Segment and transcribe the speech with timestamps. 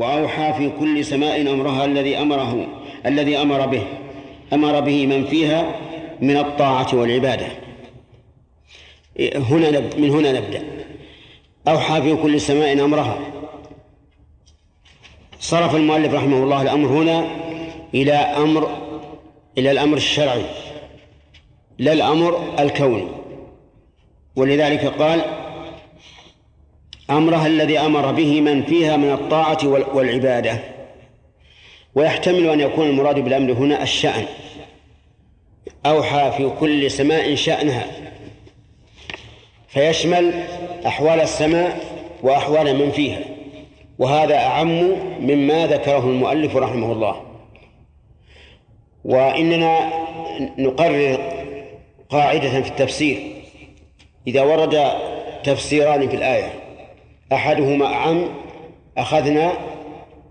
[0.00, 2.66] وأوحى في كل سماء أمرها الذي أمره
[3.06, 3.82] الذي أمر به
[4.52, 5.74] أمر به من فيها
[6.20, 7.46] من الطاعة والعبادة.
[9.34, 10.62] هنا من هنا نبدأ.
[11.68, 13.18] أوحى في كل سماء أمرها.
[15.40, 17.26] صرف المؤلف رحمه الله الأمر هنا
[17.94, 18.70] إلى أمر
[19.58, 20.44] إلى الأمر الشرعي
[21.78, 23.08] لا الأمر الكوني.
[24.36, 25.39] ولذلك قال
[27.10, 29.58] أمرها الذي أمر به من فيها من الطاعة
[29.94, 30.58] والعبادة.
[31.94, 34.24] ويحتمل أن يكون المراد بالأمر هنا الشأن.
[35.86, 37.86] أوحى في كل سماء شأنها.
[39.68, 40.44] فيشمل
[40.86, 41.80] أحوال السماء
[42.22, 43.20] وأحوال من فيها.
[43.98, 44.68] وهذا أعم
[45.20, 47.22] مما ذكره المؤلف رحمه الله.
[49.04, 49.90] وإننا
[50.58, 51.18] نقرر
[52.10, 53.32] قاعدة في التفسير.
[54.26, 54.92] إذا ورد
[55.44, 56.59] تفسيران في الآية.
[57.32, 58.28] أحدهما أعم
[58.98, 59.52] أخذنا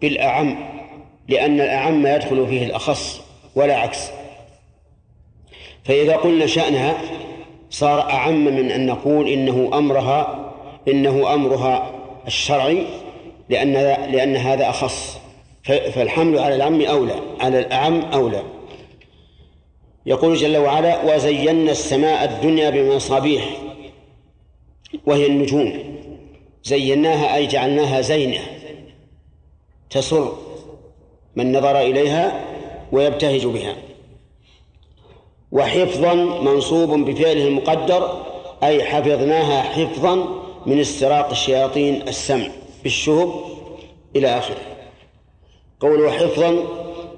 [0.01, 0.55] بالأعم
[1.27, 3.21] لأن الأعم يدخل فيه الأخص
[3.55, 4.09] ولا عكس.
[5.83, 6.97] فإذا قلنا شأنها
[7.69, 10.51] صار أعم من أن نقول إنه أمرها
[10.87, 11.91] إنه أمرها
[12.27, 12.85] الشرعي
[13.49, 13.73] لأن
[14.11, 15.19] لأن هذا أخص.
[15.63, 18.43] فالحمل على العم أولى على الأعم أولى.
[20.05, 23.43] يقول جل وعلا وزينا السماء الدنيا بمصابيح
[25.05, 25.88] وهي النجوم.
[26.63, 28.39] زيناها أي جعلناها زينة.
[29.89, 30.37] تسر
[31.35, 32.45] من نظر إليها
[32.91, 33.75] ويبتهج بها.
[35.51, 38.23] وحفظا منصوب بفعله المقدر
[38.63, 40.15] أي حفظناها حفظا
[40.65, 42.47] من استراق الشياطين السمع
[42.83, 43.33] بالشهب
[44.15, 44.61] إلى آخره.
[45.79, 46.63] قوله حفظا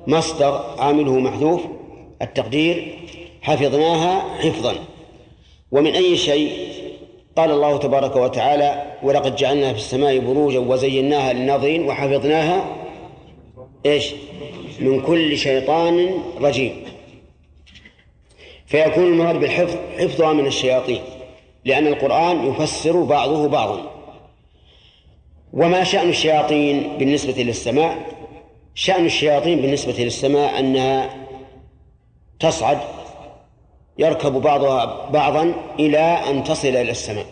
[0.07, 1.61] مصدر عامله محذوف
[2.21, 2.99] التقدير
[3.41, 4.75] حفظناها حفظا.
[5.71, 6.71] ومن أي شيء
[7.35, 12.75] قال الله تبارك وتعالى ولقد جعلنا في السماء بروجا وزيناها للناظرين وحفظناها
[13.85, 14.13] إيش؟
[14.79, 16.83] من كل شيطان رجيم.
[18.65, 21.01] فيكون المراد بالحفظ حفظها من الشياطين
[21.65, 23.91] لأن القرآن يفسر بعضه بعضا.
[25.53, 27.97] وما شأن الشياطين بالنسبة للسماء؟
[28.75, 31.09] شأن الشياطين بالنسبة للسماء أنها
[32.39, 32.77] تصعد
[33.97, 37.25] يركب بعضها بعضا إلى أن تصل إلى السماء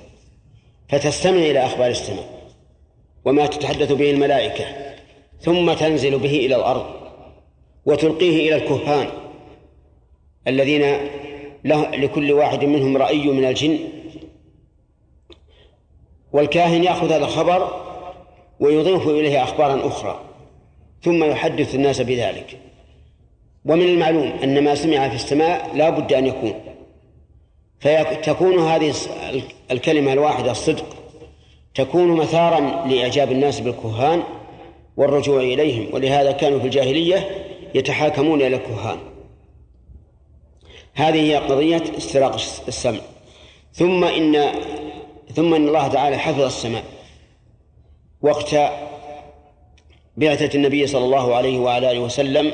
[0.90, 2.40] فتستمع إلى أخبار السماء
[3.26, 4.66] وما تتحدث به الملائكة
[5.42, 6.86] ثم تنزل به إلى الأرض
[7.86, 9.08] وتلقيه إلى الكهان
[10.48, 10.98] الذين
[11.64, 13.80] له لكل واحد منهم رأي من الجن.
[16.34, 17.82] والكاهن يأخذ هذا الخبر
[18.60, 20.22] ويضيف إليه أخبارا أخرى
[21.02, 22.69] ثم يحدث الناس بذلك.
[23.66, 26.54] ومن المعلوم أن ما سمع في السماء لا بد أن يكون.
[27.80, 28.94] فتكون هذه
[29.72, 30.86] الكلمة الواحدة الصدق.
[31.76, 34.24] تكون مثارا لإعجاب الناس بالكهان
[34.98, 35.94] والرجوع إليهم.
[35.94, 37.30] ولهذا كانوا في الجاهلية
[37.76, 38.98] يتحاكمون إلى الكهان.
[40.94, 42.36] هذه هي قضية استراق
[42.68, 43.00] السمع.
[43.74, 44.52] ثم إن
[45.34, 46.84] ثم إن الله تعالى حفظ السماء.
[48.22, 48.56] وقت
[50.18, 52.52] بعثة النبي صلى الله عليه وعلى آله وسلم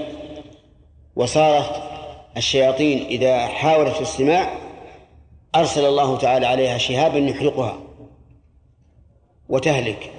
[1.15, 1.83] وصارت
[2.37, 4.57] الشياطين إذا حاولت الاستماع
[5.55, 7.79] أرسل الله تعالى عليها شهابا يحرقها
[9.49, 10.11] وتهلك.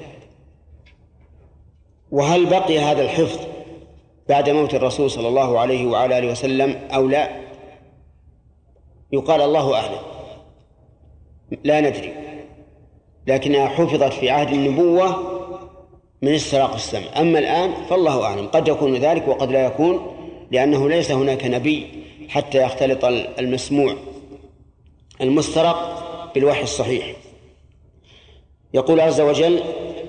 [2.10, 3.40] وهل بقي هذا الحفظ
[4.28, 7.40] بعد موت الرسول صلى الله عليه وعلى آله وسلم أو لا؟
[9.12, 9.98] يقال الله أعلم.
[11.64, 12.12] لا ندري.
[13.26, 15.16] لكنها حفظت في عهد النبوة
[16.22, 18.46] من استراق السمع أما الآن فالله أعلم.
[18.46, 20.15] قد يكون ذلك وقد لا يكون.
[20.50, 21.86] لأنه ليس هناك نبي
[22.28, 23.04] حتى يختلط
[23.38, 23.96] المسموع
[25.20, 26.02] المسترق
[26.34, 27.16] بالوحي الصحيح.
[28.74, 29.60] يقول عز وجل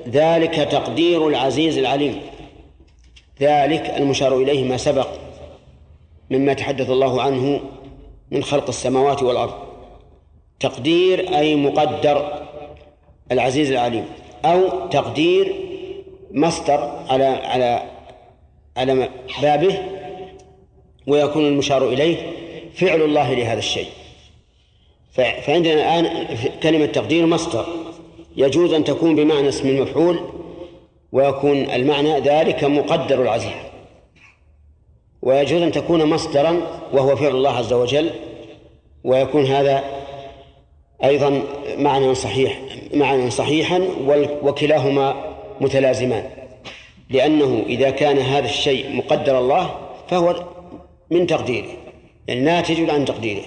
[0.07, 2.21] ذلك تقدير العزيز العليم.
[3.41, 5.07] ذلك المشار إليه ما سبق
[6.29, 7.59] مما تحدث الله عنه
[8.31, 9.53] من خلق السماوات والأرض.
[10.59, 12.43] تقدير أي مقدر
[13.31, 14.05] العزيز العليم
[14.45, 15.55] أو تقدير
[16.31, 17.83] مصدر على على
[18.77, 19.09] على
[19.41, 19.96] بابه
[21.07, 22.17] ويكون المشار إليه
[22.73, 23.87] فعل الله لهذا الشيء.
[25.41, 26.27] فعندنا الآن
[26.63, 27.65] كلمة تقدير مصدر.
[28.37, 30.19] يجوز أن تكون بمعنى اسم المفعول
[31.11, 33.51] ويكون المعنى ذلك مقدر العزيز
[35.21, 38.09] ويجوز أن تكون مصدرا وهو فعل الله عز وجل
[39.03, 39.83] ويكون هذا
[41.03, 41.43] أيضا
[41.77, 42.59] معنى صحيح
[42.93, 43.87] معنى صحيحا
[44.43, 46.29] وكلاهما متلازمان.
[47.09, 49.75] لأنه إذا كان هذا الشيء مقدر الله
[50.07, 50.35] فهو
[51.09, 51.67] من تقديره.
[52.27, 53.43] يعني ناتج عن تقديره.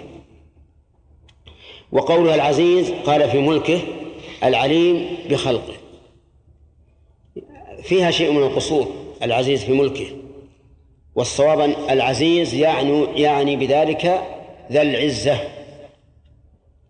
[1.92, 3.80] وقولها العزيز قال في ملكه
[4.44, 5.74] العليم بخلقه.
[7.82, 10.06] فيها شيء من القصور العزيز في ملكه.
[11.14, 11.60] والصواب
[11.90, 14.22] العزيز يعني يعني بذلك
[14.72, 15.38] ذا العزة.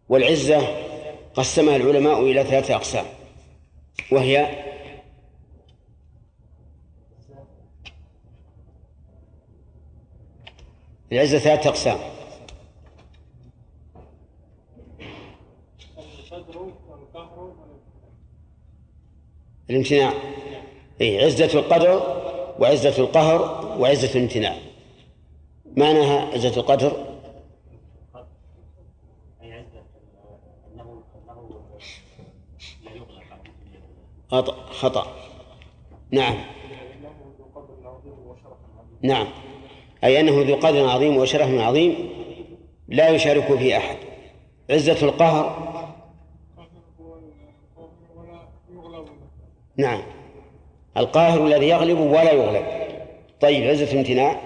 [0.08, 0.60] والعزة
[1.34, 3.04] قسمها العلماء إلى ثلاثة أقسام.
[4.12, 4.69] وهي
[11.12, 11.98] العزة ثلاثة أقسام.
[19.70, 20.12] الامتناع.
[21.00, 22.20] أي عزة القدر
[22.58, 23.40] وعزة القهر
[23.80, 24.56] وعزة الامتناع.
[25.76, 27.06] معناها عزة القدر؟
[34.30, 35.06] خطأ خطأ.
[36.10, 36.36] نعم.
[39.02, 39.49] نعم.
[40.04, 42.10] أي أنه ذو قدر عظيم وشرف عظيم
[42.88, 43.96] لا يشارك فيه أحد.
[44.70, 45.70] عزة القهر.
[49.76, 50.02] نعم.
[50.96, 52.64] القاهر الذي يغلب ولا يغلب.
[53.40, 54.40] طيب عزة الامتناع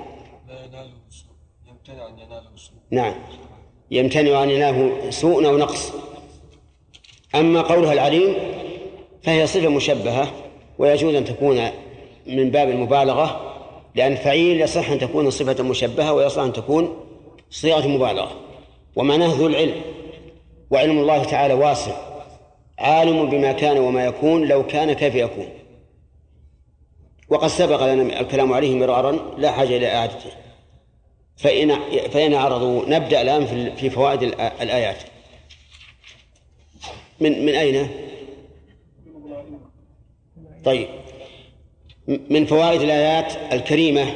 [0.49, 1.35] لا يناله سوء
[1.69, 3.15] يمتنع أن يناله سوء نعم.
[3.91, 5.93] يمتنع أن يناله سوء أو نقص.
[7.35, 8.35] أما قولها العليم
[9.23, 10.31] فهي صفة مشبهة
[10.79, 11.71] ويجوز أن تكون
[12.27, 13.54] من باب المبالغة.
[13.95, 16.97] لأن فعيل يصح أن تكون صفة مشبهة ويصح أن تكون
[17.51, 18.41] صيغة مبالغة.
[18.97, 19.83] ومعناه ذو العلم.
[20.71, 21.97] وعلم الله تعالى واسع.
[22.79, 25.49] عالم بما كان وما يكون لو كان كيف يكون.
[27.29, 30.31] وقد سبق لنا الكلام عليه مرارا لا حاجة إلى إعادته
[31.37, 31.79] فإن
[32.11, 34.23] فإن عرضوا نبدأ الآن في فوائد
[34.61, 34.99] الآيات.
[37.21, 37.89] من من أين؟
[40.65, 40.89] طيب.
[42.09, 44.15] من فوائد الآيات الكريمة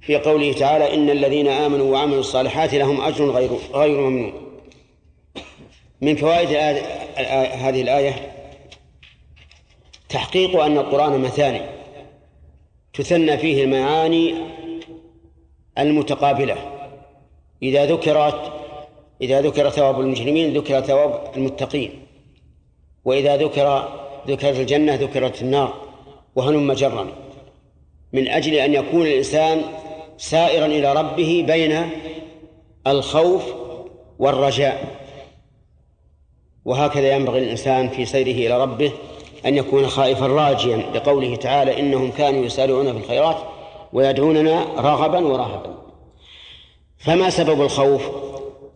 [0.00, 4.32] في قوله تعالى إن الذين آمنوا وعملوا الصالحات لهم أجر غير غير ممنون.
[6.00, 6.48] من فوائد
[7.52, 8.32] هذه الآية
[10.08, 11.60] تحقيق أن القرآن مثاني
[12.94, 14.34] تثنى فيه المعاني
[15.78, 16.56] المتقابلة.
[17.62, 18.52] إذا ذكرت
[19.20, 21.90] إذا ذكر ثواب المجرمين ذكر ثواب المتقين.
[23.04, 23.88] وإذا ذكر
[24.28, 25.74] ذكرت الجنة ذكرت النار
[26.36, 27.06] وهلم جرا
[28.12, 29.62] من أجل أن يكون الإنسان
[30.18, 31.90] سائرا إلى ربه بين
[32.86, 33.42] الخوف
[34.18, 34.96] والرجاء.
[36.64, 38.92] وهكذا ينبغي الإنسان في سيره إلى ربه
[39.46, 43.36] أن يكون خائفا راجيا لقوله تعالى إنهم كانوا يسارعون في الخيرات
[43.92, 45.76] ويدعوننا رغبا ورهبا.
[46.98, 48.02] فما سبب الخوف؟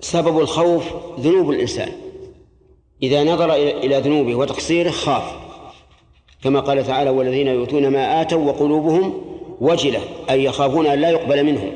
[0.00, 0.85] سبب الخوف
[1.20, 1.93] ذنوب الإنسان.
[3.03, 5.39] إذا نظر إلى ذنوبه وتقصيره خاف.
[6.44, 9.22] كما قال تعالى والذين يؤتون ما آتوا وقلوبهم
[9.60, 10.00] وجلة
[10.31, 11.72] أي يخافون أن لا يقبل منهم.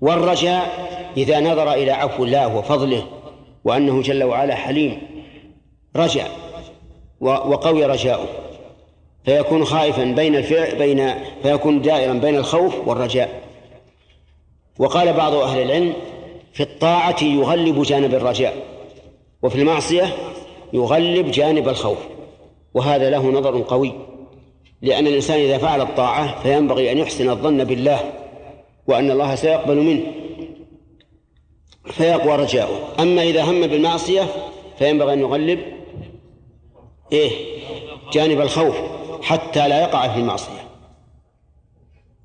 [0.00, 3.06] والرجاء إذا نظر إلى عفو الله وفضله
[3.64, 5.02] وأنه جل وعلا حليم
[5.96, 6.26] رجع
[7.20, 8.28] وقوي رجاؤه.
[9.24, 13.42] فيكون خائفا بين الفعل بين فيكون دائرا بين الخوف والرجاء.
[14.78, 15.92] وقال بعض أهل العلم
[16.52, 18.54] في الطاعة يغلب جانب الرجاء
[19.42, 20.16] وفي المعصية
[20.72, 21.98] يغلب جانب الخوف.
[22.74, 23.92] وهذا له نظر قوي.
[24.82, 28.12] لأن الإنسان إذا فعل الطاعة فينبغي أن يحسن الظن بالله
[28.86, 30.02] وأن الله سيقبل منه
[31.84, 33.02] فيقوى رجاؤه.
[33.02, 34.22] أما إذا هم بالمعصية
[34.78, 35.60] فينبغي أن يغلب
[37.12, 37.30] إيه؟
[38.12, 38.76] جانب الخوف
[39.22, 40.68] حتى لا يقع في المعصية.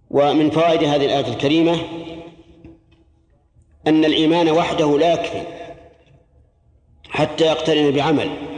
[0.09, 1.77] ومن فوائد هذه الآية الكريمة
[3.87, 5.41] أن الإيمان وحده لا يكفي
[7.09, 8.48] حتى يقترن بعمل.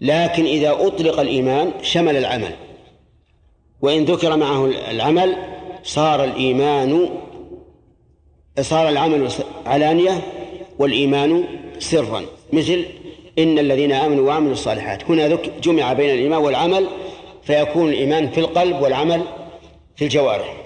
[0.00, 2.54] لكن إذا أطلق الإيمان شمل العمل.
[3.80, 5.36] وإن ذكر معه العمل
[5.82, 7.08] صار الإيمان
[8.60, 9.28] صار العمل
[9.66, 10.22] علانية
[10.78, 11.44] والإيمان
[11.78, 12.22] سرا.
[12.52, 12.84] مثل
[13.38, 15.04] إن الذين آمنوا وعملوا الصالحات.
[15.04, 16.86] هنا جمع بين الإيمان والعمل
[17.42, 19.22] فيكون الإيمان في القلب والعمل
[19.96, 20.56] في الجوارح.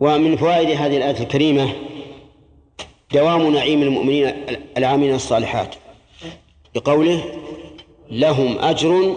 [0.00, 1.72] ومن فوائد هذه الآية الكريمة
[3.12, 4.34] دوام نعيم المؤمنين
[4.76, 5.74] العاملين الصالحات.
[6.74, 7.24] بقوله
[8.10, 9.14] لهم أجر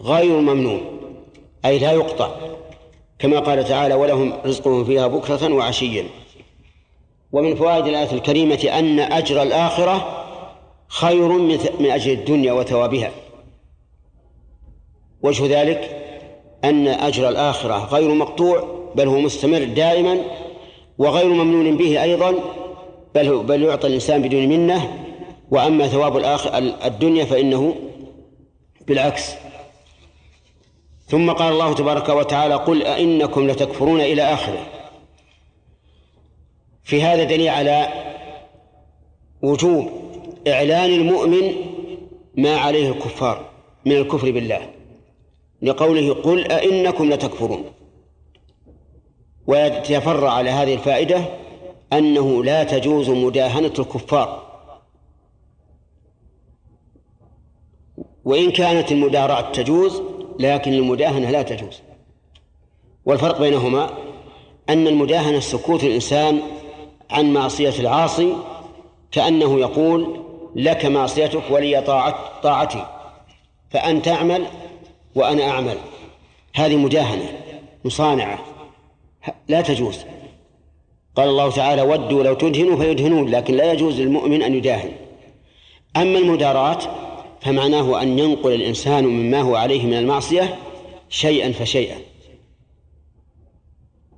[0.00, 0.80] غير ممنون
[1.64, 2.30] أي لا يقطع
[3.18, 6.04] كما قال تعالى ولهم رزقهم فيها بكرة وعشيا.
[7.32, 10.24] ومن فوائد الآية الكريمة أن أجر الآخرة
[10.88, 11.28] خير
[11.78, 13.10] من أجر الدنيا وثوابها.
[15.22, 16.02] وجه ذلك
[16.64, 20.18] أن أجر الآخرة غير مقطوع بل هو مستمر دائما
[20.98, 22.34] وغير ممنون به أيضا
[23.14, 25.02] بل بل يعطى الإنسان بدون منة
[25.52, 27.74] وأما ثواب الآخر الدنيا فإنه
[28.86, 29.34] بالعكس.
[31.06, 34.66] ثم قال الله تبارك وتعالى قل أئنكم لتكفرون إلى آخره.
[36.84, 37.88] في هذا دليل على
[39.42, 39.90] وجوب
[40.48, 41.54] إعلان المؤمن
[42.36, 43.50] ما عليه الكفار
[43.84, 44.70] من الكفر بالله
[45.62, 47.64] لقوله قل أئنكم لتكفرون.
[49.46, 51.24] ويتفرع على هذه الفائدة
[51.92, 54.41] أنه لا تجوز مداهنة الكفار.
[58.24, 60.02] وإن كانت المداراة تجوز
[60.38, 61.82] لكن المداهنة لا تجوز.
[63.04, 63.90] والفرق بينهما
[64.68, 66.40] أن المداهنة سكوت الإنسان
[67.10, 68.36] عن معصية العاصي
[69.10, 70.20] كأنه يقول
[70.54, 71.80] لك معصيتك ولي
[72.42, 72.86] طاعتي
[73.70, 74.46] فأنت تعمل
[75.14, 75.76] وأنا أعمل.
[76.54, 77.38] هذه مداهنة
[77.84, 78.38] مصانعة
[79.48, 79.98] لا تجوز.
[81.16, 84.92] قال الله تعالى ودوا لو تدهنوا فيدهنون لكن لا يجوز للمؤمن أن يداهن.
[85.96, 86.78] أما المداراة
[87.44, 90.58] فمعناه أن ينقل الإنسان مما هو عليه من المعصية
[91.08, 91.96] شيئا فشيئا.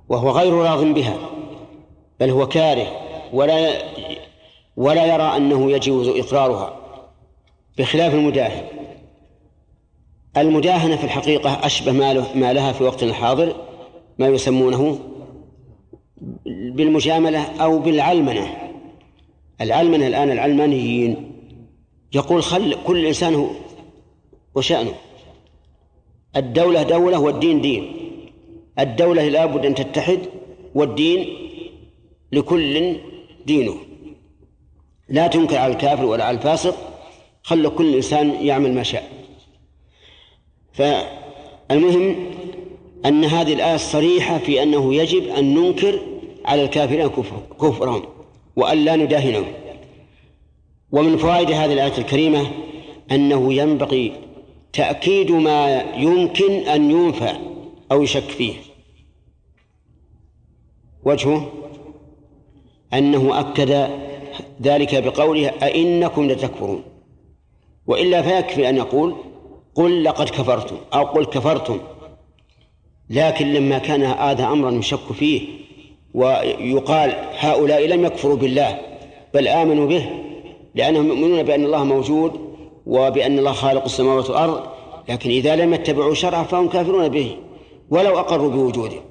[0.09, 1.17] وهو غير راض بها
[2.19, 2.87] بل هو كاره
[3.33, 3.71] ولا
[4.77, 6.79] ولا يرى أنه يجوز إقرارها
[7.77, 8.65] بخلاف المداهن.
[10.37, 11.91] المداهنة في الحقيقة أشبه
[12.35, 13.55] ما لها في وقتنا الحاضر
[14.17, 14.99] ما يسمونه
[16.45, 18.71] بالمجاملة أو بالعلمنة.
[19.61, 21.34] العلمنة الآن العلمانيين.
[22.13, 23.49] يقول خل كل إنسان
[24.55, 24.93] وشأنه.
[26.35, 27.95] الدولة دولة والدين دين.
[28.79, 30.19] الدولة لابد أن تتحد
[30.75, 31.37] والدين
[32.31, 32.95] لكل
[33.45, 33.75] دينه.
[35.09, 36.75] لا تنكر على الكافر ولا على الفاسق.
[37.43, 39.11] خل كل إنسان يعمل ما شاء.
[40.73, 42.15] فالمهم
[43.05, 45.99] أن هذه الآية صريحة في أنه يجب أن ننكر
[46.45, 48.03] على الكافرين كفر كفرهم
[48.55, 49.45] وأن لا نداهنهم.
[50.91, 52.47] ومن فوائد هذه الآية الكريمة
[53.11, 54.13] أنه ينبغي
[54.73, 57.33] تأكيد ما يمكن أن ينفع
[57.91, 58.53] أو يشك فيه.
[61.03, 61.51] وجهه
[62.93, 63.89] أنه أكد
[64.61, 66.83] ذلك بقوله أئنكم لتكفرون.
[67.87, 69.15] وإلا فيكفي أن يقول
[69.75, 71.79] قل لقد كفرتم أو قل كفرتم.
[73.09, 75.41] لكن لما كان هذا أمرا يشك فيه
[76.13, 78.79] ويقال هؤلاء لم يكفروا بالله
[79.33, 80.24] بل آمنوا به
[80.75, 82.31] لأنهم يؤمنون بأن الله موجود
[82.85, 84.63] وبأن الله خالق السماوات والأرض
[85.09, 87.37] لكن إذا لم يتبعوا شرعه فهم كافرون به
[87.89, 89.01] ولو أقروا بوجوده.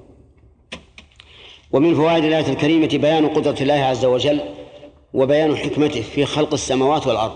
[1.71, 4.39] ومن فوائد الآية الكريمة بيان قدرة الله عز وجل
[5.13, 7.33] وبيان حكمته في خلق السماوات والأرض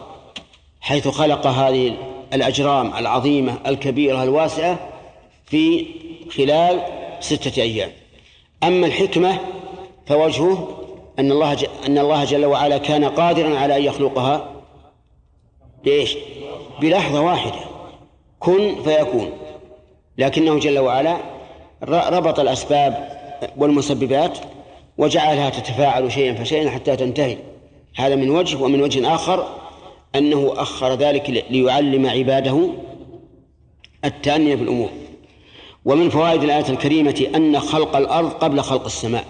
[0.81, 1.93] حيث خلق هذه
[2.33, 4.89] الأجرام العظيمة الكبيرة الواسعة
[5.45, 5.85] في
[6.37, 6.81] خلال
[7.19, 7.89] ستة أيام.
[8.63, 9.39] أما الحكمة
[10.05, 10.78] فوجهه
[11.19, 11.57] أن الله.
[11.87, 14.51] أن الله جل وعلا كان قادرا على أن يخلقها.
[15.85, 16.17] ليش؟
[16.81, 17.59] بلحظة واحدة.
[18.39, 19.29] كن فيكون.
[20.17, 21.17] لكنه جل وعلا
[21.83, 23.19] ربط الأسباب
[23.57, 24.37] والمسببات
[24.97, 27.37] وجعلها تتفاعل شيئا فشيئا حتى تنتهي.
[27.95, 29.47] هذا من وجه ومن وجه آخر
[30.15, 32.69] أنه أخر ذلك ليعلم عباده
[34.05, 34.89] التأني في الأمور.
[35.85, 39.25] ومن فوائد الآية الكريمة أن خلق الأرض قبل خلق السماء.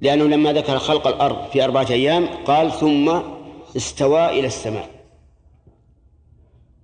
[0.00, 3.18] لأنه لما ذكر خلق الأرض في أربعة أيام قال ثم
[3.76, 4.88] استوى إلى السماء.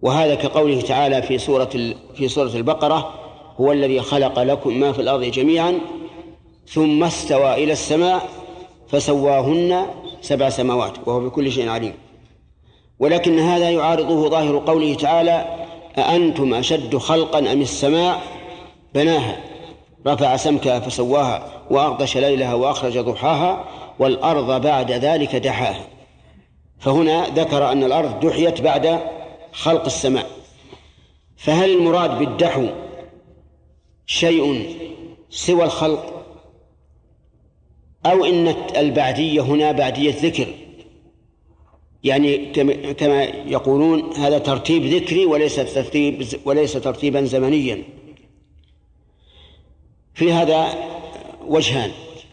[0.03, 3.15] وهذا كقوله تعالى في سورة في سورة البقرة
[3.61, 5.81] هو الذي خلق لكم ما في الأرض جميعا
[6.69, 8.29] ثم استوى إلى السماء
[8.89, 9.87] فسواهن
[10.21, 11.95] سبع سماوات وهو بكل شيء عليم.
[12.99, 15.67] ولكن هذا يعارضه ظاهر قوله تعالى
[15.99, 18.23] أأنتم أشد خلقا أم السماء؟
[18.95, 19.41] بناها.
[20.07, 21.54] رفع سمكها فسواها.
[21.71, 23.65] وأغطش ليلها وأخرج ضحاها
[23.99, 25.87] والأرض بعد ذلك دحاها.
[26.79, 29.01] فهنا ذكر أن الأرض دحيت بعد
[29.53, 30.27] خلق السماء.
[31.37, 32.67] فهل المراد بالدحو
[34.07, 34.77] شيء
[35.31, 36.25] سوى الخلق؟
[38.07, 40.47] أو إن البعدية هنا بعدية ذكر؟
[42.05, 42.53] يعني
[42.95, 47.83] كما يقولون هذا ترتيب ذكري وليس ترتيب وليس ترتيبا زمنيا.
[50.15, 50.69] في هذا
[51.49, 51.91] وجهان.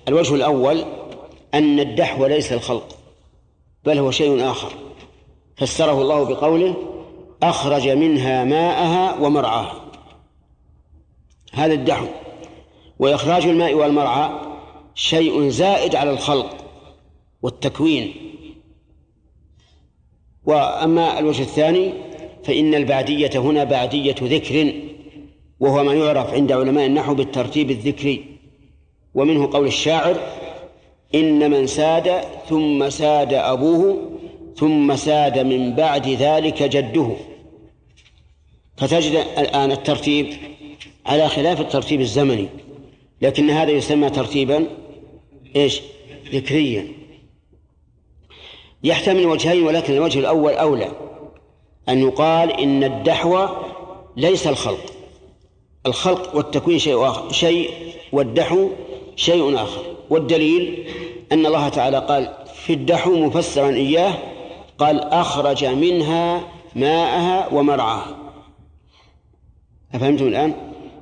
[0.08, 0.86] الوجه الأول
[1.54, 2.98] أن الدحو ليس الخلق
[3.86, 4.74] بل هو شيء آخر.
[5.58, 6.76] فسره الله بقوله
[7.44, 9.82] أخرج منها ماءها ومرعاها.
[11.54, 12.06] هذا الدحو.
[13.00, 14.30] وإخراج الماء والمرعى
[14.96, 16.58] شيء زائد على الخلق
[17.42, 18.14] والتكوين.
[20.46, 21.94] وأما الوجه الثاني
[22.44, 24.74] فإن البعدية هنا بعدية ذكر
[25.60, 28.31] وهو ما يعرف عند علماء النحو بالترتيب الذكري.
[29.16, 30.18] ومنه قول الشاعر
[31.16, 34.12] إن من ساد ثم ساد أبوه
[34.58, 37.12] ثم ساد من بعد ذلك جده.
[38.78, 40.34] فتجد الآن الترتيب
[41.06, 42.48] على خلاف الترتيب الزمني
[43.22, 44.68] لكن هذا يسمى ترتيبا
[45.56, 45.82] إيش؟
[46.34, 46.88] ذكريا.
[48.84, 50.92] يحتمل وجهين ولكن الوجه الأول أولى.
[51.90, 53.48] أن يقال إن الدحو
[54.18, 54.94] ليس الخلق.
[55.86, 57.70] الخلق والتكوين شيء آخر شيء
[58.12, 58.70] والدحو
[59.16, 59.82] شيء آخر.
[60.10, 60.88] والدليل
[61.32, 64.14] أن الله تعالى قال في الدحو مفسرا إياه
[64.78, 66.42] قال أخرج منها
[66.76, 68.18] ماءها ومرعاها.
[69.94, 70.54] أفهمتم الآن؟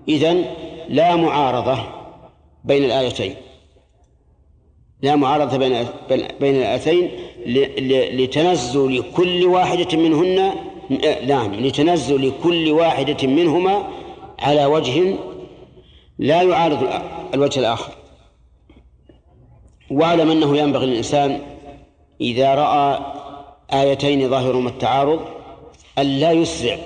[0.10, 0.46] إذن
[0.90, 1.80] لا معارضة
[2.64, 3.36] بين الآيتين.
[5.02, 5.86] لا معارضة بين
[6.40, 7.12] بين الآيتين
[8.18, 10.52] لتنزل كل واحدة منهن
[11.28, 13.88] نعم لتنزل كل واحدة منهما
[14.40, 15.16] على وجه
[16.20, 17.02] لا يعارض
[17.34, 17.92] الوجه الآخر.
[19.92, 21.42] واعلم أنه ينبغي للإنسان
[22.22, 23.00] إذا رأى
[23.74, 25.20] آيتين ظاهرهما التعارض
[25.98, 26.78] أن لا يسرع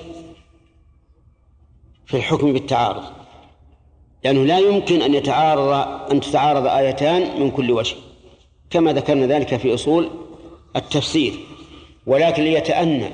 [2.05, 3.03] في الحكم بالتعارض
[4.24, 7.95] لأنه لا يمكن أن يتعارض أن تتعارض آيتان من كل وجه.
[8.69, 10.10] كما ذكرنا ذلك في أصول
[10.75, 11.33] التفسير.
[12.07, 13.10] ولكن ليتأنى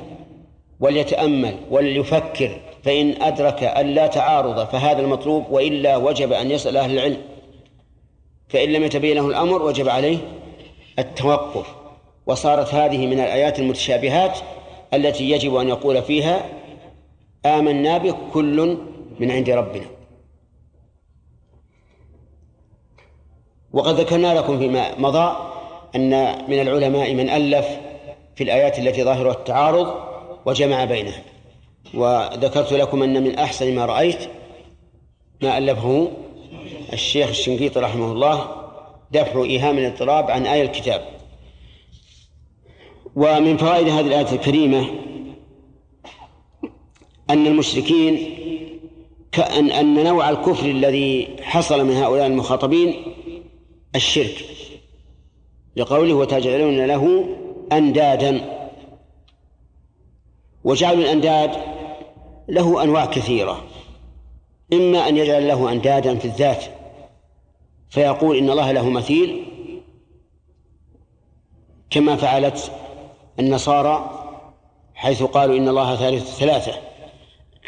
[0.80, 7.22] وليتأمل وليفكر فإن أدرك أن لا تعارض فهذا المطلوب وإلا وجب أن يسأل أهل العلم.
[8.50, 10.18] فإن لم يتبين له الأمر وجب عليه
[11.00, 11.76] التوقف.
[12.26, 14.40] وصارت هذه من الآيات المتشابهات
[14.94, 16.46] التي يجب أن يقول فيها
[17.46, 18.78] آمنا به كل
[19.20, 19.86] من عند ربنا.
[23.74, 25.38] وقد ذكرنا لكم فيما مضى
[25.96, 26.10] أن
[26.50, 27.68] من العلماء من ألف
[28.36, 29.96] في الآيات التي ظاهرها التعارض
[30.46, 31.24] وجمع بينها.
[31.94, 34.30] وذكرت لكم أن من أحسن ما رأيت
[35.42, 36.12] ما ألفه
[36.94, 38.48] الشيخ الشنقيطي رحمه الله
[39.12, 41.02] دفع إيهام الاضطراب عن آية الكتاب.
[43.16, 44.90] ومن فوائد هذه الآية الكريمة
[47.30, 48.36] أن المشركين
[49.32, 52.96] كأن أن نوع الكفر الذي حصل من هؤلاء المخاطبين
[53.96, 54.46] الشرك.
[55.76, 57.36] لقوله وتجعلون له
[57.72, 58.60] أندادا.
[60.64, 61.52] وجعل الأنداد
[62.50, 63.64] له أنواع كثيرة.
[64.74, 66.79] إما أن يجعل له أندادا في الذات.
[67.90, 69.46] فيقول إن الله له مثيل
[71.90, 72.72] كما فعلت
[73.40, 74.26] النصارى
[74.96, 76.74] حيث قالوا إن الله ثالث ثلاثة.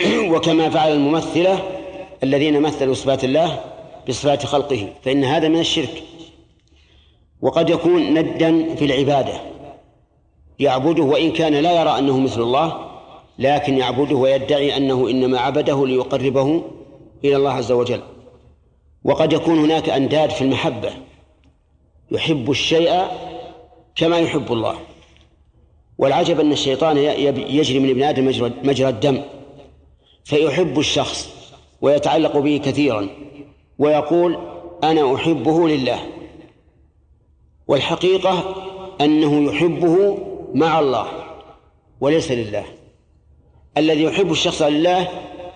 [0.34, 1.60] وكما فعل الممثلة
[2.24, 3.60] الذين مثلوا صفات الله
[4.10, 6.04] بصفات خلقه فإن هذا من الشرك.
[7.42, 9.34] وقد يكون ندا في العبادة.
[10.60, 12.92] يعبده وإن كان لا يرى أنه مثل الله
[13.40, 16.64] لكن يعبده ويدعي أنه إنما عبده ليقربه
[17.24, 18.02] إلى الله عز وجل.
[19.04, 20.92] وقد يكون هناك أنداد في المحبة.
[22.12, 23.08] يحب الشيء
[23.96, 24.76] كما يحب الله.
[25.98, 26.98] والعجب أن الشيطان
[27.38, 28.26] يجري من ابن آدم
[28.64, 29.22] مجرى الدم.
[30.24, 31.30] فيحب الشخص
[31.82, 33.10] ويتعلق به كثيرا
[33.80, 34.38] ويقول
[34.84, 36.00] أنا أحبه لله.
[37.68, 38.56] والحقيقة
[39.02, 40.18] أنه يحبه
[40.54, 41.08] مع الله
[42.02, 42.66] وليس لله.
[43.78, 45.08] الذي يحب الشخص لله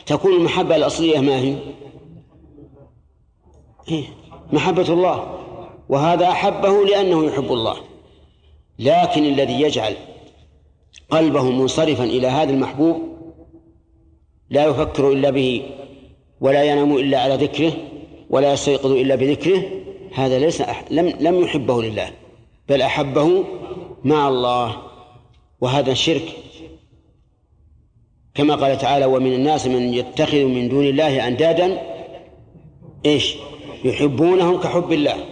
[0.06, 1.56] تكون المحبة الأصلية ما هي؟
[3.92, 4.04] إيه،
[4.54, 5.40] محبة الله.
[5.90, 7.76] وهذا أحبه لأنه يحب الله.
[8.80, 9.94] لكن الذي يجعل
[11.10, 13.02] قلبه منصرفا إلى هذا المحبوب
[14.50, 15.64] لا يفكر إلا به
[16.42, 17.74] ولا ينام إلا على ذكره
[18.30, 19.64] ولا يستيقظ إلا بذكره
[20.14, 20.86] هذا ليس أح...
[20.92, 22.10] لم لم يحبه لله
[22.70, 23.44] بل أحبه
[24.04, 24.78] مع الله.
[25.62, 26.36] وهذا شرك
[28.36, 31.82] كما قال تعالى ومن الناس من يتخذ من دون الله أندادا.
[33.06, 33.36] إيش؟
[33.86, 35.26] يحبونهم كحب الله.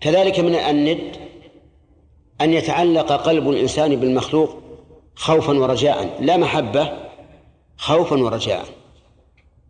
[0.00, 1.16] كذلك من الند
[2.40, 4.62] أن يتعلق قلب الإنسان بالمخلوق
[5.14, 6.92] خوفا ورجاء لا محبة
[7.76, 8.64] خوفا ورجاء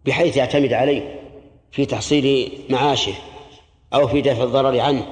[0.07, 1.21] بحيث يعتمد عليه
[1.73, 3.13] في تحصيل معاشه
[3.95, 5.07] أو في دفع الضرر عنه.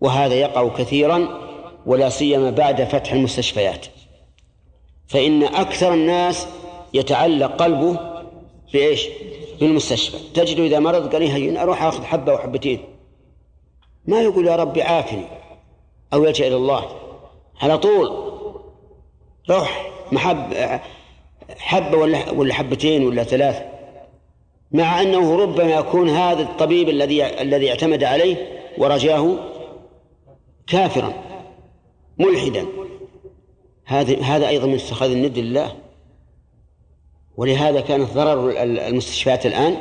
[0.00, 1.40] وهذا يقع كثيرا
[1.86, 3.86] ولا سيما بعد فتح المستشفيات.
[5.06, 6.46] فإن أكثر الناس
[6.94, 7.98] يتعلق قلبه
[8.72, 9.06] بإيش؟
[9.60, 12.84] بالمستشفى تجد إذا مرض قال هين أروح أخذ حبة وحبتين
[14.06, 15.24] ما يقول يا ربي عافني
[16.12, 16.84] أو يلجأ إلى الله.
[17.62, 18.32] على طول.
[19.50, 20.54] روح محب
[21.58, 23.62] حبة ولا ولا حبتين ولا ثلاث.
[24.72, 28.36] مع أنه ربما يكون هذا الطبيب الذي الذي اعتمد عليه
[28.78, 29.36] ورجاه
[30.66, 31.12] كافرا
[32.18, 32.66] ملحدا.
[33.84, 35.76] هذا هذا أيضا من اتخاذ الند لله.
[37.36, 39.76] ولهذا كانت ضرر المستشفيات الآن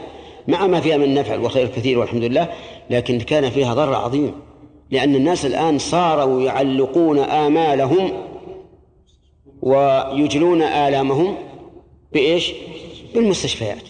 [0.47, 2.53] مع ما فيها من نفع والخير الكثير والحمد لله
[2.89, 4.33] لكن كان فيها ضرر عظيم
[4.91, 8.11] لأن الناس الآن صاروا يعلقون آمالهم
[9.61, 11.37] ويجلون آلامهم
[12.13, 12.51] بإيش؟
[13.15, 13.83] بالمستشفيات.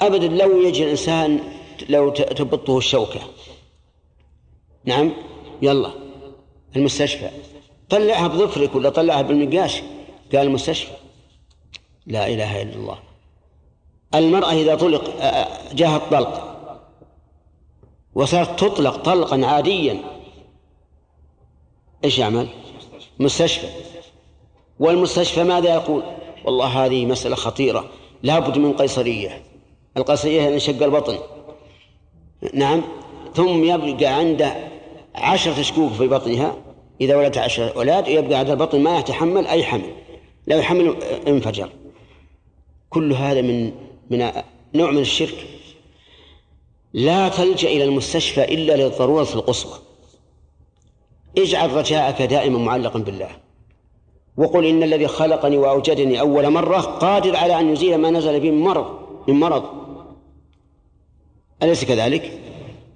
[0.00, 1.40] أبدا لو يجي الإنسان
[1.88, 3.20] لو تبطه الشوكة.
[4.84, 5.12] نعم؟
[5.62, 5.90] يلا.
[6.76, 7.28] المستشفى.
[7.90, 9.82] طلعها بظفرك ولا طلعها بالمقاش؟
[10.32, 10.92] قال المستشفى.
[12.06, 12.98] لا إله إلا الله.
[14.14, 15.04] المرأة إذا طلق
[15.72, 16.56] جاءها الطلق.
[18.14, 20.00] وصارت تطلق طلقا عاديا.
[22.04, 22.48] إيش يعمل؟
[23.18, 23.66] مستشفى.
[24.80, 26.02] والمستشفى ماذا يقول؟
[26.44, 27.84] والله هذه مسألة خطيرة
[28.22, 29.42] لابد من قيصرية.
[29.96, 31.18] القيصرية انشق البطن.
[32.54, 32.82] نعم.
[33.34, 34.54] ثم يبقى عنده
[35.14, 36.56] عشرة شكوك في بطنها.
[37.00, 39.92] إذا ولدت عشرة أولاد يبقى هذا البطن ما يتحمل أي حمل.
[40.46, 40.96] لو يحمل
[41.28, 41.70] انفجر.
[42.90, 43.72] كل هذا من
[44.10, 44.30] من
[44.74, 45.46] نوع من الشرك.
[46.92, 49.78] لا تلجأ إلى المستشفى إلا للضرورة القصوى.
[51.38, 53.28] اجعل رجاءك دائما معلقا بالله.
[54.36, 58.60] وقل إن الذي خلقني وأوجدني أول مرة قادر على أن يزيل ما نزل به من
[58.60, 58.86] مرض
[59.28, 59.64] من مرض.
[61.62, 62.40] أليس كذلك؟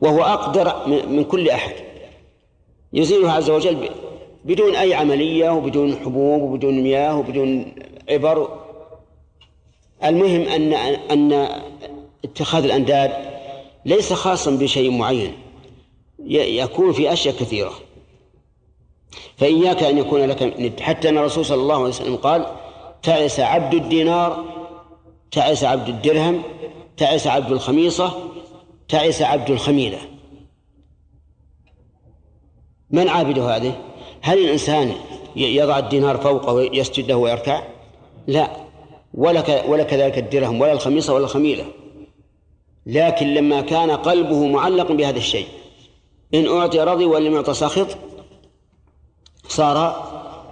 [0.00, 1.74] وهو أقدر من كل أحد.
[2.92, 3.88] يزيله عز وجل
[4.44, 7.74] بدون أي عملية وبدون حبوب وبدون مياه وبدون
[8.08, 8.59] عبر
[10.04, 10.72] المهم أن
[11.10, 11.48] أن
[12.24, 13.12] اتخاذ الأنداد
[13.84, 15.32] ليس خاصا بشيء معين
[16.28, 17.72] يكون في أشياء كثيرة
[19.36, 22.46] فإياك أن يكون لك ند حتى أن الرسول صلى الله عليه وسلم قال
[23.02, 24.44] تعس عبد الدينار
[25.30, 26.42] تعس عبد الدرهم
[26.96, 28.12] تعس عبد الخميصة
[28.88, 29.98] تعس عبد الخميلة
[32.90, 33.80] من عابد هذه؟
[34.20, 34.94] هل الإنسان
[35.36, 37.62] يضع الدينار فوقه ويسجد له ويركع؟
[38.26, 38.69] لا
[39.20, 41.64] ولا ولا كذلك الدرهم ولا الخميصة ولا الخميلة.
[42.86, 45.46] لكن لما كان قلبه معلق بهذا الشيء
[46.34, 47.86] إن أعطي رضي وإن لم يعطى ساخط
[49.48, 49.76] صار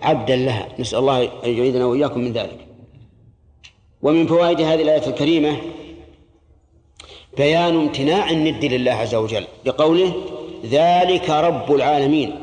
[0.03, 0.69] عبدا لها.
[0.79, 2.67] نسأل الله أن يعيدنا وإياكم من ذلك.
[4.03, 5.57] ومن فوائد هذه الآية الكريمة
[7.37, 10.13] بيان امتناع الند لله عز وجل بقوله
[10.65, 12.35] ذلك رب العالمين.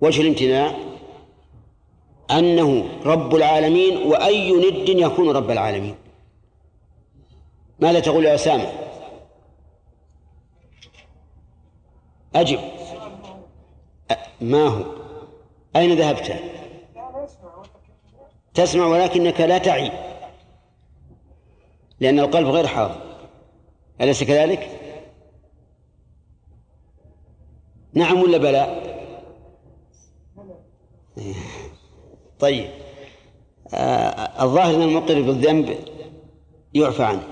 [0.00, 0.74] وجه الامتناع
[2.30, 5.94] أنه رب العالمين وأي ند يكون رب العالمين.
[7.80, 8.72] ماذا تقول يا أسامة؟
[12.34, 12.58] أجب.
[14.40, 14.84] ما هو؟
[15.76, 16.40] أين ذهبت؟
[18.54, 19.92] تسمع ولكنك لا تعي.
[22.00, 23.00] لأن القلب غير حاضر.
[24.00, 24.70] أليس كذلك؟
[27.94, 28.82] نعم ولا بلى؟
[32.40, 32.66] طيب.
[33.74, 35.76] آه الظاهر أن المقر بالذنب
[36.74, 37.22] يعفى عنه.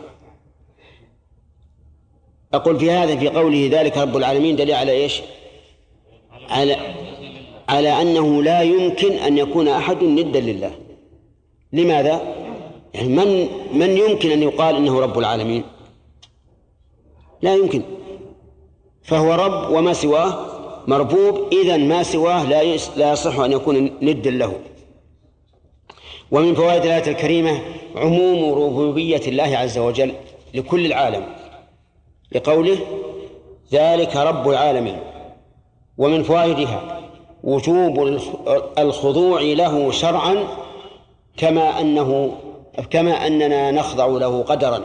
[2.54, 5.22] أقول في هذا في قوله ذلك رب العالمين دليل على إيش؟
[6.48, 6.76] على
[7.68, 10.70] على أنه لا يمكن أن يكون أحد ندا لله.
[11.72, 12.34] لماذا؟
[12.94, 15.64] يعني من من يمكن أن يقال إنه رب العالمين؟
[17.42, 17.82] لا يمكن.
[19.02, 20.46] فهو رب وما سواه
[20.86, 24.60] مربوب إذا ما سواه لا لا يصح أن يكون ندا له.
[26.34, 27.60] ومن فوائد الآية الكريمة
[27.96, 30.14] عموم ربوبية الله عز وجل
[30.54, 31.26] لكل العالم
[32.32, 32.78] لقوله
[33.72, 34.96] ذلك رب العالمين
[35.98, 37.00] ومن فوائدها
[37.44, 38.18] وجوب
[38.78, 40.36] الخضوع له شرعا
[41.36, 42.36] كما أنه
[42.90, 44.84] كما أننا نخضع له قدرا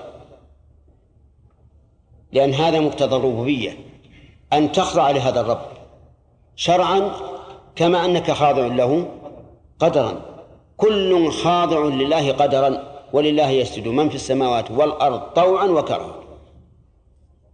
[2.31, 3.77] لأن هذا مقتضى الربوبية
[4.53, 5.65] أن تخضع لهذا الرب
[6.55, 7.11] شرعا
[7.75, 9.05] كما أنك خاضع له
[9.79, 10.28] قدرا.
[10.79, 13.87] كل خاضع لله قدرا ولله يسجد.
[13.87, 16.15] من في السماوات والأرض طوعا وكرها.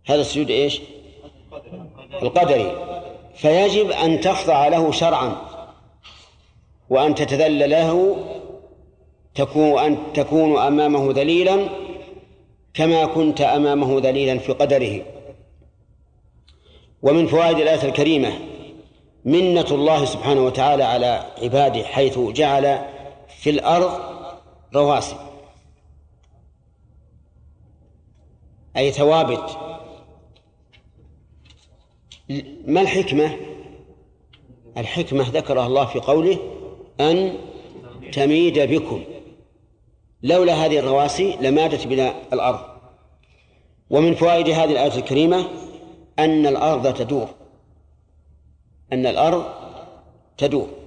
[0.05, 0.81] هذا السجود إيش؟
[2.21, 2.71] القدري.
[3.35, 5.35] فيجب أن تخضع له شرعا.
[6.89, 8.17] وأن تتذلل له.
[9.35, 11.69] تكون أن تكون أمامه ذليلا
[12.73, 15.01] كما كنت أمامه ذليلا في قدره.
[17.03, 18.31] ومن فوائد الآية الكريمة
[19.25, 22.94] منة الله سبحانه وتعالى على عباده حيث جعل
[23.45, 24.01] في الأرض
[24.75, 25.15] رواسي
[28.77, 29.58] أي ثوابت.
[32.67, 33.38] ما الحكمة؟
[34.77, 36.39] الحكمة ذكرها الله في قوله
[36.99, 37.38] أن
[38.12, 39.03] تميد بكم.
[40.23, 42.60] لولا هذه الرواسي لمادت بنا الأرض.
[43.89, 45.49] ومن فوائد هذه الآية الكريمة
[46.19, 47.27] أن الأرض تدور.
[48.93, 49.45] أن الأرض
[50.38, 50.85] تدور.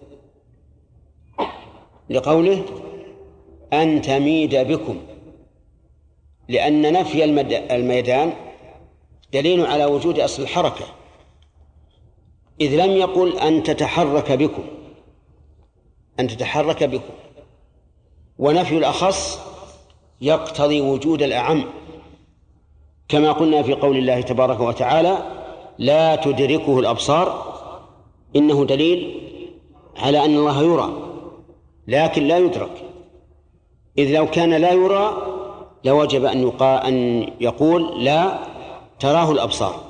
[2.11, 2.65] لقوله
[3.73, 4.99] أن تميد بكم
[6.49, 7.25] لأن نفي
[7.75, 8.33] الميدان
[9.33, 10.85] دليل على وجود أصل الحركة
[12.61, 14.63] إذ لم يقل أن تتحرك بكم
[16.21, 17.15] أن تتحرك بكم
[18.39, 19.41] ونفي الأخص
[20.21, 21.65] يقتضي وجود الأعم
[23.09, 25.19] كما قلنا في قول الله تبارك وتعالى
[25.79, 27.59] لا تدركه الأبصار
[28.37, 29.21] إنه دليل
[29.97, 31.08] على أن الله يرى.
[31.89, 32.85] لكن لا يدرك.
[33.99, 35.23] إذ لو كان لا يرى
[35.85, 38.39] لوجب أن أن يقول لا
[39.01, 39.81] تراه الأبصار.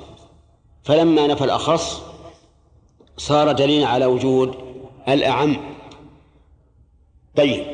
[0.83, 2.01] فلما نفى الأخص
[3.17, 4.55] صار دليلا على وجود
[5.09, 5.57] الأعم.
[7.35, 7.65] طيب.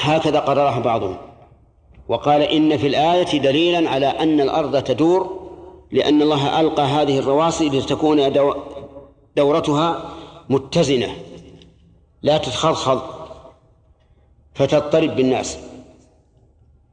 [0.00, 1.16] هكذا قرره بعضهم.
[2.08, 5.48] وقال إن في الآية دليلا على أن الأرض تدور
[5.92, 8.32] لأن الله ألقى هذه الرواسي لتكون
[9.36, 10.04] دورتها
[10.48, 11.08] متزنة.
[12.22, 13.00] لا تتخلخل
[14.54, 15.58] فتضطرب بالناس.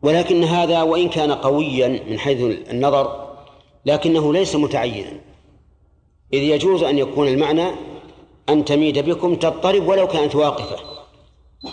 [0.01, 3.35] ولكن هذا وإن كان قويا من حيث النظر
[3.85, 5.19] لكنه ليس متعينا.
[6.33, 7.71] إذ يجوز أن يكون المعنى
[8.49, 10.77] أن تميد بكم تضطرب ولو كانت واقفة.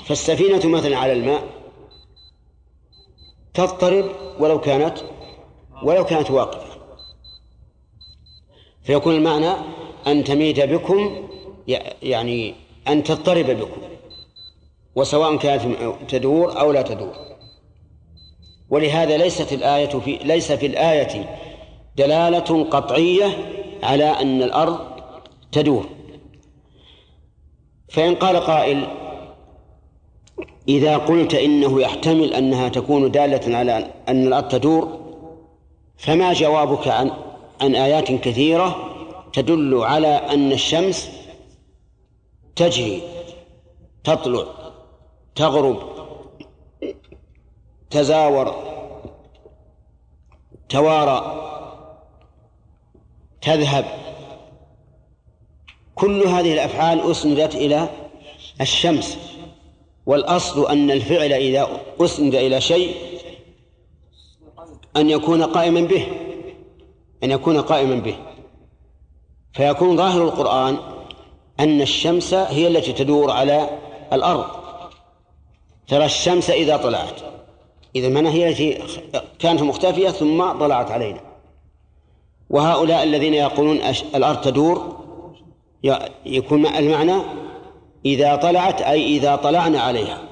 [0.04, 1.44] فالسفينة مثلا على الماء
[3.54, 4.04] تضطرب
[4.38, 4.98] ولو كانت
[5.82, 6.72] ولو كانت واقفة.
[8.82, 9.52] فيكون المعنى
[10.06, 11.28] أن تميد بكم
[12.02, 12.54] يعني
[12.88, 13.80] أن تضطرب بكم
[14.94, 17.14] وسواء كانت تدور أو لا تدور.
[18.70, 21.38] ولهذا ليست الآية في ليس في الآية
[21.96, 23.26] دلالة قطعية
[23.82, 24.78] على أن الأرض
[25.52, 25.88] تدور.
[27.88, 28.86] فإن قال قائل
[30.68, 34.98] إذا قلت إنه يحتمل أنها تكون دالة على أن الأرض تدور
[35.96, 37.10] فما جوابك عن
[37.60, 38.88] عن آيات كثيرة
[39.32, 41.10] تدل على أن الشمس
[42.56, 43.02] تجري
[44.04, 44.44] تطلع
[45.34, 45.92] تغرب
[47.90, 48.72] تزاور
[50.68, 51.48] توارى
[53.40, 53.84] تذهب.
[55.94, 57.88] كل هذه الأفعال أسندت إلى
[58.60, 59.18] الشمس
[60.06, 62.96] والأصل أن الفعل إذا أسند إلى شيء
[64.96, 66.06] أن يكون قائما به
[67.24, 68.16] أن يكون قائما به.
[69.52, 70.91] فيكون ظاهر القرآن
[71.62, 73.70] أن الشمس هي التي تدور على
[74.12, 74.46] الأرض.
[75.88, 77.20] ترى الشمس إذا طلعت.
[77.96, 78.78] إذا من هي التي
[79.38, 81.20] كانت مختفية ثم طلعت علينا.
[82.50, 83.76] وهؤلاء الذين يقولون
[84.14, 85.02] الأرض تدور
[86.26, 87.22] يكون المعنى
[88.06, 90.22] إذا طلعت أي إذا طلعنا عليها.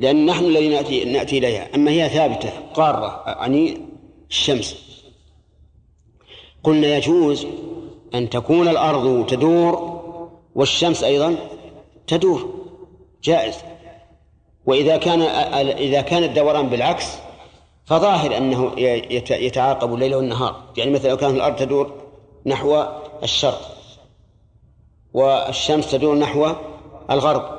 [0.00, 1.74] لأن نحن الذين نأتي, نأتي إليها.
[1.74, 3.80] أما هي ثابتة قارة يعني
[4.30, 4.76] الشمس.
[6.64, 7.46] قلنا يجوز
[8.14, 9.96] أن تكون الأرض تدور
[10.54, 11.36] والشمس أيضا
[12.06, 12.54] تدور.
[13.22, 13.54] جائز.
[14.66, 15.22] وإذا كان
[15.70, 17.06] إذا كان الدوران بالعكس
[17.84, 18.72] فظاهر أنه
[19.30, 20.62] يتعاقب الليل والنهار.
[20.76, 21.92] يعني مثلا لو كانت الأرض تدور
[22.46, 22.84] نحو
[23.22, 23.76] الشرق
[25.14, 26.52] والشمس تدور نحو
[27.10, 27.56] الغرب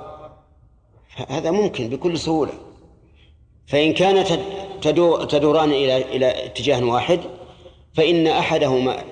[1.29, 2.53] هذا ممكن بكل سهولة.
[3.67, 4.39] فإن كانت
[5.29, 7.19] تدوران إلى إلى اتجاه واحد
[7.93, 9.03] فإن أحدهما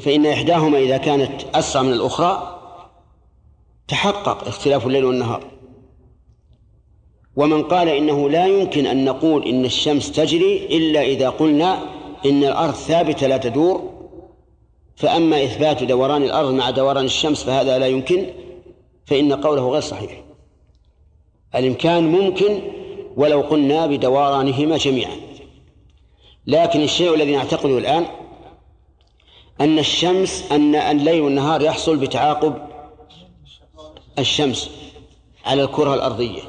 [0.00, 2.58] فإن إحداهما إذا كانت أسرع من الأخرى
[3.88, 5.44] تحقق اختلاف الليل والنهار.
[7.36, 11.82] ومن قال إنه لا يمكن أن نقول إن الشمس تجري إلا إذا قلنا
[12.26, 13.90] إن الأرض ثابتة لا تدور
[14.96, 18.26] فأما إثبات دوران الأرض مع دوران الشمس فهذا لا يمكن
[19.06, 20.24] فإن قوله غير صحيح.
[21.54, 22.60] الإمكان ممكن
[23.16, 25.16] ولو قلنا بدورانهما جميعا.
[26.46, 28.06] لكن الشيء الذي نعتقده الآن
[29.60, 32.54] أن الشمس أن الليل والنهار يحصل بتعاقب
[34.18, 34.70] الشمس
[35.46, 36.40] على الكرة الأرضية.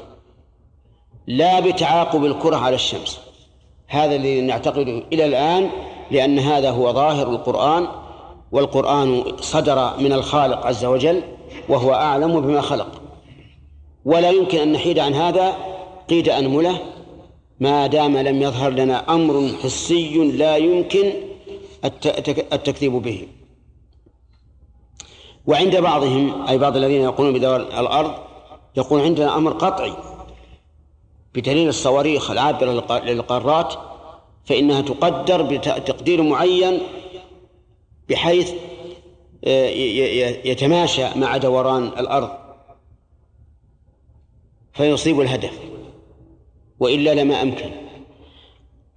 [1.26, 3.20] لا بتعاقب الكرة على الشمس.
[3.88, 5.70] هذا الذي نعتقده إلى الآن
[6.10, 7.88] لأن هذا هو ظاهر القرآن
[8.52, 11.22] والقرآن صدر من الخالق عز وجل
[11.68, 13.02] وهو أعلم بما خلق.
[14.04, 15.56] ولا يمكن أن نحيد عن هذا
[16.08, 16.78] قيد أنملة.
[17.60, 21.12] ما دام لم يظهر لنا أمر حسي لا يمكن
[21.84, 23.28] التكذيب به.
[25.46, 28.14] وعند بعضهم أي بعض الذين يقولون بدور الأرض
[28.76, 29.92] يقول عندنا أمر قطعي.
[31.34, 33.74] بدليل الصواريخ العابرة للقارات
[34.44, 36.80] فإنها تقدر بتقدير معين
[38.08, 38.52] بحيث
[39.44, 39.68] آه،
[40.44, 42.30] يتماشى مع دوران الأرض.
[44.72, 45.58] فيصيب الهدف
[46.80, 47.79] وإلا لما أمكن.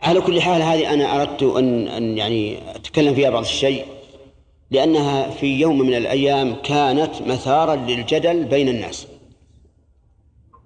[0.03, 3.85] على كل حال هذه أنا أردت أن أن يعني أتكلم فيها بعض الشيء
[4.71, 9.07] لأنها في يوم من الأيام كانت مثارا للجدل بين الناس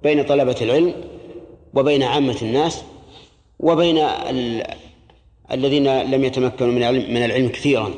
[0.03, 0.93] بين طلبة العلم
[1.73, 2.83] وبين عامة الناس
[3.59, 4.63] وبين ال...
[5.51, 7.91] الذين لم يتمكنوا من العلم من العلم كثيرا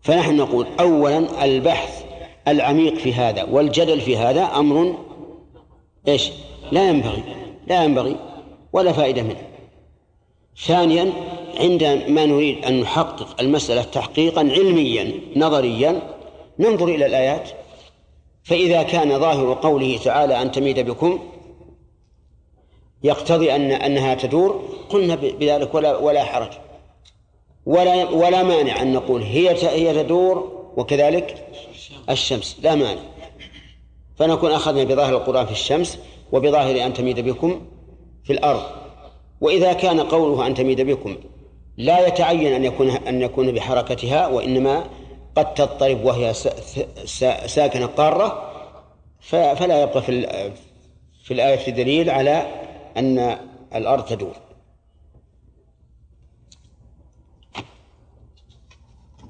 [0.00, 2.04] فنحن نقول أولا البحث
[2.48, 4.98] العميق في هذا والجدل في هذا أمر
[6.08, 6.30] إيش؟
[6.72, 7.22] لا ينبغي
[7.66, 8.16] لا ينبغي
[8.72, 9.48] ولا فائدة منه
[10.66, 11.12] ثانيا
[11.60, 16.02] عندما نريد أن نحقق المسألة تحقيقا علميا نظريا
[16.58, 17.50] ننظر إلى الآيات.
[18.42, 21.18] فإذا كان ظاهر قوله تعالى أن تميد بكم
[23.02, 26.50] يقتضي أن أنها تدور قلنا بذلك ولا ولا حرج.
[27.66, 31.46] ولا ولا مانع أن نقول هي هي تدور وكذلك
[32.10, 32.56] الشمس.
[32.62, 33.00] لا مانع.
[34.16, 35.98] فنكون أخذنا بظاهر القرآن في الشمس
[36.32, 37.66] وبظاهر أن تميد بكم
[38.24, 38.87] في الأرض.
[39.40, 41.16] وإذا كان قوله أن تميد بكم
[41.76, 44.84] لا يتعين أن يكون أن يكون بحركتها وإنما
[45.36, 46.34] قد تضطرب وهي
[47.46, 48.52] ساكنة قارة
[49.20, 50.26] فلا يبقى في
[51.24, 52.62] في الآية دليل على
[52.96, 53.38] أن
[53.74, 54.36] الأرض تدور.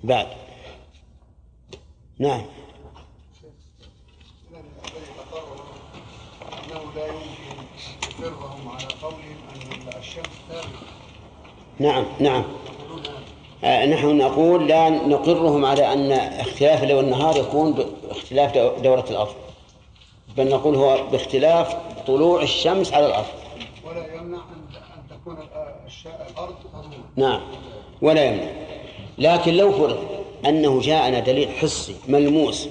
[0.04, 0.26] بعد.
[2.18, 2.42] نعم.
[6.52, 9.37] أنه لا يمكن على الشمس
[11.78, 12.44] نعم نعم.
[13.64, 19.34] آه نحن نقول لا نقرهم على أن اختلاف الليل والنهار يكون باختلاف دورة الأرض.
[20.36, 21.76] بل نقول هو باختلاف
[22.06, 23.26] طلوع الشمس على الأرض.
[23.84, 25.36] ولا يمنع أن تكون
[26.32, 26.54] الأرض
[27.16, 27.40] نعم.
[28.02, 28.50] ولا يمنع.
[29.18, 29.98] لكن لو فرض
[30.46, 32.68] أنه جاءنا دليل حسي ملموس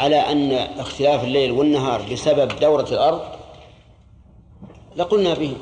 [0.00, 3.20] على أن اختلاف الليل والنهار بسبب دورة الأرض
[4.96, 5.52] لقلنا به.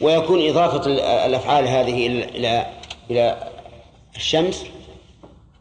[0.00, 0.86] ويكون إضافة
[1.26, 2.72] الأفعال هذه إلى
[3.10, 3.50] إلى
[4.16, 4.64] الشمس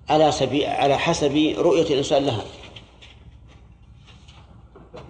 [0.09, 2.45] على سبيل على حسب رؤية الإنسان لها.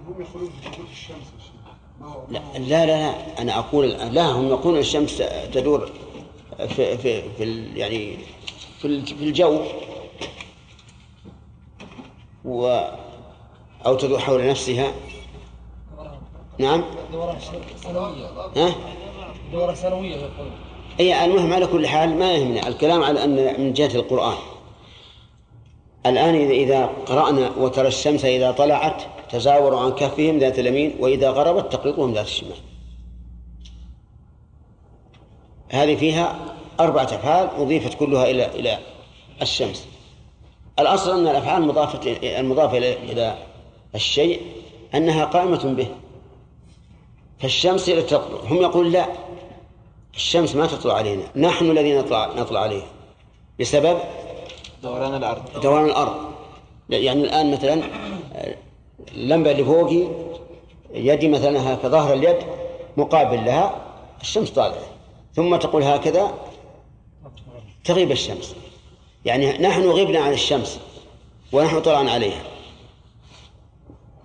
[0.07, 0.51] هم يقولون
[0.91, 1.17] الشمس
[2.29, 3.41] لا لا لا.
[3.41, 5.17] أنا أقول لا هم يقولون الشمس
[5.53, 5.91] تدور
[6.57, 8.17] في في في يعني
[8.79, 9.59] في في الجو.
[12.45, 12.87] و
[13.85, 14.93] أو تدور حول نفسها.
[16.59, 16.83] نعم.
[18.55, 18.75] ها؟
[19.55, 20.15] دورة سنوية
[20.99, 22.67] أي المهم على كل حال ما يهمنا.
[22.67, 24.37] الكلام على أن من جهة القرآن.
[26.05, 32.13] الآن إذا قرأنا وترى الشمس إذا طلعت تزاوروا عن كهفهم ذات اليمين وإذا غربت تقرضهم
[32.13, 32.57] ذات الشمال.
[35.69, 36.39] هذه فيها
[36.79, 38.79] أربعة أفعال أضيفت كلها إلى إلى
[39.41, 39.87] الشمس.
[40.79, 43.37] الأصل أن الأفعال المضافة المضافة إلى
[43.95, 44.41] الشيء
[44.95, 45.87] أنها قائمة به.
[47.39, 47.89] فالشمس
[48.49, 49.24] هم يقول لا.
[50.15, 51.23] الشمس ما تطلع علينا.
[51.35, 52.87] نحن الذين نطلع نطلع عليها.
[53.59, 53.99] بسبب
[54.83, 55.61] دوران الأرض.
[55.61, 56.15] دوران الأرض.
[56.89, 57.81] يعني الآن مثلا
[59.15, 60.07] اللمبة اللي فوقي
[60.93, 62.37] يدي مثلا هكذا ظهر اليد
[62.97, 63.75] مقابل لها
[64.21, 64.85] الشمس طالعة.
[65.33, 66.33] ثم تقول هكذا
[67.83, 68.55] تغيب الشمس.
[69.25, 70.79] يعني نحن غبنا عن الشمس
[71.51, 72.43] ونحن طلعنا عليها.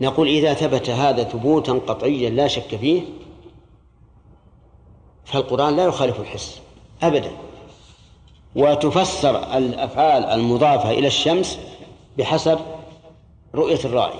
[0.01, 3.03] نقول إذا ثبت هذا ثبوتا قطعيا لا شك فيه
[5.33, 6.61] فالقرآن لا يخالف الحس
[7.03, 7.31] أبدا.
[8.57, 11.59] وتفسر الأفعال المضافة إلى الشمس
[12.19, 12.59] بحسب
[13.55, 14.19] رؤية الراعي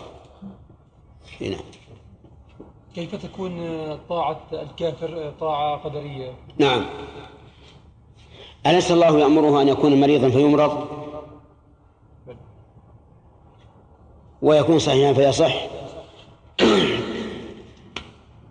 [1.41, 1.57] هنا.
[2.95, 3.61] كيف تكون
[4.09, 6.87] طاعة الكافر طاعة قدرية؟ نعم.
[8.67, 10.89] أليس الله يأمره أن يكون مريضا فيمرض؟
[14.43, 15.55] ويكون صحيحا فيصح؟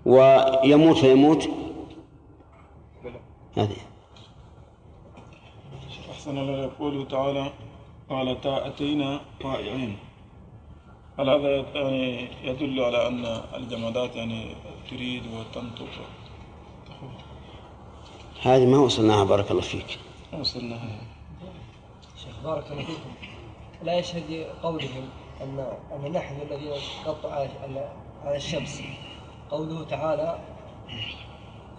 [0.06, 1.50] ويموت فيموت؟
[3.58, 3.78] هذه.
[6.12, 7.52] أحسن الله يقول تعالى
[8.10, 9.98] قال أتينا طائعين.
[11.20, 14.56] هل هذا يعني يدل على أن الجمادات يعني
[14.90, 15.90] تريد وتنطق؟
[18.42, 20.00] هذه ما وصلناها بارك الله فيك.
[20.34, 21.02] ما وصلناها.
[22.18, 23.12] شيخ بارك الله فيكم.
[23.84, 25.10] لا يشهد قولهم
[25.42, 26.72] أن أن نحن الذين
[27.08, 27.48] نقطع
[28.24, 28.84] على الشمس.
[29.52, 30.40] قوله تعالى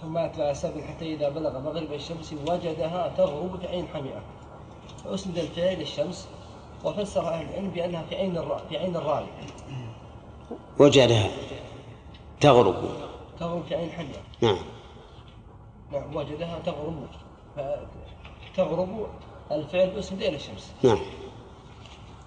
[0.03, 4.23] ثم أتبع السبب حتى إذا بلغ مغرب الشمس وجدها تغرب في عين حمئة
[5.05, 6.29] فأسند الفعل للشمس
[6.85, 9.27] وفسر أهل العلم بأنها في عين في عين الراعي
[10.79, 11.31] وجدها
[12.41, 12.75] تغرب.
[13.41, 14.59] تغرب في عين حمئة نعم.
[15.93, 17.07] نعم وجدها تغرب.
[18.57, 19.07] تغرب
[19.53, 20.73] الفعل أسند إلى الشمس.
[20.83, 20.98] نعم.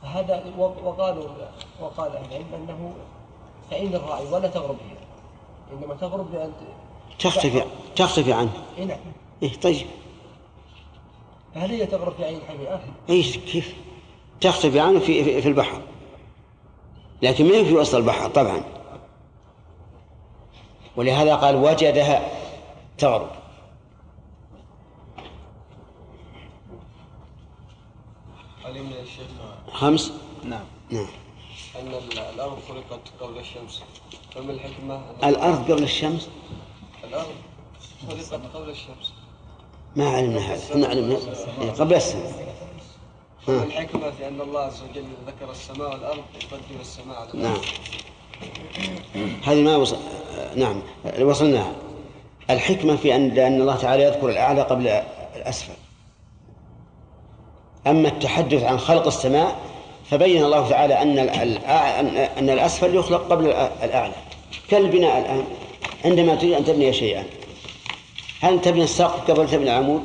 [0.04, 1.28] هذا وقالوا
[1.82, 2.94] وقال أهل العلم أنه
[3.70, 4.98] في عين الراعي ولا تغرب هي.
[5.78, 6.52] إنما تغرب بأن
[7.20, 7.64] تختفي
[7.96, 8.52] تختفي عنه.
[8.78, 9.00] اي نعم.
[9.44, 9.88] إيه طيب.
[11.56, 13.76] هل هي تغرب في عين حمئة؟ اي كيف؟
[14.42, 15.82] تختفي عنه في في البحر.
[17.22, 18.64] لكن ما في وسط البحر؟ طبعا.
[20.96, 22.32] ولهذا قال وجدها
[22.98, 23.30] تغرب
[28.66, 28.96] علمنا
[29.74, 30.12] خمس؟
[30.44, 30.66] نعم.
[30.90, 31.08] نعم.
[31.80, 31.88] أن
[32.34, 33.84] الأرض خلقت قبل الشمس.
[34.36, 36.30] فما الحكمة؟ الأرض قبل الشمس؟
[37.04, 37.36] الأرض
[38.08, 39.14] خلقت قبل الشمس
[39.96, 41.18] ما علمنا هذا إحنا علمنا.
[41.62, 42.32] إيه، قبل السنة
[43.48, 43.64] ها.
[43.64, 47.58] الحكمة في أن الله عز وجل ذكر السماء والأرض يقدم السماء على الأرض نعم.
[49.44, 49.98] هذه ما وصل
[50.56, 50.82] نعم
[51.22, 51.74] وصلنا
[52.50, 54.88] الحكمة في أن لأن الله تعالى يذكر الأعلى قبل
[55.36, 55.74] الأسفل.
[57.88, 59.60] أما التحدث عن خلق السماء
[60.06, 61.20] فبين الله تعالى أن
[62.38, 63.46] أن الأسفل يخلق قبل
[63.84, 64.14] الأعلى.
[64.70, 65.46] كالبناء الآن.
[66.06, 67.26] عندما تريد أن تبني شيئا.
[68.42, 70.04] هل تبني السقف قبل تبني العمود؟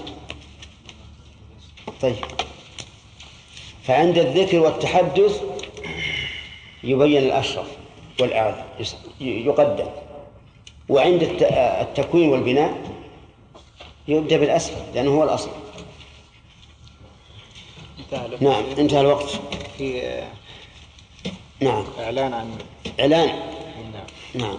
[2.03, 2.17] طيب.
[3.83, 5.43] فعند الذكر والتحدث
[6.85, 7.67] يبين الأشرف
[8.21, 8.65] والأعلى
[9.21, 9.87] يقدم.
[10.89, 12.83] وعند الت- التكوين والبناء
[14.09, 15.51] يبدأ بالأسفل لأنه هو الأصل.
[17.99, 18.29] انتهى.
[18.41, 19.41] نعم انتهى الوقت.
[19.79, 20.19] في
[21.61, 21.85] نعم.
[22.01, 22.59] إعلان عن
[23.01, 23.29] إعلان.
[23.29, 24.07] نعم.
[24.35, 24.59] نعم.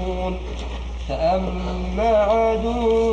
[1.11, 2.63] فأما عاد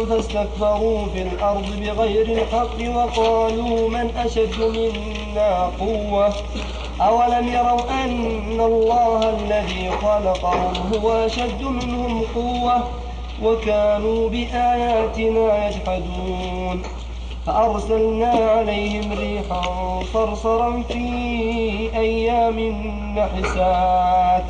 [0.09, 6.33] فاستكبروا في الأرض بغير الحق وقالوا من أشد منا قوة؟
[7.01, 12.85] أولم يروا أن الله الذي خلقهم هو أشد منهم قوة
[13.43, 16.83] وكانوا بآياتنا يجحدون؟
[17.47, 19.63] فأرسلنا عليهم ريحا
[20.13, 20.99] صرصرا في
[21.97, 22.59] أيام
[23.17, 24.45] نحسات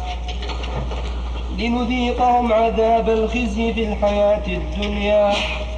[1.58, 5.32] لنذيقهم عذاب الخزي في الحياة الدنيا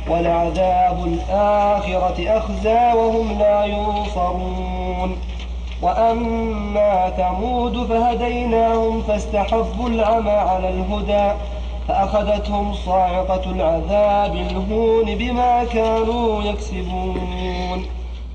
[0.09, 5.17] ولعذاب الآخرة أخزى وهم لا ينصرون.
[5.83, 11.33] وأما ثمود فهديناهم فاستحبوا العمى على الهدى
[11.89, 17.87] فأخذتهم صاعقة العذاب الهون بما كانوا يكسبون.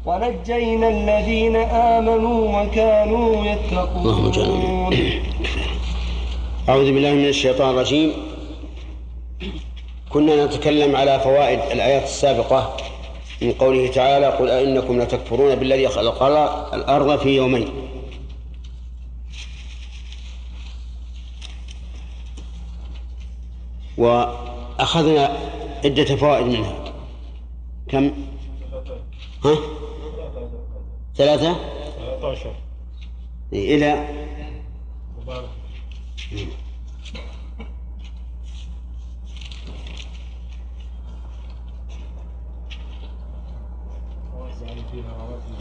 [0.06, 4.34] ونجينا الذين آمنوا وكانوا يتقون.
[6.70, 8.14] أعوذ بالله من الشيطان الرجيم
[10.10, 12.78] كنا نتكلم على فوائد الآيات السابقة
[13.42, 16.24] من قوله تعالى قل أئنكم لتكفرون بالذي خلق
[16.74, 17.70] الأرض في يومين
[23.98, 25.38] وأخذنا
[25.86, 26.94] عدة فوائد منها
[27.90, 28.12] كم؟
[29.46, 29.56] ها؟
[31.16, 31.56] ثلاثة؟
[32.22, 32.56] 13
[33.54, 34.08] إلى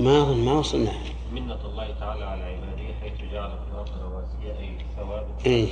[0.01, 0.93] ما أظن ما وصلنا
[1.33, 5.67] منة الله تعالى على عباده حيث جعل في الأرض رواسي أي ثواب إيه.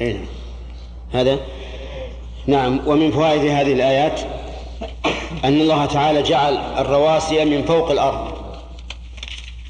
[0.00, 0.26] إيه نعم.
[1.12, 1.38] هذا
[2.46, 4.20] نعم ومن فوائد هذه الآيات
[5.44, 8.38] أن الله تعالى جعل الرواسي من فوق الأرض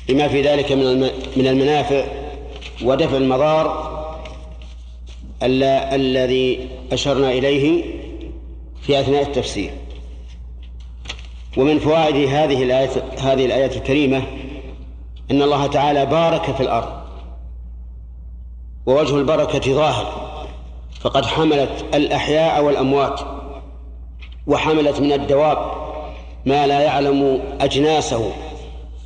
[0.08, 1.00] بما في ذلك من
[1.36, 2.17] من المنافع
[2.84, 3.88] ودفع المضار
[5.42, 5.62] ال-
[6.00, 7.84] الذي أشرنا إليه
[8.82, 9.70] في أثناء التفسير.
[11.56, 14.22] ومن فوائد هذه الآية هذه الآية الكريمة
[15.30, 16.88] أن الله تعالى بارك في الأرض
[18.86, 20.28] ووجه البركة ظاهر
[21.00, 23.20] فقد حملت الأحياء والأموات
[24.46, 25.58] وحملت من الدواب
[26.46, 28.32] ما لا يعلم أجناسه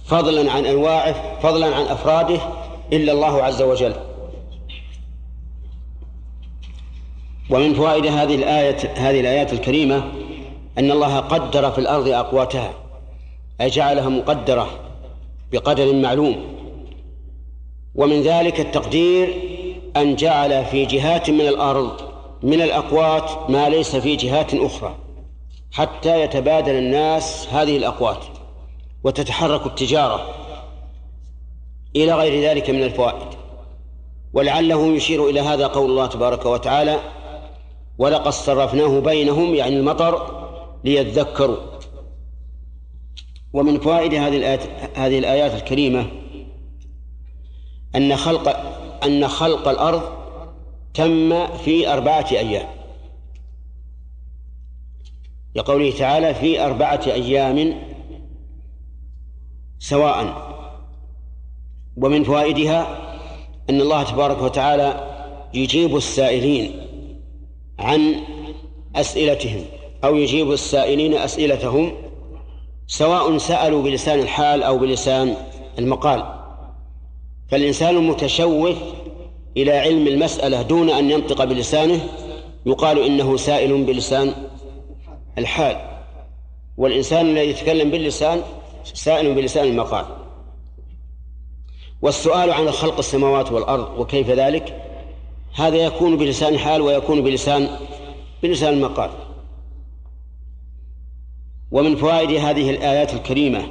[0.06, 2.40] فضلا عن أنواعه فضلا عن أفراده
[2.93, 3.95] إلا الله عز وجل.
[7.51, 10.12] ومن فوائد هذه الآية هذه الآيات الكريمة
[10.78, 12.74] أن الله قدر في الأرض أقواتها
[13.61, 14.68] أي جعلها مقدرة
[15.53, 16.36] بقدر معلوم.
[17.95, 19.34] ومن ذلك التقدير
[19.97, 22.01] أن جعل في جهات من الأرض
[22.43, 24.95] من الأقوات ما ليس في جهات أخرى
[25.72, 28.24] حتى يتبادل الناس هذه الأقوات
[29.05, 30.41] وتتحرك التجارة.
[31.97, 33.28] إلى غير ذلك من الفوائد.
[34.32, 36.99] ولعله يشير إلى هذا قول الله تبارك وتعالى
[37.99, 40.43] ولقد صرفناه بينهم يعني المطر
[40.84, 41.57] ليذكروا.
[43.53, 44.62] ومن فوائد هذه الآيات
[44.95, 46.07] هذه الآيات الكريمة
[47.97, 48.49] أن خلق
[49.05, 50.03] أن خلق الأرض
[50.95, 52.68] تم في أربعة أيام.
[55.55, 57.82] لقوله تعالى في أربعة أيام
[59.78, 60.51] سواء
[61.97, 62.99] ومن فوائدها
[63.70, 65.12] أن الله تبارك وتعالى
[65.55, 66.86] يجيب السائلين
[67.78, 68.14] عن
[68.97, 69.64] أسئلتهم
[70.05, 71.93] أو يجيب السائلين أسئلتهم
[72.86, 75.34] سواء سألوا بلسان الحال أو بلسان
[75.78, 76.24] المقال.
[77.51, 78.76] فالإنسان المتشوف
[79.57, 82.01] إلى علم المسألة دون أن ينطق بلسانه
[82.66, 84.32] يقال إنه سائل بلسان
[85.38, 85.76] الحال.
[86.76, 88.43] والإنسان الذي يتكلم باللسان
[88.84, 90.21] سائل بلسان المقال.
[92.03, 94.82] والسؤال عن خلق السماوات والأرض وكيف ذلك؟
[95.55, 97.68] هذا يكون بلسان الحال ويكون بلسان
[98.42, 99.11] بلسان المقال
[101.70, 103.66] ومن فوائد هذه الآيات الكريمة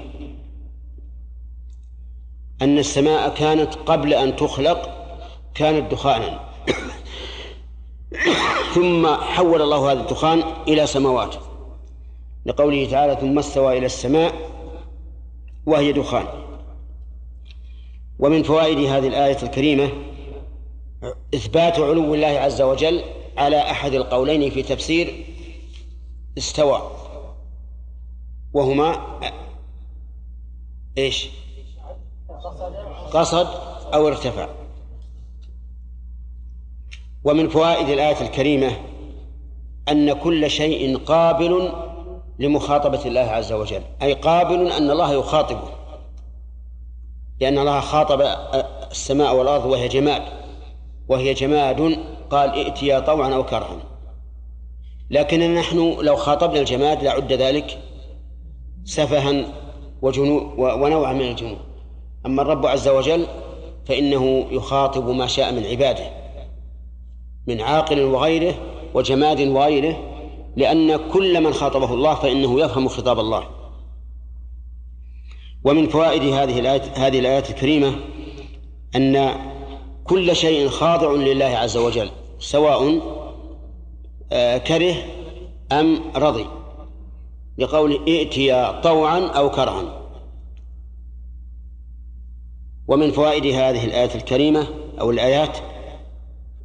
[2.62, 4.90] أن السماء كانت قبل أن تخلق
[5.56, 6.40] كانت دخانا.
[8.76, 11.36] ثم حول الله هذا الدخان إلى سماوات.
[12.46, 14.34] لقوله تعالى ثم استوى إلى السماء
[15.66, 16.41] وهي دخان.
[18.22, 19.90] ومن فوائد هذه الآية الكريمة
[21.36, 23.04] إثبات علو الله عز وجل
[23.38, 25.26] على أحد القولين في تفسير
[26.38, 26.92] استوى.
[28.54, 29.20] وهما
[30.98, 31.30] إيش؟
[33.14, 33.48] قصد
[33.94, 34.50] أو ارتفع.
[37.24, 38.72] ومن فوائد الآية الكريمة
[39.90, 41.72] أن كل شيء قابل
[42.40, 43.82] لمخاطبة الله عز وجل.
[44.02, 45.81] أي قابل أن الله يخاطبه.
[47.42, 48.22] لأن الله خاطب
[48.92, 50.22] السماء والأرض وهي جماد
[51.08, 51.98] وهي جماد
[52.30, 53.78] قال ائتيا طوعا أو كرها.
[55.10, 57.78] لكن نحن لو خاطبنا الجماد لعد ذلك
[58.84, 59.46] سفها
[60.02, 61.58] وجنو ونوعا من الجنون.
[62.26, 63.26] أما الرب عز وجل
[63.86, 66.10] فإنه يخاطب ما شاء من عباده
[67.48, 68.54] من عاقل وغيره
[68.94, 69.98] وجماد وغيره
[70.56, 73.61] لأن كل من خاطبه الله فإنه يفهم خطاب الله.
[75.64, 77.96] ومن فوائد هذه الآيات هذه الآيات الكريمة
[78.96, 79.36] أن
[80.04, 82.10] كل شيء خاضع لله عز وجل
[82.40, 83.02] سواء
[84.32, 84.96] آه، كره
[85.72, 86.46] أم رضي.
[87.58, 90.02] لقول ائتيا طوعا أو كرها.
[92.88, 94.68] ومن فوائد هذه الآية الكريمة
[95.00, 95.58] أو الآيات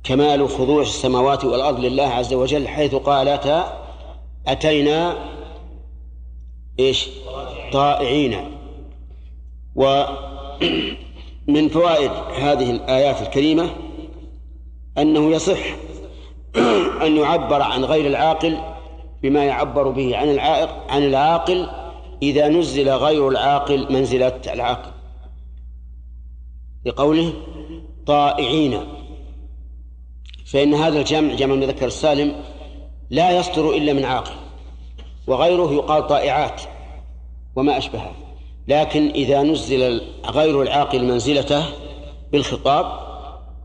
[0.05, 3.83] كمال خضوع السماوات والأرض لله عز وجل حيث قالتا
[4.47, 5.17] أتينا
[6.79, 7.09] إيش؟
[7.73, 8.56] طائعين.
[9.77, 13.71] ومن فوائد هذه الآيات الكريمة
[14.99, 15.59] أنه يصح
[17.03, 18.59] أن يعبر عن غير العاقل
[19.23, 21.69] بما يعبر به عن العائق عن العاقل
[22.23, 24.91] إذا نزل غير العاقل منزلة العاقل.
[26.87, 27.33] لقوله
[28.07, 28.81] طائعين.
[30.47, 32.37] فإن هذا الجمع جمع المذكر السالم
[33.11, 34.35] لا يصدر إلا من عاقل
[35.27, 36.63] وغيره يقال طائعات
[37.57, 38.26] وما أشبهه
[38.69, 41.65] لكن إذا نزل غير العاقل منزلته
[42.33, 43.07] بالخطاب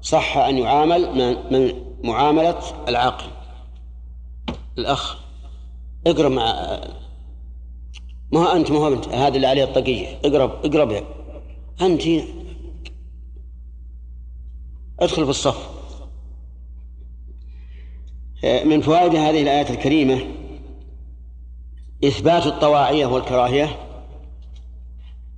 [0.02, 1.16] صح أن يعامل
[1.52, 1.74] من
[2.04, 3.28] معاملة العاقل.
[4.78, 5.18] الأخ
[6.08, 6.80] اقرأ مع
[8.32, 11.04] ما أنت ما هو أنت هذا اللي عليه الطاقية اقرب اقرب
[11.82, 12.04] أنت.
[14.99, 15.70] ادخل في الصف.
[18.43, 20.22] من فوائد هذه الآية الكريمة
[22.04, 23.91] إثبات الطواعية والكراهية.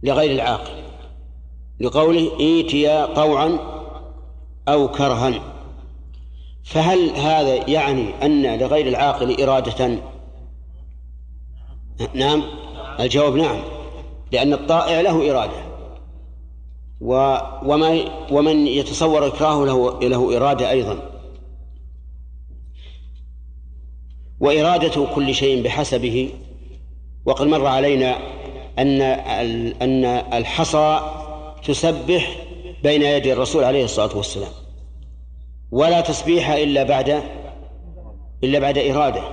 [0.03, 0.83] لغير العاقل.
[1.79, 3.59] لقوله إيتيا طوعا
[4.67, 5.33] أو كرها.
[6.63, 9.99] فهل هذا يعني أن لغير العاقل إرادة؟
[12.13, 12.43] نعم
[12.99, 13.61] الجواب نعم
[14.31, 15.73] لأن الطائع له إرادة.
[17.01, 21.09] و وما ومن يتصور إكراهه له له إرادة أيضا.
[24.39, 26.29] وإرادة كل شيء بحسبه.
[27.25, 28.17] وقد مر علينا
[28.79, 29.01] أن
[29.81, 30.99] أن الحصى
[31.67, 32.35] تسبح
[32.83, 34.51] بين يدي الرسول عليه الصلاة والسلام.
[35.71, 37.23] ولا تسبيح إلا بعد
[38.43, 39.23] إلا بعد إرادة.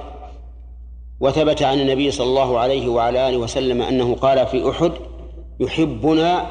[1.21, 4.93] وثبت عن النبي صلى الله عليه وعلى آله وسلم أنه قال في أحد
[5.61, 6.47] يحبنا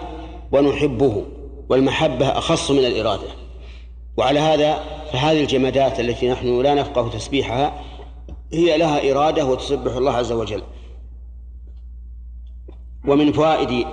[0.52, 1.24] ونحبه
[1.70, 3.28] والمحبة أخص من الإرادة.
[4.18, 4.80] وعلى هذا
[5.12, 7.74] فهذه الجمادات التي نحن لا نفقه تسبيحها
[8.54, 10.62] هي لها إرادة وتسبح الله عز وجل.
[13.08, 13.88] ومن فوائد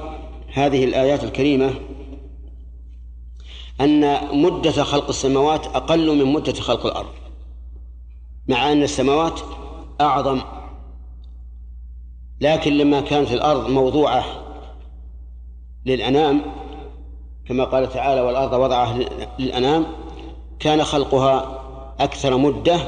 [0.52, 1.74] هذه الآيات الكريمة
[3.80, 7.12] أن مدة خلق السماوات أقل من مدة خلق الأرض
[8.48, 9.40] مع أن السماوات
[10.00, 10.40] أعظم.
[12.40, 14.24] لكن لما كانت الأرض موضوعة
[15.86, 16.42] للأنام
[17.48, 18.98] كما قال تعالى والأرض وضعها
[19.38, 19.86] للأنام
[20.59, 21.62] كان خلقها
[21.98, 22.80] أكثر مدة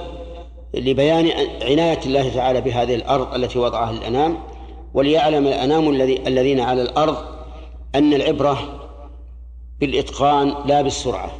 [0.74, 1.30] لبيان
[1.62, 4.38] عناية الله تعالى بهذه الأرض التي وضعها للأنام.
[4.94, 7.16] وليعلم الأنام الذي الذين على الأرض
[7.94, 8.88] أن العبرة
[9.80, 11.32] بالإتقان لا بالسرعة.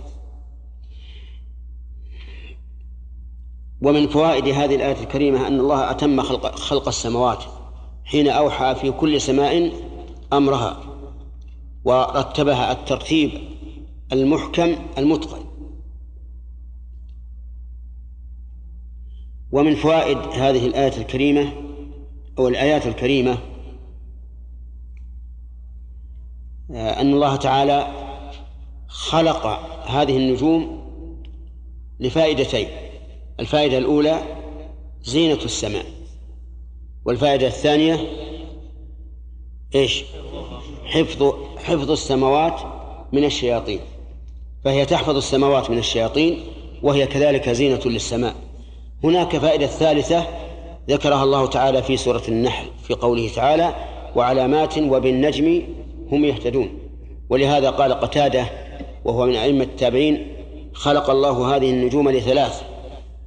[3.82, 7.44] ومن فوائد هذه الآية الكريمة أن الله أتم خلق, خلق السماوات
[8.04, 9.72] حين أوحى في كل سماء
[10.32, 10.80] أمرها
[11.84, 13.30] ورتبها الترتيب
[14.12, 15.44] المحكم المتقن.
[19.52, 21.67] ومن فوائد هذه الآية الكريمة
[22.38, 23.38] أو الآيات الكريمة
[26.70, 27.86] آه، أن الله تعالى
[28.88, 29.46] خلق
[29.86, 30.88] هذه النجوم
[32.00, 32.68] لفائدتين
[33.40, 34.22] الفائدة الأولى
[35.02, 35.84] زينة السماء
[37.04, 38.00] والفائدة الثانية
[39.74, 40.04] إيش؟
[40.84, 42.60] حفظ حفظ السماوات
[43.12, 43.80] من الشياطين
[44.64, 46.40] فهي تحفظ السماوات من الشياطين
[46.82, 48.34] وهي كذلك زينة للسماء
[49.04, 50.47] هناك فائدة ثالثة
[50.88, 53.74] ذكرها الله تعالى في سورة النحل في قوله تعالى
[54.16, 55.62] وعلامات وبالنجم
[56.12, 56.78] هم يهتدون
[57.30, 58.46] ولهذا قال قتادة
[59.04, 60.32] وهو من أئمة التابعين
[60.72, 62.62] خلق الله هذه النجوم لثلاث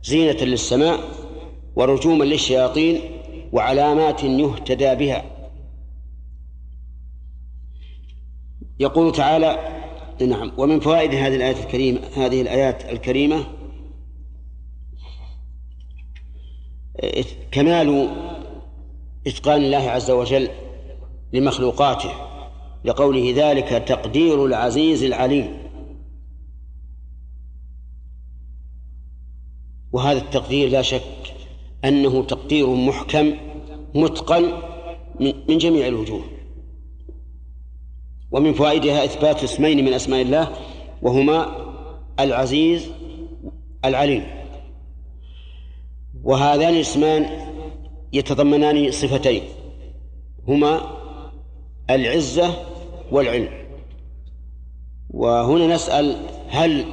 [0.03, 0.99] زينة للسماء
[1.75, 3.01] ورجوما للشياطين
[3.53, 5.25] وعلامات يهتدى بها
[8.79, 9.59] يقول تعالى
[10.27, 13.43] نعم ومن فوائد هذه الآية الكريمة هذه الآيات الكريمة
[17.51, 18.09] كمال
[19.27, 20.49] إتقان الله عز وجل
[21.33, 22.11] لمخلوقاته
[22.85, 25.57] لقوله ذلك تقدير العزيز العليم.
[29.91, 31.33] وهذا التقدير لا شك
[31.85, 33.33] أنه تقدير محكم
[33.95, 34.51] متقن
[35.19, 36.21] من جميع الوجوه.
[38.31, 40.51] ومن فوائدها إثبات اسمين من أسماء الله
[41.01, 41.55] وهما
[42.19, 42.91] العزيز
[43.85, 44.40] العليم.
[46.23, 47.25] وهذان الاسمان
[48.13, 49.43] يتضمنان صفتين
[50.47, 50.81] هما
[51.89, 52.55] العزة
[53.11, 53.49] والعلم.
[55.09, 56.85] وهنا نسأل هل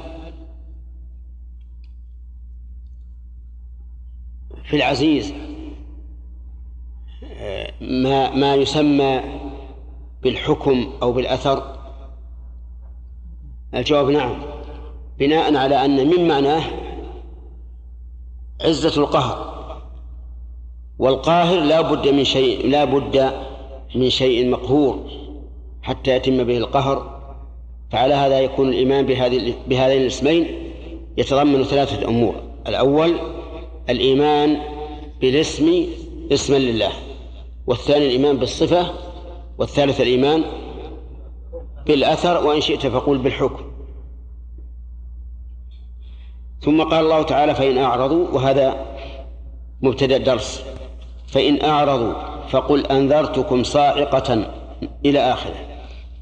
[4.63, 5.33] في العزيز
[7.81, 9.21] ما ما يسمى
[10.23, 11.79] بالحكم أو بالأثر؟
[13.73, 14.41] الجواب نعم.
[15.19, 16.63] بناء على أن من معناه
[18.61, 19.59] عزة القهر.
[20.99, 23.33] والقاهر لا بد من شيء لا بد
[23.95, 25.03] من شيء مقهور
[25.81, 27.19] حتى يتم به القهر.
[27.91, 30.71] فعلى هذا يكون الإيمان بهذه بهذين الاسمين
[31.17, 32.35] يتضمن ثلاثة أمور.
[32.67, 33.19] الأول
[33.89, 34.61] الإيمان
[35.21, 35.85] بالاسم
[36.31, 36.91] اسما لله.
[37.67, 38.93] والثاني الإيمان بالصفة.
[39.57, 40.43] والثالث الإيمان
[41.87, 42.47] بالأثر.
[42.47, 43.68] وإن شئت فقول بالحكم.
[46.61, 48.85] ثم قال الله تعالى فإن أعرضوا وهذا
[49.81, 50.63] مبتدأ الدرس.
[51.27, 52.13] فإن أعرضوا
[52.49, 54.45] فقل أنذرتكم صاعقة
[55.05, 55.65] إلى آخره.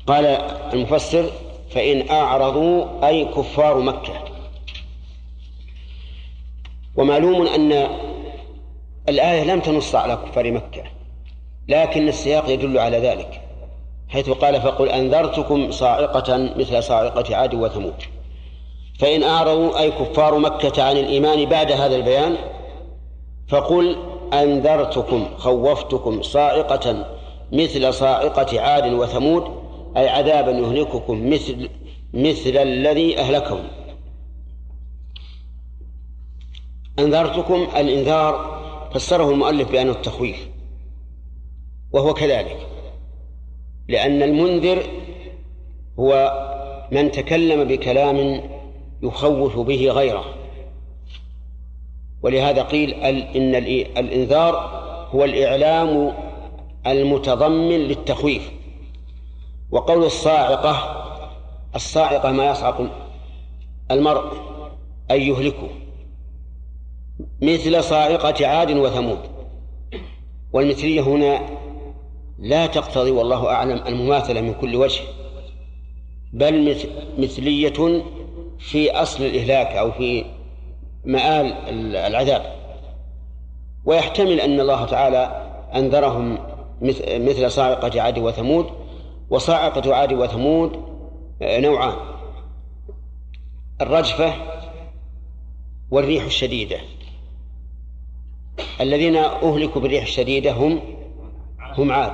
[0.07, 0.25] قال
[0.73, 1.25] المفسر
[1.69, 4.13] فإن أعرضوا أي كفار مكة.
[6.95, 7.87] ومعلوم أن
[9.09, 10.83] الآية لم تنص على كفار مكة
[11.67, 13.41] لكن السياق يدل على ذلك
[14.09, 18.03] حيث قال فقل أنذرتكم صاعقة مثل صاعقة عاد وثمود.
[18.99, 22.37] فإن أعرضوا أي كفار مكة عن الإيمان بعد هذا البيان
[23.47, 23.97] فقل
[24.33, 27.05] أنذرتكم خوفتكم صاعقة
[27.51, 29.43] مثل صاعقة عاد وثمود
[29.97, 31.69] أي عذابا يهلككم مثل
[32.13, 33.67] مثل الذي أهلكهم.
[36.99, 38.57] أنذرتكم الإنذار
[38.93, 40.47] فسره المؤلف بأنه التخويف
[41.91, 42.67] وهو كذلك
[43.87, 44.83] لأن المنذر
[45.99, 46.31] هو
[46.91, 48.41] من تكلم بكلام
[49.03, 50.25] يخوف به غيره.
[52.21, 53.55] ولهذا قيل إن
[53.97, 54.55] الإنذار
[55.11, 56.13] هو الإعلام
[56.87, 58.51] المتضمن للتخويف.
[59.71, 61.03] وقول الصاعقة
[61.75, 62.89] الصاعقة ما يصعق
[63.91, 64.33] المرء
[65.11, 65.69] أن يهلكه
[67.41, 69.19] مثل صاعقة عاد وثمود.
[70.53, 71.41] والمثلية هنا
[72.39, 75.01] لا تقتضي والله أعلم المماثلة من كل وجه
[76.33, 76.75] بل
[77.17, 78.03] مثلية
[78.59, 80.25] في أصل الإهلاك أو في
[81.05, 81.53] مآل
[81.95, 82.57] العذاب.
[83.85, 86.37] ويحتمل أن الله تعالى أنذرهم
[87.19, 88.65] مثل صاعقة عاد وثمود
[89.29, 90.81] وصاعقة عاد وثمود
[91.41, 91.95] نوعان.
[93.81, 94.33] الرجفة
[95.91, 96.77] والريح الشديدة.
[98.81, 100.79] الذين أهلكوا بالريح الشديدة هم
[101.59, 102.11] هم عاد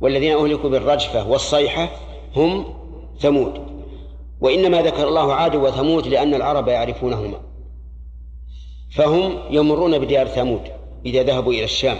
[0.00, 1.88] والذين أهلكوا بالرجفة والصيحة
[2.36, 2.64] هم
[3.18, 3.75] ثمود.
[4.40, 7.40] وإنما ذكر الله عاد وثمود لأن العرب يعرفونهما.
[8.90, 10.60] فهم يمرون بديار ثمود
[11.06, 11.96] إذا ذهبوا إلى الشام.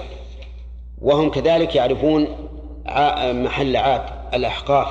[1.03, 2.27] وهم كذلك يعرفون
[3.45, 4.03] محل عاد
[4.35, 4.89] الأحقاف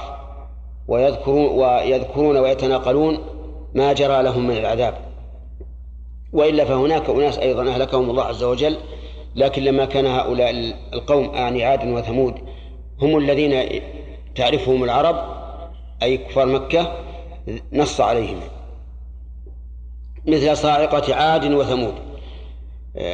[0.87, 3.17] ويذكرون ويذكرون ويتناقلون
[3.75, 4.97] ما جرى لهم من العذاب.
[6.33, 8.77] وإلا فهناك أناس أيضا أهلكهم الله عز وجل
[9.35, 12.33] لكن لما كان هؤلاء القوم أعني عاد وثمود
[13.01, 13.81] هم الذين
[14.35, 15.15] تعرفهم العرب
[16.03, 16.91] أي كفار مكة
[17.73, 18.39] نص عليهم
[20.27, 21.93] مثل صاعقة عاد وثمود.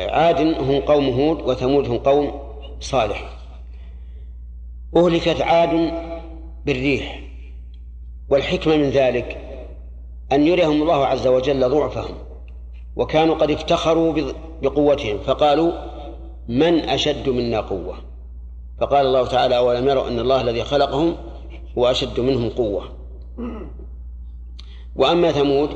[0.10, 2.32] عاد هم قوم هود وثمود هم قوم
[2.80, 3.30] صالح.
[4.96, 5.94] أهلكت عاد
[6.66, 7.24] بالريح.
[8.30, 9.38] والحكمة من ذلك
[10.32, 12.16] أن يريهم الله عز وجل ضعفهم.
[12.96, 15.18] وكانوا قد افتخروا بقوتهم.
[15.18, 15.72] فقالوا
[16.48, 17.96] من أشد منا قوة؟
[18.82, 21.16] فقال الله تعالى أولم يروا أن الله الذي خلقهم
[21.78, 23.01] هو أشد منهم قوة.
[24.96, 25.70] وأما ثمود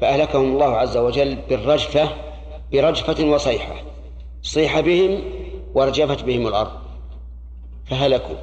[0.00, 2.08] فأهلكهم الله عز وجل بالرجفة
[2.72, 3.74] برجفة وصيحة.
[4.42, 5.20] صيح بهم
[5.74, 6.72] ورجفت بهم الأرض.
[7.84, 8.36] فهلكوا.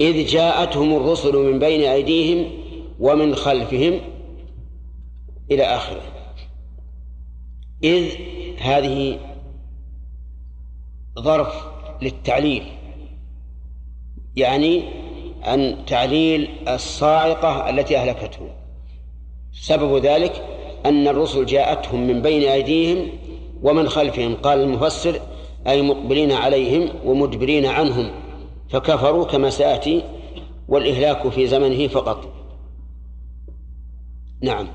[0.00, 2.52] إذ جاءتهم الرسل من بين أيديهم
[3.00, 4.00] ومن خلفهم
[5.50, 6.02] إلى آخره.
[7.84, 8.12] إذ
[8.58, 9.18] هذه
[11.18, 11.66] ظرف
[12.02, 12.62] للتعليل.
[14.36, 14.82] يعني
[15.44, 18.50] عن تعليل الصاعقة التي أهلكته.
[19.52, 20.44] سبب ذلك
[20.86, 23.08] أن الرسل جاءتهم من بين أيديهم
[23.62, 24.34] ومن خلفهم.
[24.34, 25.20] قال المفسر
[25.66, 28.10] أي مقبلين عليهم ومدبرين عنهم
[28.68, 30.02] فكفروا كما سيأتي
[30.68, 32.28] والإهلاك في زمنه فقط.
[34.42, 34.68] نعم.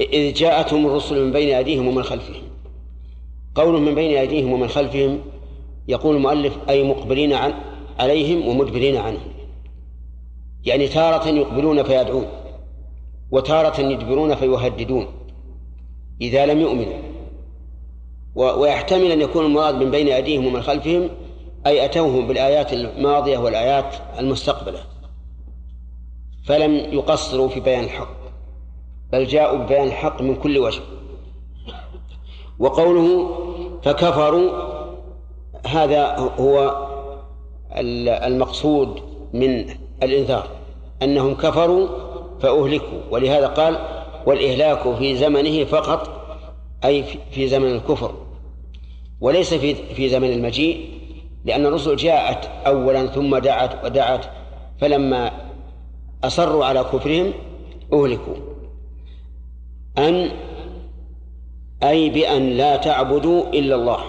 [0.00, 2.42] إذ جاءتهم الرسل من بين أيديهم ومن خلفهم.
[3.54, 5.18] قول من بين أيديهم ومن خلفهم
[5.88, 7.54] يقول المؤلف أي مقبلين عن
[7.98, 9.35] عليهم ومدبرين عنهم.
[10.66, 12.26] يعني تارة يقبلون فيدعون
[13.30, 15.06] وتارة يدبرون فيهددون
[16.20, 16.98] إذا لم يؤمنوا
[18.34, 21.10] ويحتمل أن يكون المراد من بين أيديهم ومن خلفهم
[21.66, 24.78] أي أتوهم بالآيات الماضية والآيات المستقبلة.
[26.44, 28.16] فلم يقصروا في بيان الحق
[29.12, 30.82] بل جاءوا ببيان الحق من كل وجه.
[32.58, 33.30] وقوله
[33.82, 34.50] فكفروا
[35.66, 36.86] هذا هو
[38.26, 39.00] المقصود
[39.32, 39.66] من
[40.02, 40.55] الإنذار.
[41.02, 41.88] أنهم كفروا
[42.40, 42.98] فأهلكوا.
[43.10, 43.78] ولهذا قال
[44.26, 46.26] والإهلاك في زمنه فقط
[46.84, 48.14] أي في زمن الكفر
[49.20, 50.88] وليس في في زمن المجيء
[51.44, 54.26] لأن الرسل جاءت أولا ثم دعت ودعت
[54.80, 55.32] فلما
[56.24, 57.32] أصروا على كفرهم
[57.92, 58.34] أهلكوا.
[59.98, 60.30] أن
[61.82, 64.00] أي بأن لا تعبدوا إلا الله.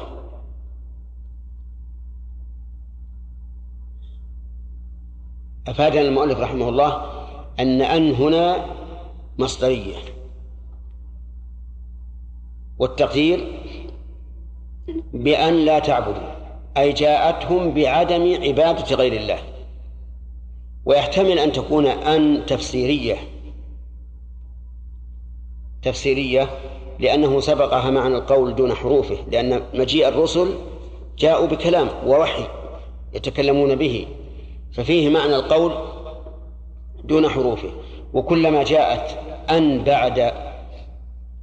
[5.68, 7.12] أفادنا المؤلف رحمه الله
[7.60, 8.66] أن أن هنا
[9.38, 9.96] مصدرية.
[12.80, 13.62] والتقدير
[15.14, 16.32] بأن لا تعبدوا
[16.78, 19.40] أي جاءتهم بعدم عبادة غير الله.
[20.86, 23.16] ويحتمل أن تكون أن تفسيرية.
[25.82, 26.50] تفسيرية
[27.00, 30.48] لأنه سبقها معنى القول دون حروفه لأن مجيء الرسل
[31.18, 32.48] جاءوا بكلام ووحي
[33.14, 34.08] يتكلمون به.
[34.78, 35.74] ففيه معنى القول
[37.04, 37.70] دون حروفه.
[38.14, 39.20] وكلما جاءت
[39.50, 40.32] أن بعد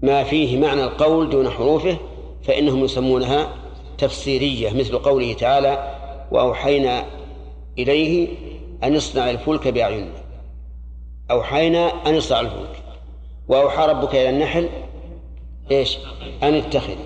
[0.03, 1.97] ما فيه معنى القول دون حروفه
[2.43, 3.49] فإنهم يسمونها
[3.99, 5.95] تفسيرية مثل قوله تعالى
[6.31, 7.05] وأوحينا
[7.79, 8.29] إليه
[8.85, 10.25] أن يصنع الفلك بأعيننا
[11.31, 12.83] أوحينا أن يصنع الفلك.
[13.49, 14.69] وأوحى ربك إلى النحل
[15.71, 15.99] إيش؟
[16.43, 16.97] أن اتخذ.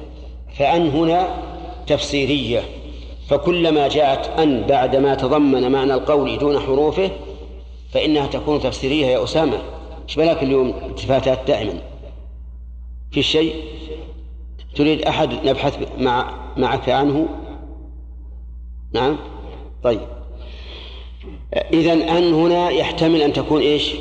[0.59, 1.43] فأن هنا
[1.87, 2.62] تفسيرية.
[3.29, 7.11] فكلما جاءت أن بعد ما تضمن معنى القول دون حروفه
[7.93, 9.59] فإنها تكون تفسيرية يا أسامة.
[10.09, 11.81] إيش بالك اليوم التفاتات دائما؟
[13.11, 13.55] في شيء
[14.76, 17.29] تريد أحد نبحث مع معك عنه؟
[18.93, 19.16] نعم.
[19.83, 20.01] طيب.
[21.72, 23.93] إذا أن هنا يحتمل أن تكون إيش؟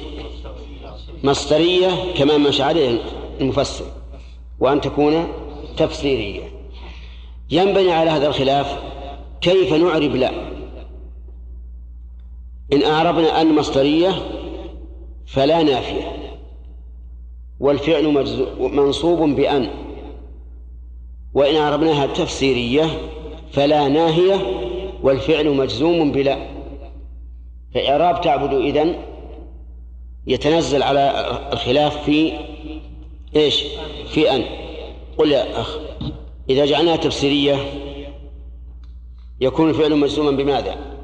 [1.23, 2.99] مصدرية كما مشى عليه
[3.41, 3.85] المفسر
[4.59, 5.27] وأن تكون
[5.77, 6.41] تفسيرية.
[7.51, 8.77] ينبني على هذا الخلاف
[9.41, 10.31] كيف نعرب لا؟
[12.73, 14.11] إن أعربنا أن مصدرية
[15.25, 16.17] فلا نافية
[17.59, 18.25] والفعل
[18.59, 19.69] منصوب بأن
[21.33, 22.85] وإن أعربناها تفسيرية
[23.51, 24.35] فلا ناهية
[25.03, 26.47] والفعل مجزوم بلا.
[27.73, 28.95] فإعراب تعبد إذن
[30.27, 32.33] يتنزل على الخلاف في
[33.35, 33.63] إيش؟
[34.07, 34.43] في أن.
[35.17, 35.77] قل يا أخ
[36.49, 37.55] إذا جعلناها تفسيرية
[39.41, 40.97] يكون الفعل مجزوما بماذا؟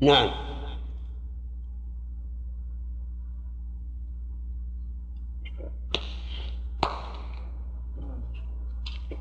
[0.00, 0.30] نعم.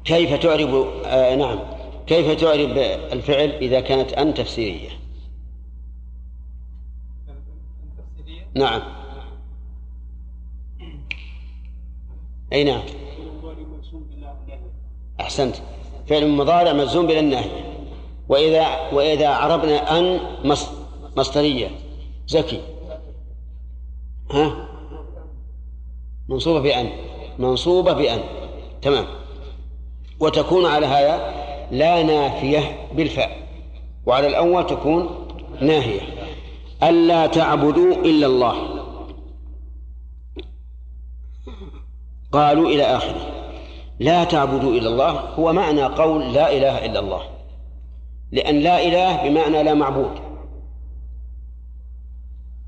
[0.05, 0.69] كيف تعرب
[1.05, 1.59] آه نعم.
[2.07, 2.77] كيف تعرب
[3.11, 4.89] الفعل إذا كانت أن تفسيرية؟
[8.55, 8.81] نعم.
[12.53, 12.83] أي نعم.
[15.19, 15.55] أحسنت.
[16.07, 17.67] فعل مضارع مجزوم بلا الناهية
[18.29, 20.19] وإذا وإذا عربنا أن
[21.17, 21.69] مصدرية.
[22.27, 22.61] زكي.
[24.31, 24.67] ها؟
[26.29, 26.89] منصوبة بأن
[27.39, 28.19] منصوبة بأن
[28.81, 29.05] تمام.
[30.19, 31.33] وتكون على هذا
[31.71, 33.47] لا نافية بالفاء
[34.05, 35.27] وعلى الأول تكون
[35.61, 36.01] ناهية.
[36.83, 38.55] ألا تعبدوا إلا الله.
[42.31, 43.36] قالوا إلى آخره.
[43.99, 47.21] لا تعبدوا إلا الله هو معنى قول لا إله إلا الله.
[48.31, 50.11] لأن لا إله بمعنى لا معبود.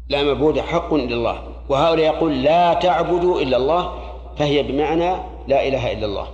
[0.09, 1.43] لا معبود حق إلا الله.
[1.69, 3.93] وهؤلاء يقول لا تعبدوا إلا الله
[4.37, 5.11] فهي بمعنى
[5.47, 6.27] لا إله إلا الله.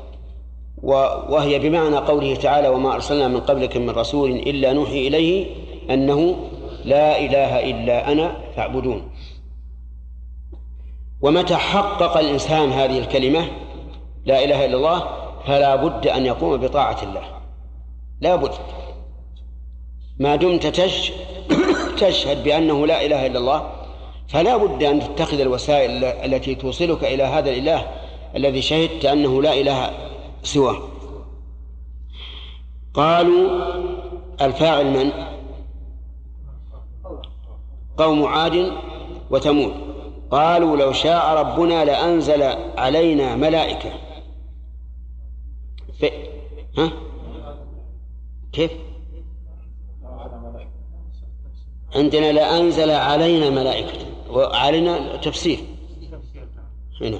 [1.29, 5.45] وهي بمعنى قوله تعالى وما أرسلنا من قبلك من رسول إلا نوحي إليه
[5.89, 6.35] أنه
[6.85, 9.11] لا إله إلا أنا فاعبدون.
[11.21, 13.45] ومتى حقق الإنسان هذه الكلمة؟
[14.25, 15.03] لا إله إلا الله
[15.45, 17.21] فلا بد أن يقوم بطاعة الله.
[18.21, 18.51] لا بد.
[20.19, 21.11] ما دمت تش
[21.99, 23.71] تشهد بأنه لا إله إلا الله
[24.27, 27.87] فلا بد أن تتخذ الوسائل التي توصلك إلى هذا الإله
[28.35, 29.89] الذي شهدت أنه لا إله
[30.43, 30.77] سواه.
[32.93, 33.49] قالوا
[34.41, 35.11] الفاعل من؟
[37.97, 38.71] قوم عاد
[39.29, 39.73] وثمود.
[40.31, 42.43] قالوا لو شاء ربنا لأنزل
[42.77, 44.04] علينا ملائكة.
[45.99, 46.11] في
[46.77, 46.91] ها؟
[48.51, 48.71] كيف؟
[51.95, 55.59] عندنا لأنزل علينا ملائكة وعلينا تفسير.
[57.01, 57.19] هنا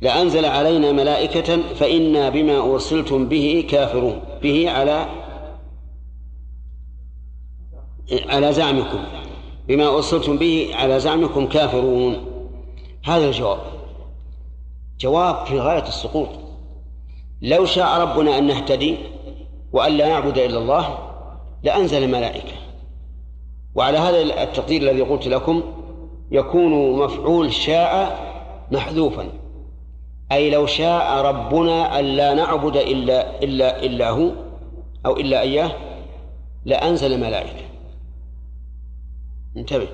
[0.00, 4.20] لأنزل علينا ملائكة فإنا بما أرسلتم به كافرون.
[4.42, 5.08] به على
[8.28, 9.04] على زعمكم.
[9.68, 12.26] بما أرسلتم به على زعمكم كافرون.
[13.04, 13.60] هذا الجواب.
[15.00, 16.43] جواب في غاية السقوط.
[17.44, 18.96] لو شاء ربنا أن نهتدي
[19.72, 20.98] وأن لا نعبد إلا الله
[21.62, 22.52] لأنزل ملائكة
[23.74, 25.62] وعلى هذا التقدير الذي قلت لكم
[26.30, 28.18] يكون مفعول شاء
[28.72, 29.28] محذوفا.
[30.32, 34.30] أي لو شاء ربنا أن لا نعبد إلا إلا إلا هو
[35.06, 35.70] أو إلا إياه
[36.64, 37.64] لأنزل ملائكة
[39.56, 39.88] انتبه.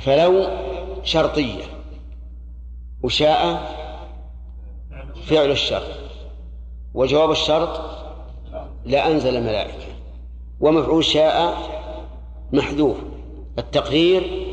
[0.00, 0.46] فلو
[1.02, 1.64] شرطية
[3.02, 3.76] وشاء
[5.26, 5.82] فعل الشرط.
[6.94, 7.80] وجواب الشرط
[8.84, 9.86] لأنزل ملائكة
[10.60, 11.56] ومفعول شاء
[12.52, 12.96] محذوف.
[13.58, 14.46] التقدير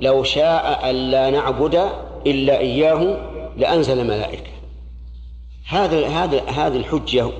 [0.00, 1.88] لو شاء أن لا نعبد
[2.26, 4.50] إلا إياه لأنزل ملائكة
[5.68, 7.30] هذا هذا هذه الحجة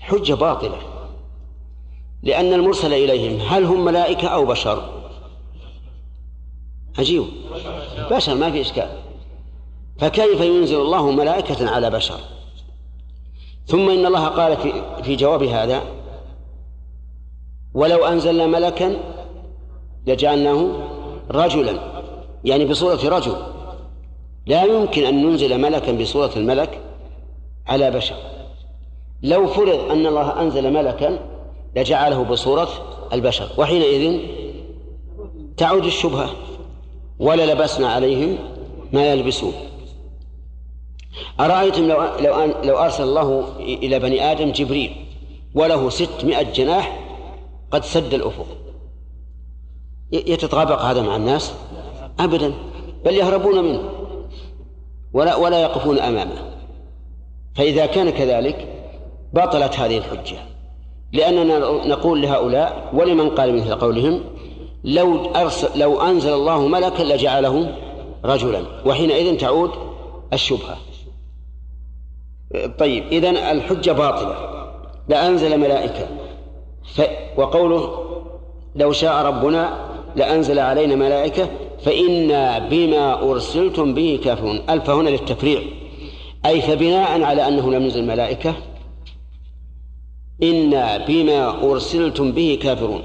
[0.00, 0.78] حجة باطلة.
[2.22, 5.02] لأن المرسل إليهم هل هم ملائكة أو بشر؟
[6.98, 7.24] عجيب.
[8.10, 9.07] بشر ما في إشكال.
[9.98, 12.20] فكيف ينزل الله ملائكة على بشر؟
[13.66, 14.72] ثم إن الله قال في
[15.02, 15.82] في جواب هذا
[17.74, 18.96] ولو أنزلنا ملكا
[20.06, 20.70] لجعلناه
[21.30, 21.78] رجلا.
[22.44, 23.36] يعني بصورة رجل.
[24.46, 26.80] لا يمكن أن ننزل ملكا بصورة الملك
[27.66, 28.16] على بشر.
[29.22, 31.18] لو فرض أن الله أنزل ملكا
[31.76, 32.68] لجعله بصورة
[33.12, 33.48] البشر.
[33.58, 34.20] وحينئذ
[35.56, 36.30] تعود الشبهة.
[37.18, 38.38] ولا لبسنا عليهم
[38.92, 39.52] ما يلبسون.
[41.40, 44.96] أرأيتم لو لو لو أرسل الله إلى بني آدم جبريل
[45.54, 46.98] وله ستمائة جناح
[47.70, 48.46] قد سد الأفق.
[50.12, 51.52] يتطابق هذا مع الناس؟
[52.20, 52.54] أبدا.
[53.04, 53.82] بل يهربون منه.
[55.12, 56.52] ولا ولا يقفون أمامه.
[57.54, 58.68] فإذا كان كذلك
[59.32, 60.36] بطلت هذه الحجة.
[61.12, 64.20] لأننا نقول لهؤلاء ولمن قال مثل قولهم
[64.84, 67.74] لو أرسل لو أنزل الله ملكا لجعله
[68.24, 68.62] رجلا.
[68.86, 69.70] وحينئذ تعود
[70.32, 70.76] الشبهة.
[72.78, 74.36] طيب إذن الحجة باطلة
[75.08, 76.08] لأنزل ملائكة.
[76.94, 77.02] ف
[77.36, 78.04] وقوله
[78.74, 81.48] لو شاء ربنا لأنزل علينا ملائكة
[81.82, 84.60] فإنا بما أرسلتم به كافرون.
[84.70, 85.62] ألف هنا للتفريع.
[86.46, 88.54] أي فبناء على أنه لم ينزل ملائكة
[90.42, 93.02] إنا بما أرسلتم به كافرون.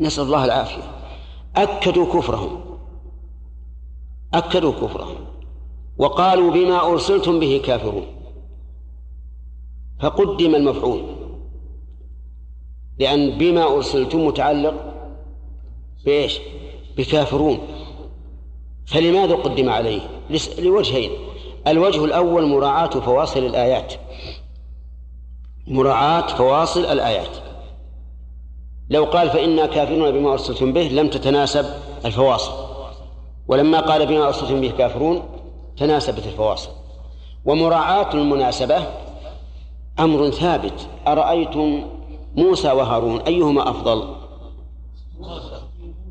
[0.00, 0.82] نسأل الله العافية.
[1.56, 2.60] أكدوا كفرهم.
[4.34, 5.16] أكدوا كفرهم.
[5.98, 8.06] وقالوا بما أرسلتم به كافرون.
[10.00, 11.02] فقدم المفعول.
[12.98, 14.74] لأن بما أرسلتم متعلق
[16.04, 16.38] بإيش؟
[16.96, 17.58] بكافرون.
[18.86, 20.00] فلماذا قدم عليه؟
[20.58, 21.10] لوجهين.
[21.66, 23.92] الوجه الأول مراعاة فواصل الآيات.
[25.66, 27.36] مراعاة فواصل الآيات.
[28.90, 31.64] لو قال فإنا كافرون بما أرسلتم به لم تتناسب
[32.04, 32.52] الفواصل.
[33.48, 35.37] ولما قال بما أرسلتم به كافرون
[35.78, 36.70] تناسبت الفواصل.
[37.44, 38.82] ومراعاة المناسبة
[39.98, 40.88] أمر ثابت.
[41.06, 41.84] أرأيتم
[42.36, 44.14] موسى وهارون أيهما أفضل؟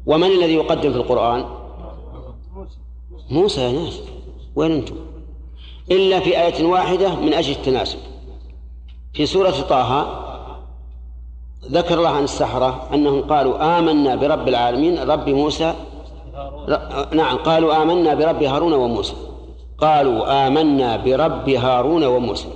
[0.05, 1.45] ومن الذي يقدم في القرآن؟
[3.29, 3.99] موسى يا ناس
[4.55, 4.95] وين أنتم؟
[5.91, 7.99] إلا في آية واحدة من أجل التناسب.
[9.13, 10.07] في سورة طه
[11.65, 15.73] ذكر الله عن السحرة أنهم قالوا آمنا برب العالمين رب موسى
[17.13, 19.13] نعم قالوا آمنا برب هارون وموسى.
[19.77, 22.47] قالوا آمنا برب هارون وموسى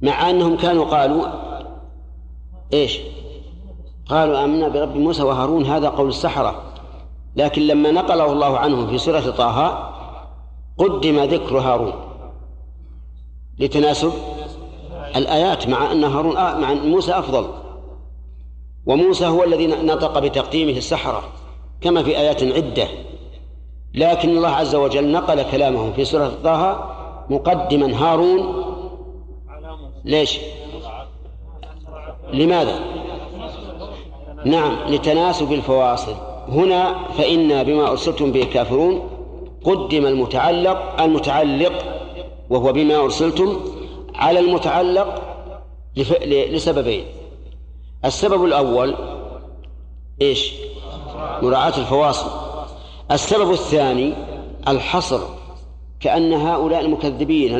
[0.00, 1.26] مع أنهم كانوا قالوا
[2.72, 2.98] إيش؟
[4.08, 6.62] قالوا آمنا برب موسى وهارون هذا قول السحرة.
[7.36, 9.92] لكن لما نقله الله عنهم في سورة طه
[10.78, 11.92] قدم ذكر هارون
[13.58, 14.12] لتناسب
[15.16, 17.46] الآيات مع أن هارون آه مع أن موسى أفضل.
[18.86, 21.22] وموسى هو الذي نطق بتقديمه السحرة
[21.80, 22.88] كما في آيات عدة.
[23.96, 26.90] لكن الله عز وجل نقل كلامه في سورة طه
[27.30, 27.96] مقدما.
[27.96, 28.64] هارون
[30.04, 30.38] ليش؟
[32.32, 32.80] لماذا؟
[34.44, 36.14] نعم لتناسب الفواصل.
[36.48, 39.08] هنا فإنا بما أرسلتم به كافرون
[39.64, 41.72] قدم المتعلق المتعلق
[42.50, 43.60] وهو بما أرسلتم
[44.14, 45.22] على المتعلق
[46.26, 47.04] لسببين.
[48.04, 48.94] السبب الأول
[50.22, 50.52] إيش؟
[51.42, 52.45] مراعاة الفواصل.
[53.10, 54.14] السبب الثاني
[54.68, 55.20] الحصر
[56.00, 57.54] كأن هؤلاء المكذبين.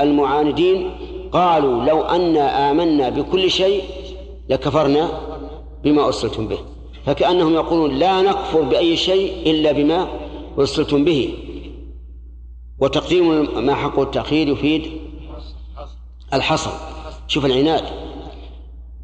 [0.00, 0.90] المعاندين
[1.32, 3.82] قالوا لو أنا آمنا بكل شيء
[4.48, 5.20] لكفرنا
[5.84, 6.58] بما أرسلتم به.
[7.06, 10.08] فكأنهم يقولون لا نكفر بأي شيء إلا بما
[10.58, 11.34] أرسلتم به.
[12.78, 14.90] وتقديم ما حقه التأخير يفيد
[16.34, 16.70] الحصر.
[17.28, 17.84] شوف العناد.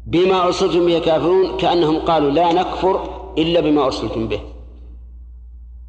[0.07, 4.39] بما أرسلتم به كافرون كأنهم قالوا لا نكفر إلا بما أرسلتم به.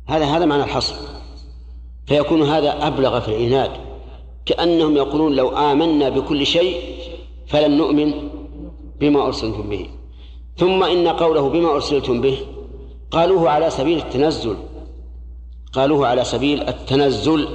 [0.07, 0.95] هذا هذا معنى الحصر.
[2.07, 3.71] فيكون هذا أبلغ في العناد
[4.47, 6.81] كأنهم يقولون لو آمنا بكل شيء
[7.47, 8.15] فلن نؤمن
[9.01, 9.91] بما أرسلتم به.
[10.57, 12.39] ثم إن قوله بما أرسلتم به
[13.11, 14.57] قالوه على سبيل التنزل.
[15.73, 17.49] قالوه على سبيل التنزل.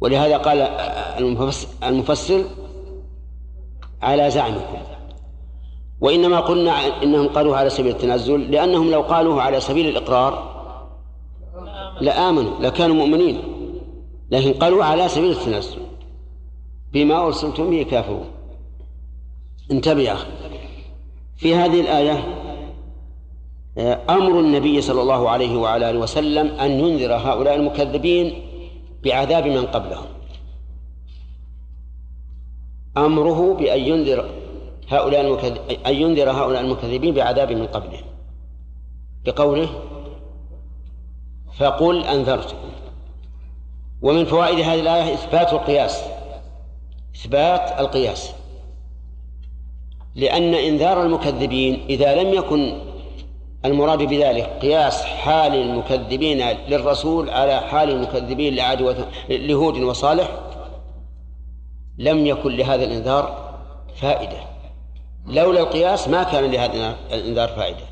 [0.00, 0.60] ولهذا قال
[1.82, 2.44] المفسر,
[4.02, 4.78] على زعمكم.
[6.00, 10.53] وإنما قلنا إنهم قالوه على سبيل التنزل لأنهم لو قالوه على سبيل الإقرار
[12.00, 13.42] لآمنوا لكانوا مؤمنين.
[14.30, 15.78] لكن قالوا على سبيل التنزل
[16.92, 18.26] بما أرسلتم به كافرون.
[19.70, 20.26] انتبه يا أخي.
[21.36, 22.40] في هذه الآية
[24.10, 28.42] أمر النبي صلى الله عليه وعلى آله وسلم أن ينذر هؤلاء المكذبين
[29.04, 30.06] بعذاب من قبلهم.
[32.96, 34.30] أمره بأن ينذر
[34.88, 35.20] هؤلاء
[35.86, 38.04] أن ينذر هؤلاء المكذبين بعذاب من قبلهم.
[39.24, 39.68] بقوله
[41.58, 42.68] فقل أنذرتكم
[44.02, 46.02] ومن فوائد هذه الآية إثبات القياس.
[47.16, 48.30] إثبات القياس.
[50.14, 52.78] لأن إنذار المكذبين إذا لم يكن
[53.64, 60.28] المراد بذلك قياس حال المكذبين للرسول على حال المكذبين لعاد لهود وصالح
[61.98, 63.54] لم يكن لهذا الإنذار
[63.96, 64.36] فائدة.
[65.26, 67.84] لولا القياس ما كان لهذا الإنذار فائدة.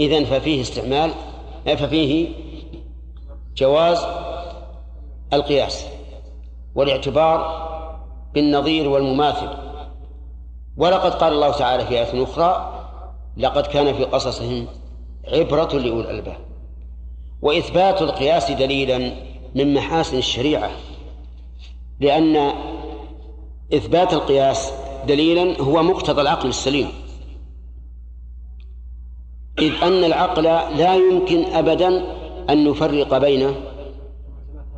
[0.00, 1.10] إذن ففيه استعمال
[1.66, 2.28] ففيه
[3.58, 3.98] جواز
[5.32, 5.86] القياس
[6.74, 7.68] والاعتبار
[8.34, 9.48] بالنظير والمماثل.
[10.76, 12.74] ولقد قال الله تعالى في آية أخرى
[13.36, 14.66] لقد كان في قصصهم
[15.32, 16.36] عبرة لأولي الألباب
[17.42, 19.12] وإثبات القياس دليلا
[19.54, 20.70] من محاسن الشريعة
[22.00, 22.52] لأن
[23.74, 24.72] إثبات القياس
[25.06, 26.88] دليلا هو مقتضى العقل السليم.
[29.58, 30.42] إذ أن العقل
[30.78, 32.17] لا يمكن أبدا
[32.50, 33.54] أن نفرق بين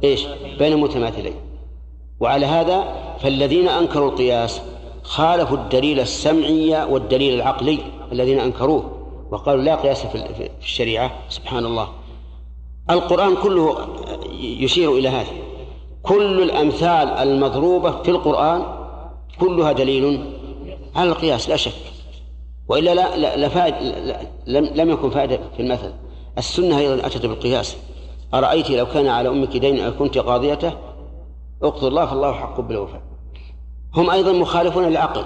[0.04, 0.26] إيش؟
[0.58, 1.34] بين متماثلين.
[2.20, 2.84] وعلى هذا
[3.18, 4.60] فالذين أنكروا القياس
[5.02, 7.78] خالفوا الدليل السمعي والدليل العقلي
[8.12, 8.96] الذين أنكروه
[9.30, 11.88] وقالوا لا قياس في الشريعة سبحان الله.
[12.90, 13.76] القرآن كله
[14.40, 15.32] يشير إلى هذا
[16.02, 18.62] كل الأمثال المضروبة في القرآن
[19.40, 20.32] كلها دليل
[20.96, 21.72] على القياس لا شك.
[22.68, 23.68] وإلا لا, لا, لا
[24.00, 25.92] لا لم, لم يكن فائدة في المثل.
[26.40, 27.76] السنة أيضا أتت بالقياس.
[28.34, 30.72] أرأيت لو كان على أمك دين أو كنت قاضيته؟
[31.62, 33.02] اقضي الله فالله حق بالوفاء.
[33.94, 35.24] هم أيضا مخالفون للعقل.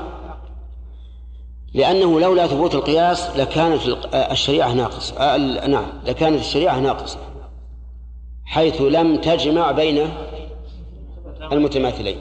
[1.74, 3.80] لأنه لولا ثبوت القياس لكانت
[4.14, 5.36] الشريعة ناقصة.
[5.66, 7.18] نعم لكانت الشريعة ناقصة.
[8.44, 10.08] حيث لم تجمع بين
[11.52, 12.16] المتماثلين.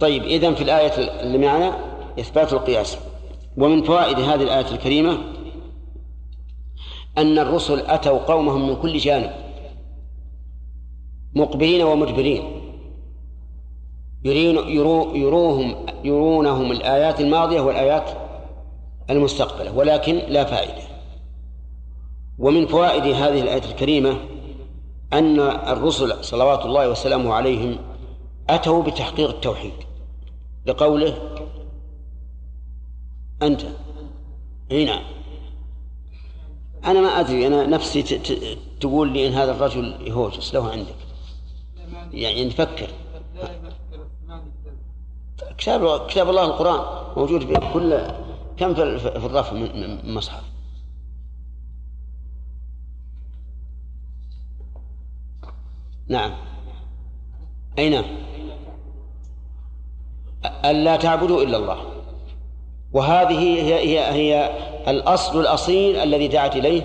[0.00, 1.78] طيب إذن في الآية اللي معنا
[2.20, 2.98] إثبات القياس.
[3.56, 5.18] ومن فوائد هذه الآية الكريمة
[7.18, 9.30] أن الرسل أتوا قومهم من كل جانب
[11.34, 12.42] مقبلين ومدبرين.
[14.24, 18.10] يرين يرو يروهم يرونهم الآيات الماضية والآيات
[19.10, 20.82] المستقبلة ولكن لا فائدة.
[22.38, 24.16] ومن فوائد هذه الآية الكريمة
[25.12, 27.78] أن الرسل صلوات الله وسلامه عليهم
[28.50, 29.72] أتوا بتحقيق التوحيد.
[30.66, 31.18] لقوله
[33.42, 33.62] أنت
[34.70, 35.02] نعم.
[36.84, 38.02] أنا ما أدري أنا نفسي
[38.80, 40.94] تقول لي إن هذا الرجل يهوجس له عندك.
[42.12, 42.88] يعني نفكر.
[45.58, 48.00] كتاب كتاب الله القرآن موجود في كل
[48.56, 50.42] كم في الرف من المصحف
[56.08, 56.32] نعم.
[57.78, 58.04] أي نعم
[60.64, 62.01] ألا تعبدوا إلا الله.
[62.92, 64.50] وهذه هي هي هي
[64.88, 66.82] الأصل الأصيل الذي دعت إليه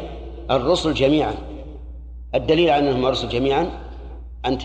[0.51, 1.35] الرسل جميعا.
[2.35, 3.71] الدليل على أنهم الرسل جميعا
[4.45, 4.61] أنت.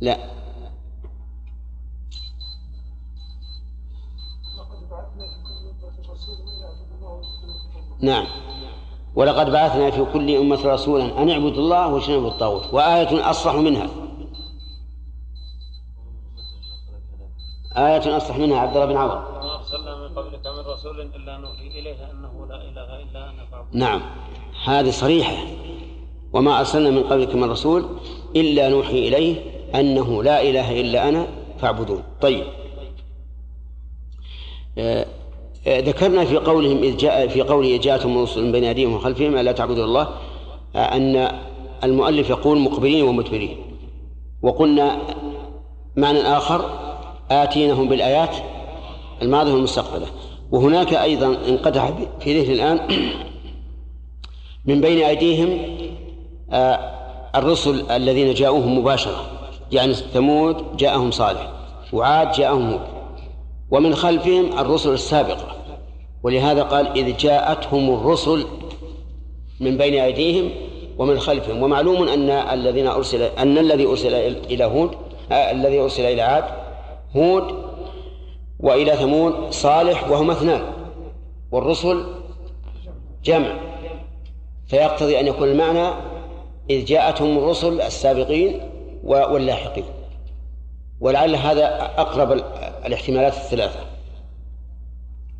[0.00, 0.16] لا.
[8.00, 8.26] نعم.
[9.14, 14.09] ولقد بعثنا في كل أمة رسولا أن اعبدوا الله واجتنبوا الطاغوت وآية أصرح منها.
[17.76, 21.66] آية أصرح منها عبد الله بن عوض وما أرسلنا من قبلك من رسول إلا نوحي
[21.66, 24.00] إليه أنه لا إله إلا أنا فاعبد نعم.
[24.64, 25.32] هذه صريحة.
[26.32, 27.84] وما أرسلنا من قبلك من رسول
[28.36, 29.36] إلا نوحي إليه
[29.74, 31.26] أنه لا إله إلا أنا
[31.58, 32.02] فاعبدون.
[32.20, 32.44] طيب.
[34.78, 35.06] آه،
[35.66, 39.52] آه، ذكرنا في قولهم إذ جاء في قوله إذ جاءتهم رسل بين أيديهم وخلفهم ألا
[39.52, 40.08] تعبدوا الله
[40.76, 41.40] آه، أن
[41.84, 43.56] المؤلف يقول مقبلين ومدبرين.
[44.42, 44.98] وقلنا
[45.96, 46.89] معنى آخر
[47.30, 48.36] آتينهم بالآيات
[49.22, 50.06] الماضية والمستقبلة.
[50.50, 52.80] وهناك أيضا انقطع في ذهن الآن
[54.68, 55.58] من بين أيديهم
[56.52, 56.90] آه،
[57.34, 59.24] الرسل الذين جاءوهم مباشرة.
[59.72, 61.52] يعني ثمود جاءهم صالح
[61.92, 62.80] وعاد جاءهم هود.
[63.70, 65.56] ومن خلفهم الرسل السابقة.
[66.22, 68.44] ولهذا قال إذ جاءتهم الرسل
[69.60, 70.50] من بين أيديهم
[70.98, 71.62] ومن خلفهم.
[71.62, 74.14] ومعلوم أن الذين أرسل أن الذي أرسل
[74.50, 74.90] إلى هود
[75.32, 76.44] آه، الذي أرسل إلى عاد
[77.16, 77.54] هود
[78.58, 80.62] وإلى ثمود صالح وهما اثنان
[81.52, 82.04] والرسل
[83.24, 83.52] جمع.
[84.66, 85.88] فيقتضي أن يكون المعنى
[86.70, 88.60] إذ جاءتهم الرسل السابقين
[89.04, 89.84] واللاحقين.
[91.00, 91.66] ولعل هذا
[92.00, 92.44] أقرب ال-
[92.86, 93.80] الاحتمالات الثلاثة.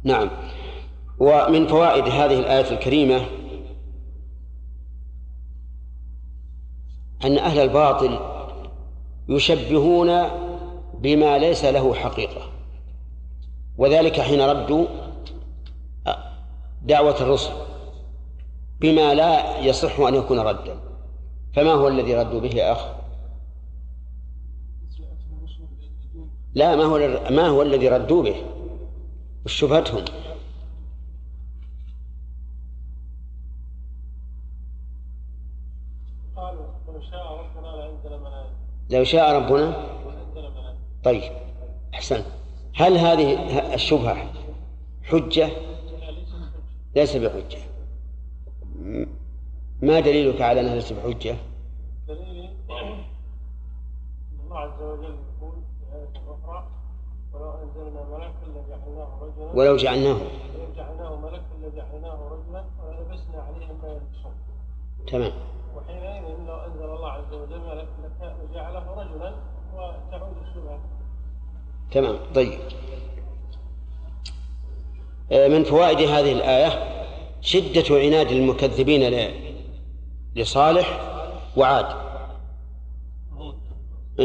[0.05, 0.31] نعم.
[1.19, 3.21] ومن فوائد هذه الآية الكريمة
[7.25, 8.19] أن أهل الباطل
[9.29, 10.09] يشبهون
[11.01, 12.43] بما ليس له حقيقة.
[13.79, 14.87] وذلك حين ردوا
[16.83, 17.53] دعوة الرسل
[18.81, 20.81] بما لا يصح أن يكون ردا.
[21.53, 22.87] فما هو الذي ردوا به يا أخ؟
[26.55, 26.99] لا ما هو
[27.31, 28.37] ما هو الذي ردوا به؟
[29.45, 30.05] وش شبهتهم؟
[36.89, 38.51] لو شاء ربنا لأنزل ملائكة
[38.91, 41.33] لو شاء ربنا لأنزل ملائكة طيب
[41.95, 42.23] أحسن
[42.77, 44.33] هل هذه الشبهة
[45.03, 45.49] حجة؟
[46.97, 47.59] ليس بحجة.
[49.83, 51.37] ما دليلك على أنها ليس بحجة؟
[52.09, 53.05] دليل أن
[54.45, 55.05] الله عز وجل
[55.39, 56.67] يقول في آية أخرى
[57.33, 60.15] ولو أنزلنا ملكا لجعلناه رجلا ولو جعلناه.
[60.15, 64.33] ولو جعلناه ملكا لجعلناه رجلا وللبسنا عليهم ما يلبسون
[65.07, 65.33] تمام.
[65.77, 69.35] وحينئذ لو أنزل الله عز وجل ملكا لكان جعله رجلا
[71.91, 72.59] تمام طيب.
[75.33, 77.01] آه، من فوائد هذه الآية؟
[77.41, 79.03] شدة عناد المكذبين
[80.37, 81.01] لصالح
[81.57, 81.87] وعاد.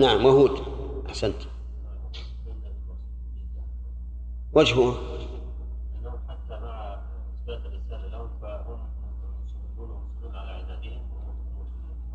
[0.02, 0.60] نعم وهود
[1.10, 1.36] أحسنت.
[4.54, 4.96] وجهه
[6.00, 6.98] أنهم حتى مع
[7.36, 8.80] إثبات الرسالة لهم فهم
[9.46, 11.02] مصرون ومصرون على عنادهم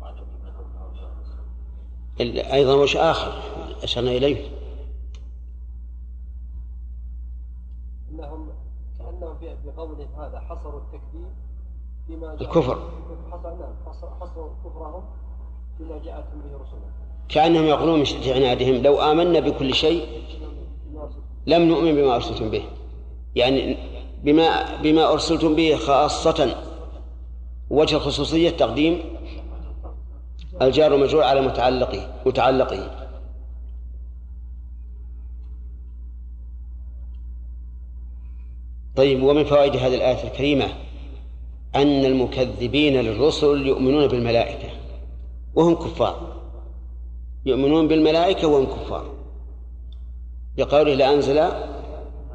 [0.01, 3.31] وعدم إيمانهم بهؤلاء الرسل ال- أيضا وجه آخر؟
[3.83, 4.49] أشرنا إليه.
[8.11, 8.47] إنهم
[8.99, 11.29] كأنهم في في قولهم هذا حصروا التكذيب
[12.07, 12.91] فيما الكفر.
[13.31, 15.03] حصر نعم حصر حصروا كفرهم
[15.77, 16.91] فيما جاءتهم به رسلهم.
[17.29, 20.07] كأنهم يقولون من شدة عنادهم لو آمنا بكل شيء
[21.47, 22.63] لم نؤمن بما أرسلتم به.
[23.35, 23.77] يعني
[24.23, 26.55] بما بما أرسلتم به خاصة
[27.69, 29.03] وجه الخصوصية تقديم
[30.61, 33.07] الجار والمجرور على متعلقه متعلقه.
[38.95, 40.67] طيب ومن فوائد هذه الآية الكريمة؟
[41.75, 44.69] أن المكذبين للرسل يؤمنون بالملائكة
[45.55, 46.41] وهم كفار.
[47.45, 49.13] يؤمنون بالملائكة وهم كفار.
[50.57, 51.49] بقوله لأنزل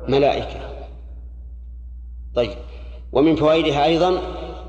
[0.08, 0.76] ملائكة.
[2.34, 2.56] طيب
[3.12, 4.08] ومن فوائدها أيضا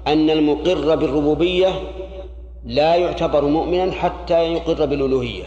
[0.08, 1.97] أن المقر بالربوبية
[2.68, 5.44] لا يعتبر مؤمنا حتى يقر بالألوهية.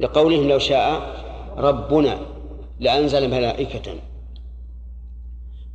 [0.00, 1.00] لقولهم لو شاء
[1.58, 2.18] ربنا
[2.80, 3.92] لأنزل ملائكة.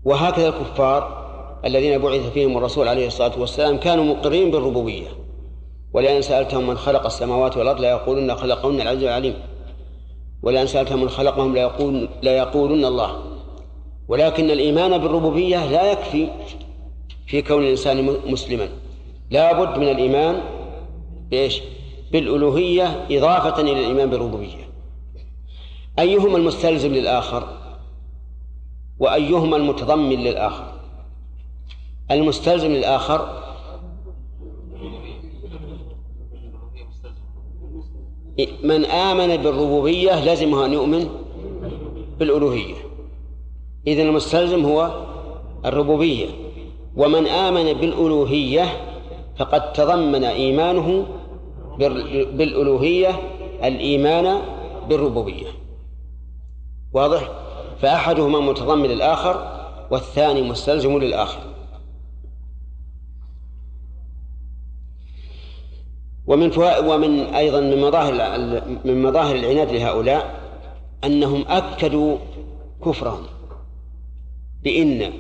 [0.04, 1.30] وهكذا الكفار
[1.66, 5.08] الذين بعث فيهم الرسول عليه الصلاة والسلام كانوا مقرين بالربوبية.
[5.94, 9.34] ولئن سألتهم من خلق السماوات والأرض ليقولن خلقهن العزيز العليم.
[10.44, 13.24] ولئن سألتهم من خلقهم ليقول ليقولن الله.
[14.08, 16.28] ولكن الإيمان بالربوبية لا يكفي
[17.28, 18.70] في كون الإنسان مسلما.
[19.32, 20.42] لا بد من الإيمان
[21.32, 21.62] بإيش؟
[22.12, 24.70] بالألوهية إضافة إلى الإيمان بالربوبية.
[26.00, 27.48] أيهما المستلزم للآخر؟
[29.00, 30.74] وأيهما المتضمن للآخر؟
[32.12, 33.40] المستلزم للآخر؟
[38.64, 41.10] من آمن بالربوبية لازمه أن يؤمن
[42.20, 42.76] بالألوهية.
[43.88, 45.06] إذن المستلزم هو
[45.66, 46.28] الربوبية.
[46.96, 48.89] ومن آمن بالألوهية
[49.40, 51.06] فقد تضمن إيمانه
[52.34, 53.10] بالألوهية
[53.64, 54.42] الإيمان
[54.90, 55.48] بالربوبية.
[56.94, 57.32] واضح؟
[57.82, 59.60] فأحدهما متضمن للآخر
[59.92, 61.40] والثاني مستلزم للآخر.
[66.28, 66.52] ومن
[66.88, 68.14] ومن أيضا من مظاهر
[68.86, 70.40] من مظاهر العناد لهؤلاء
[71.04, 72.18] أنهم أكدوا
[72.86, 73.24] كفرهم
[74.64, 75.14] بإن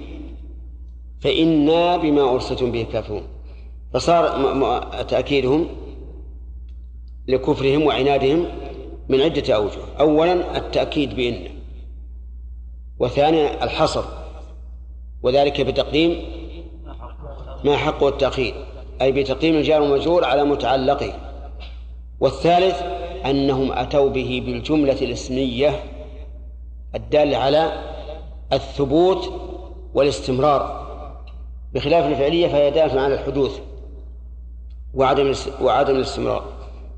[1.19, 3.38] فإنا بما أرسلتم به كافرون.
[3.93, 5.67] فصار تأكيدهم
[7.27, 8.45] لكفرهم وعنادهم
[9.09, 9.79] من عدة أوجه.
[9.99, 11.47] أولا التأكيد بإن
[12.99, 14.03] وثانيا الحصر
[15.23, 16.21] وذلك بتقديم
[17.63, 18.53] ما حقه التأخير
[19.01, 21.13] أي بتقديم الجار والمجرور على متعلقه.
[22.19, 22.81] والثالث
[23.25, 25.83] أنهم أتوا به بالجملة الاسمية
[26.95, 27.71] الدالة على
[28.53, 29.33] الثبوت
[29.93, 30.89] والاستمرار.
[31.73, 33.59] بخلاف الفعلية فهي دالة على الحدوث.
[34.93, 36.43] وعدم وعدم الاستمرار.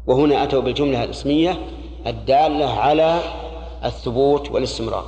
[0.08, 1.68] وهنا أتوا بالجملة الاسمية
[2.08, 3.20] الدالة على
[3.86, 5.06] الثبوت والاستمرار.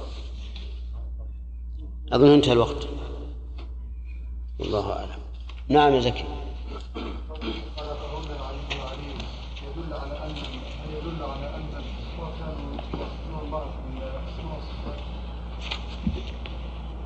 [2.13, 2.87] أظن انتهى الوقت.
[4.59, 5.09] والله أعلم.
[5.67, 6.23] نعم يا زكي.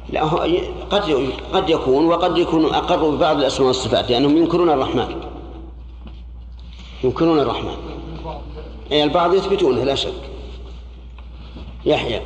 [0.10, 0.24] لا
[0.90, 5.27] قد قد يكون وقد يكون اقروا ببعض الأسماء والصفات لأنهم ينكرون الرحمن.
[7.04, 7.78] ينكرون الرحمن.
[8.92, 10.14] أي البعض يثبتونه لا شك.
[11.86, 12.22] يحيى.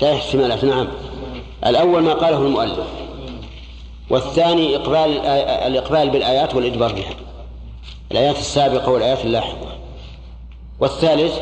[0.00, 0.88] لا احتمالات نعم.
[1.66, 2.86] الأول ما قاله المؤلف.
[4.10, 5.26] والثاني إقبال
[5.66, 7.14] الإقبال بالآيات والإدبار بها.
[8.12, 9.78] الآيات السابقة والآيات اللاحقة.
[10.80, 11.38] والثالث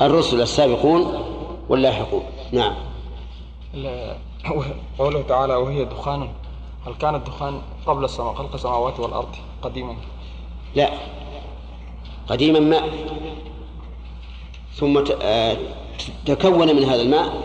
[0.00, 1.24] الرسل السابقون
[1.68, 2.24] واللاحقون.
[2.52, 2.74] نعم.
[4.98, 6.28] قوله تعالى وهي دخان
[6.86, 9.96] هل كان الدخان قبل السماء خلق السماوات والأرض قديما؟
[10.74, 10.90] لا.
[12.28, 12.90] قديما ماء
[14.74, 15.56] ثم آه،
[16.26, 17.42] تكون من هذا الماء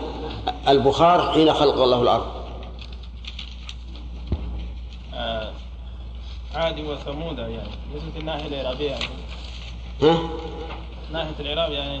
[0.68, 2.26] البخار حين خلق الله الأرض.
[5.14, 5.52] آه،
[6.54, 7.70] عاد وثمود يعني.
[7.94, 9.04] ليست الناحية الإعرابية يعني.
[10.02, 10.18] ها؟
[11.12, 12.00] ناحية الإعراب يعني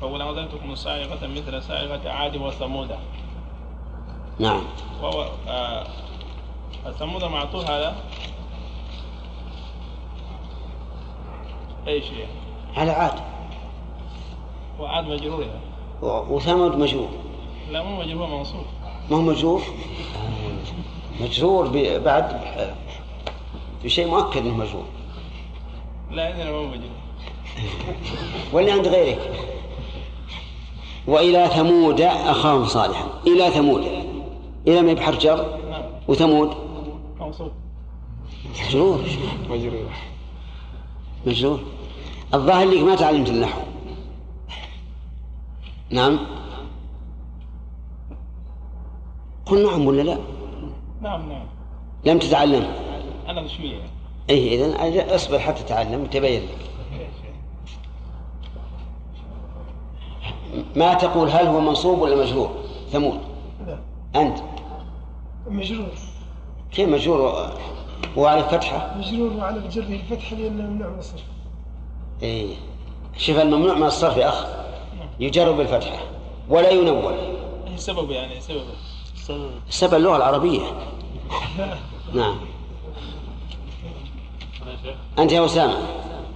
[0.00, 2.90] فأولا أنذرتكم صاعقة مثل صاعقة عاد وثمود.
[4.38, 4.62] نعم.
[5.02, 5.86] وهو آه،
[6.98, 7.94] ثمود معطوف على؟
[11.86, 12.26] أي شيء
[12.76, 13.20] على عاد.
[14.80, 15.60] وعاد مجرور يعني.
[16.02, 17.08] وثمود مجرور.
[17.70, 18.64] لا مو مجرور منصوب.
[19.10, 19.62] ما هو مجرور؟
[21.20, 22.40] مجرور بعد
[23.84, 24.84] بشيء مؤكد إنه مجرور.
[26.10, 26.98] لا إذن مو مجرور.
[28.52, 29.32] واللي عند غيرك
[31.06, 33.08] وإلى ثمود أخاهم صالحا.
[33.26, 34.07] إلى ثمود.
[34.68, 35.58] إلى ما بحر جر
[36.08, 36.50] وثمود
[38.68, 39.00] مجرور
[39.50, 39.90] مجرور
[41.26, 41.60] مجرور
[42.34, 43.60] الظاهر لك ما تعلمت النحو
[45.90, 46.18] نعم.
[49.46, 50.18] قل نعم ولا لا؟
[51.02, 51.46] نعم نعم.
[52.04, 52.66] لم تتعلم.
[53.28, 53.90] أنا شوية يعني.
[54.30, 56.70] اي إذا أصبر حتى تتعلم تبين لك.
[60.76, 62.50] ما تقول هل هو منصوب ولا مجرور
[62.92, 63.20] ثمود.
[64.16, 64.38] أنت.
[65.50, 65.88] مجرور.
[66.72, 67.50] كيف مجرور؟
[68.16, 71.24] وعلى فتحه مجرور وعلى جره الفتحة لأنه ممنوع من الصرف.
[72.22, 72.56] اي
[73.16, 74.46] شوف الممنوع من الصرف يا أخ؟
[75.20, 75.98] يجر بالفتحة.
[76.48, 77.12] ولا ينون
[77.66, 78.64] إيه سبب يعني؟ سبب.
[79.70, 79.94] سبب.
[79.94, 80.60] اللغة العربية.
[82.14, 82.36] نعم.
[85.18, 85.76] أنت يا أسامة.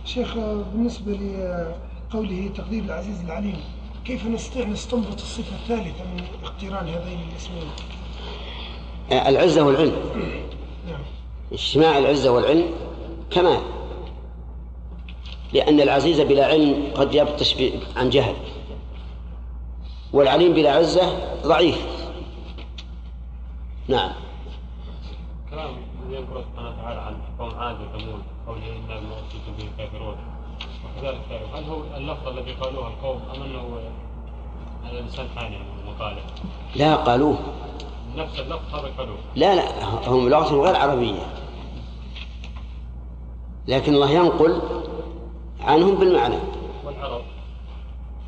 [0.05, 0.35] شيخ
[0.73, 3.61] بالنسبة لقوله تقدير العزيز العليم
[4.05, 7.71] كيف نستطيع نستنبط الصفة الثالثة من اقتران هذين الاسمين؟
[9.13, 9.97] العزة والعلم.
[11.53, 12.71] اجتماع العزة والعلم
[13.31, 13.63] كمال.
[15.53, 17.57] لأن العزيز بلا علم قد يبطش
[17.97, 18.35] عن جهل.
[20.13, 21.87] والعليم بلا عزة ضعيف.
[23.89, 24.13] نعم.
[25.51, 25.71] كلام
[26.11, 30.17] يذكر سبحانه وتعالى عن قوم عاد وثمود قوله بما ارسلتم به كافرون
[30.85, 31.19] وكذلك
[31.55, 33.79] هل هو اللفظ الذي قالوه القوم أم أنه
[34.85, 36.23] هذا انسان ثاني من مقاله
[36.77, 37.39] لا قالوه.
[38.17, 38.93] نفس اللفظ هذا
[39.37, 41.27] لا لا هم لغة غير عربية.
[43.69, 44.63] لكن الله ينقل
[45.61, 46.39] عنهم بالمعنى.
[46.85, 47.23] والعرب.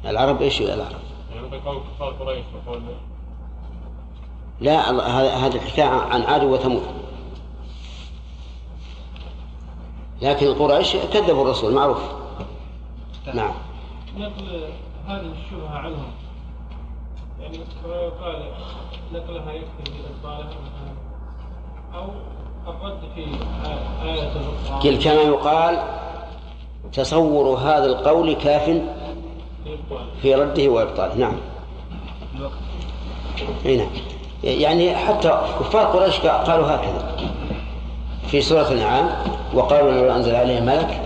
[0.05, 0.97] العرب إيش العرب؟
[1.35, 2.83] يعني قول كفار قريش وقول
[4.61, 4.91] لا.
[5.47, 6.83] هذه الحكاية عن عاد وثمود.
[10.23, 12.03] لكن قريش كذبوا الرسول معروف.
[13.35, 13.55] نعم.
[14.17, 14.69] نقل
[15.07, 16.24] هذه الشبهة عنهم.
[17.41, 18.43] يعني كما يقال
[19.13, 20.95] نقلها يكفي بإبطالها مثلا
[21.95, 22.09] أو
[22.67, 23.21] الرد في
[24.05, 25.83] آية أخرى قل كما يقال
[26.93, 28.83] تصور هذا القول كاف.
[30.23, 31.15] في رده وإبطاله.
[31.15, 31.37] نعم.
[33.67, 33.89] أي نعم.
[34.45, 35.29] يعني حتى
[35.61, 37.17] كفار قريش قالوا هكذا
[38.27, 39.11] في سورة الأنعام
[39.55, 41.01] وقالوا لو أنزل عليه ملك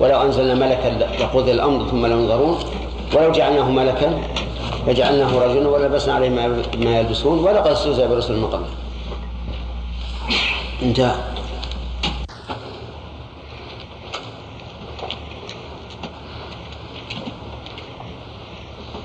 [0.00, 0.88] ولو أنزلنا ملكا
[1.22, 2.58] لقضي الأمر ثم لا ينظرون
[3.14, 4.22] ولو جعلناه ملكا
[4.86, 6.28] لجعلناه رجلا ولبسنا عليه
[6.76, 8.66] ما يلبسون ولقد استهزأ برسل من قبل.
[10.82, 11.14] انتهى.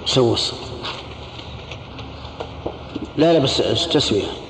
[0.05, 0.35] سووا
[3.17, 4.40] لا لا بس تسوية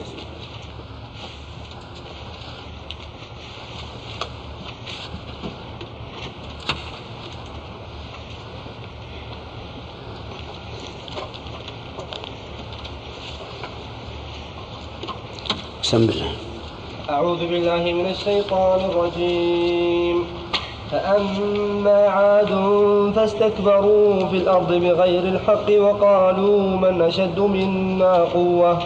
[15.92, 16.32] بسم الله.
[17.10, 20.24] أعوذ بالله من الشيطان الرجيم.
[20.92, 22.48] فأما عاد
[23.16, 28.80] فاستكبروا في الأرض بغير الحق وقالوا من أشد منا قوة.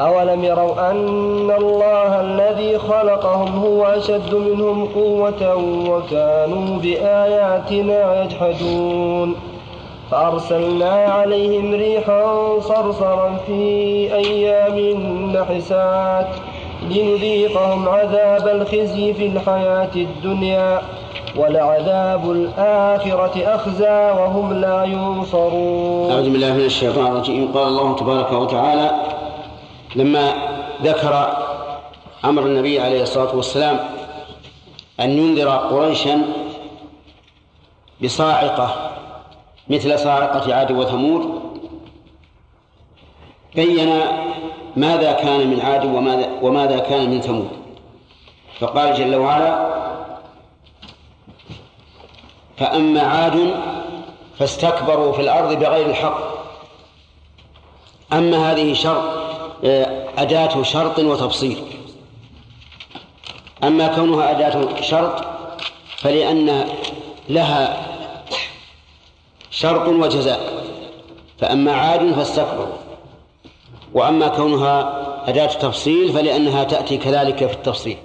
[0.00, 5.56] أولم يروا أن الله الذي خلقهم هو أشد منهم قوة
[5.88, 9.51] وكانوا بآياتنا يجحدون.
[10.12, 13.62] فأرسلنا عليهم ريحا صرصرا في
[14.14, 14.78] أيام
[15.32, 16.28] نحسات
[16.82, 20.82] لنذيقهم عذاب الخزي في الحياة الدنيا
[21.36, 26.10] ولعذاب الآخرة أخزى وهم لا ينصرون.
[26.12, 27.52] أعوذ بالله من الشيطان الرجيم.
[27.54, 28.90] قال الله تبارك وتعالى
[29.96, 30.32] لما
[30.82, 31.36] ذكر
[32.24, 33.78] أمر النبي عليه الصلاة والسلام
[35.00, 36.22] أن ينذر قريشا
[38.02, 38.91] بصاعقة
[39.72, 41.42] مثل صاعقة عاد وثمود.
[43.54, 44.00] بين
[44.76, 47.50] ماذا كان من عاد وماذا, وماذا كان من ثمود.
[48.60, 49.72] فقال جل وعلا
[52.56, 53.54] فأما عاد
[54.38, 56.18] فاستكبروا في الأرض بغير الحق.
[58.12, 59.02] أما هذه شرط
[60.18, 61.64] أداة شرط وتفصيل.
[63.64, 65.24] أما كونها أداة شرط
[65.96, 66.68] فلأن
[67.28, 67.91] لها
[69.52, 70.64] شرط وجزاء.
[71.38, 72.76] فأما عاد فاستكبروا
[73.94, 77.96] وأما كونها أداة تفصيل فلأنها تأتي كذلك في التفصيل.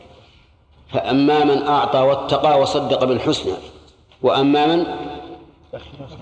[0.94, 3.54] فأما من أعطى واتقى وصدق بالحسنى
[4.22, 4.86] وأما من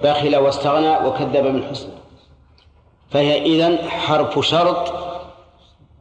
[0.04, 1.92] بخل واستغنى وكذب بالحسنى.
[3.12, 4.94] فهي إذن حرف شرط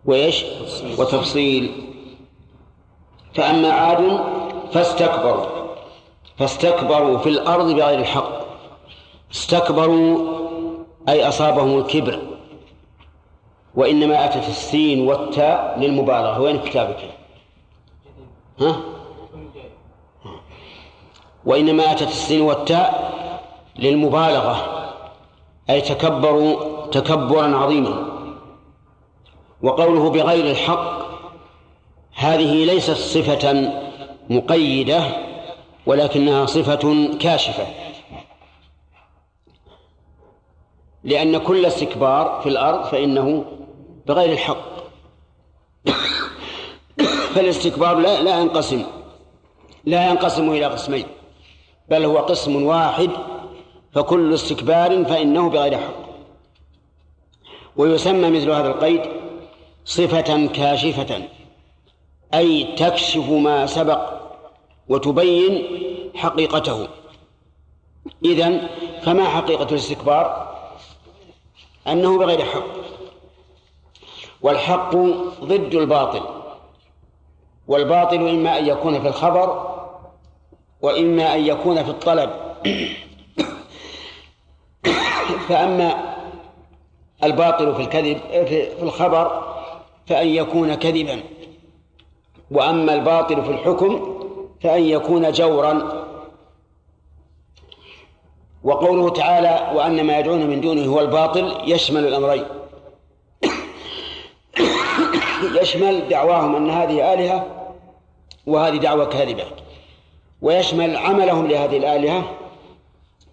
[0.04, 0.44] وإيش؟
[0.98, 1.72] وتفصيل.
[3.34, 4.20] فأما عاد
[4.72, 5.46] فاستكبروا.
[6.38, 8.43] فاستكبروا في الأرض بغير الحق.
[9.34, 10.18] استكبروا
[11.08, 12.18] أي أصابهم الكبر.
[13.74, 16.40] وإنما أتت السين والتاء للمبالغة.
[16.40, 17.10] وين كتابك
[18.60, 18.76] ها؟
[21.44, 23.14] وإنما أتت السين والتاء
[23.78, 24.84] للمبالغة.
[25.70, 28.08] أي تكبروا تكبرا عظيما.
[29.62, 31.04] وقوله بغير الحق
[32.14, 33.72] هذه ليست صفة
[34.30, 35.02] مقيدة
[35.86, 37.66] ولكنها صفة كاشفة.
[41.04, 43.44] لأن كل استكبار في الأرض فإنه
[44.06, 44.74] بغير الحق.
[47.34, 48.84] فالاستكبار لا لا ينقسم
[49.84, 51.06] لا ينقسم إلى قسمين
[51.88, 53.10] بل هو قسم واحد
[53.92, 55.94] فكل استكبار فإنه بغير حق.
[57.76, 59.00] ويسمى مثل هذا القيد
[59.84, 61.22] صفة كاشفة
[62.34, 64.00] أي تكشف ما سبق
[64.88, 65.66] وتبين
[66.14, 66.88] حقيقته.
[68.24, 68.68] إذن
[69.02, 70.53] فما حقيقة الاستكبار؟
[71.88, 72.64] أنه بغير حق.
[74.42, 74.96] والحق
[75.44, 76.22] ضد الباطل.
[77.68, 79.74] والباطل إما أن يكون في الخبر
[80.82, 82.30] وإما أن يكون في الطلب.
[85.48, 86.14] فأما
[87.24, 89.54] الباطل في الكذب في الخبر
[90.06, 91.20] فأن يكون كذبا.
[92.50, 94.18] وأما الباطل في الحكم
[94.62, 96.03] فأن يكون جورا.
[98.64, 102.44] وقوله تعالى وأن ما يدعون من دونه هو الباطل يشمل الأمرين.
[105.60, 107.46] يشمل دعواهم أن هذه آلهة
[108.46, 109.44] وهذه دعوة كاذبة.
[110.42, 112.30] ويشمل عملهم لهذه الآلهة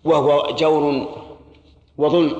[0.03, 1.07] وهو جور
[1.97, 2.37] وظلم.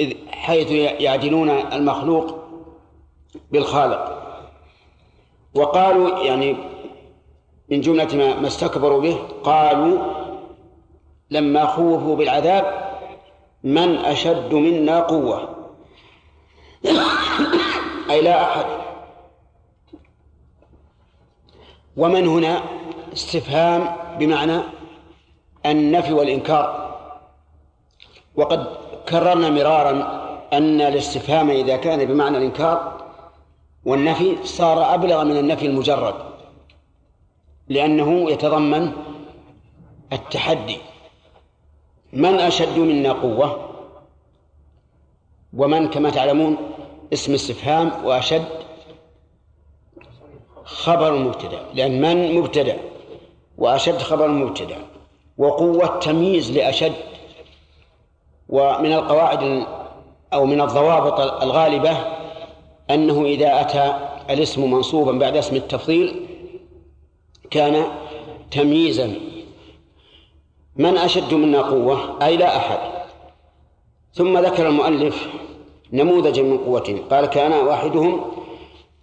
[0.00, 2.34] إذ حيث يعدلون المخلوق
[3.50, 4.22] بالخالق.
[5.54, 6.56] وقالوا يعني
[7.68, 10.21] من جملة ما, استكبروا به قالوا
[11.32, 12.64] لما خوفوا بالعذاب
[13.64, 15.48] من أشد منا قوة.
[18.10, 18.66] أي لا أحد.
[21.96, 22.62] ومن هنا؟
[23.12, 24.60] استفهام بمعنى
[25.66, 26.92] النفي والإنكار.
[28.36, 28.66] وقد
[29.08, 29.92] كررنا مرارا
[30.52, 33.02] أن الاستفهام إذا كان بمعنى الإنكار
[33.84, 36.14] والنفي صار أبلغ من النفي المجرد
[37.68, 38.92] لأنه يتضمن
[40.12, 40.91] التحدي.
[42.12, 43.68] من أشد منا قوة؟
[45.56, 46.56] ومن كما تعلمون
[47.12, 48.44] اسم استفهام وأشد
[50.64, 52.76] خبر مبتدأ لأن من مبتدأ
[53.58, 54.78] وأشد خبر مبتدأ
[55.38, 56.92] وقوة تمييز لأشد
[58.48, 59.66] ومن القواعد
[60.32, 61.96] أو من الضوابط الغالبة
[62.90, 63.96] أنه إذا أتى
[64.30, 66.26] الاسم منصوبا بعد اسم التفضيل
[67.50, 67.86] كان
[68.50, 69.14] تمييزا
[70.76, 72.78] من أشد منا قوة؟ أي لا أحد.
[74.14, 75.28] ثم ذكر المؤلف
[75.92, 78.24] نموذجا من قوتهم قال كان واحدهم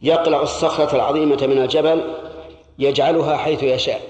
[0.01, 2.15] يقلع الصخرة العظيمة من الجبل
[2.79, 4.01] يجعلها حيث يشاء.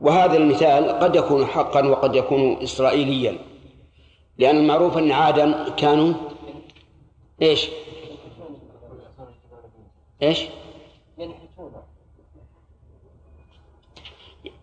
[0.00, 3.38] وهذا المثال قد يكون حقا وقد يكون إسرائيليا
[4.38, 6.14] لأن المعروف أن عادا كانوا
[7.42, 7.68] إيش؟
[10.22, 10.44] إيش؟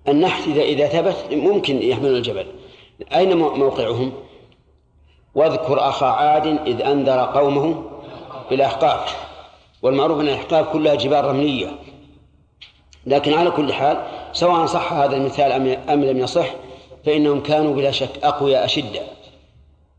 [0.08, 2.46] النحت إذا إذا ثبت ممكن يحملون الجبل.
[3.16, 4.12] أين موقعهم؟
[5.36, 7.84] واذكر أخا عاد إذ أنذر قومه
[8.50, 9.18] بالأحقاف.
[9.82, 11.68] والمعروف أن الأحقاف كلها جبال رملية.
[13.06, 13.98] لكن على كل حال
[14.34, 15.52] سواء صح هذا المثال
[15.90, 16.48] أم لم يصح
[17.06, 19.02] فإنهم كانوا بلا شك أقوياء أشدة.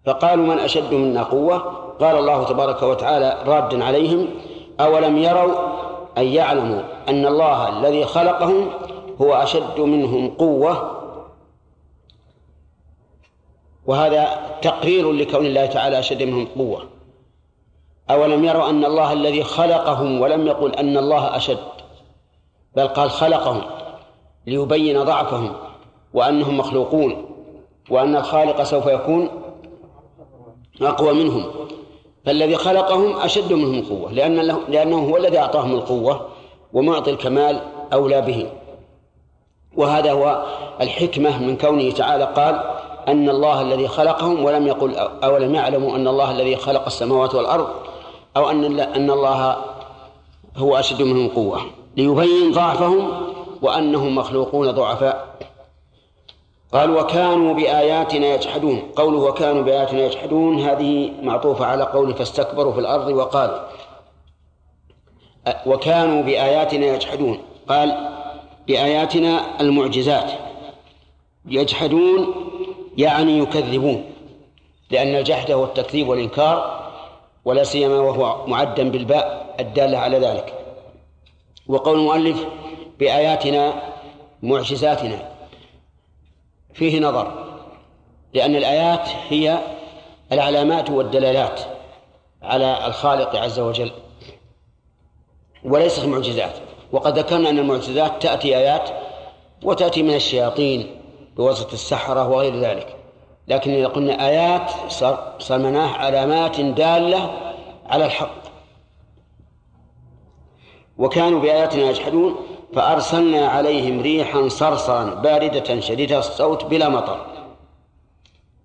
[0.06, 1.58] فقالوا من أشد منا قوة؟
[2.00, 4.28] قال الله تبارك وتعالى رادا عليهم
[4.80, 5.54] أولم يروا
[6.18, 8.70] أن يعلموا أن الله الذي خلقهم
[9.20, 10.98] هو أشد منهم قوة.
[13.86, 14.28] وهذا
[14.62, 16.82] تقرير لكون الله تعالى أشد منهم قوة.
[18.10, 21.58] أولم يروا أن الله الذي خلقهم ولم يقل أن الله أشد
[22.76, 23.62] بل قال خلقهم
[24.46, 25.52] ليبين ضعفهم
[26.14, 27.26] وأنهم مخلوقون
[27.90, 29.28] وأن الخالق سوف يكون
[30.82, 31.44] أقوى منهم.
[32.24, 34.36] فالذي خلقهم أشد منهم قوة لأن
[34.68, 36.28] لأنه هو الذي أعطاهم القوة
[36.72, 37.60] ومعطي الكمال
[37.92, 38.46] أولى به.
[39.76, 40.44] وهذا هو
[40.80, 42.62] الحكمة من كونه تعالى قال
[43.08, 47.68] أن الله الذي خلقهم ولم يقل أولم يعلموا أن الله الذي خلق السماوات والأرض
[48.36, 49.56] أو أن أن الله
[50.56, 51.60] هو أشد منهم قوة
[51.96, 53.10] ليبين ضعفهم
[53.62, 55.26] وأنهم مخلوقون ضعفاء.
[56.72, 58.82] قال وكانوا بآياتنا يجحدون.
[58.96, 63.58] قوله وكانوا بآياتنا يجحدون هذه معطوفة على قول فاستكبروا في الأرض وقالوا
[65.66, 67.38] وكانوا بآياتنا يجحدون.
[67.68, 68.08] قال
[68.66, 70.32] بآياتنا المعجزات.
[71.46, 72.34] يجحدون
[72.98, 74.04] يعني يكذبون
[74.90, 76.82] لأن الجحد هو التكذيب والإنكار
[77.44, 80.54] ولا سيما وهو معدا بالباء الدالة على ذلك.
[81.66, 82.46] وقول المؤلف
[82.98, 83.82] بآياتنا
[84.42, 85.32] معجزاتنا.
[86.74, 87.44] فيه نظر
[88.34, 89.58] لأن الآيات هي
[90.32, 91.60] العلامات والدلالات
[92.42, 93.90] على الخالق عز وجل
[95.64, 96.71] وليست معجزات.
[96.92, 98.90] وقد ذكرنا أن المعجزات تأتي آيات
[99.62, 101.00] وتأتي من الشياطين
[101.36, 102.96] بواسطة السحرة وغير ذلك.
[103.48, 105.36] لكن إذا قلنا آيات صار
[105.76, 107.52] علامات دالة
[107.86, 108.42] على الحق.
[110.98, 112.36] وكانوا بآياتنا يجحدون
[112.74, 117.26] فأرسلنا عليهم ريحا صرصرا باردة شديدة الصوت بلا مطر.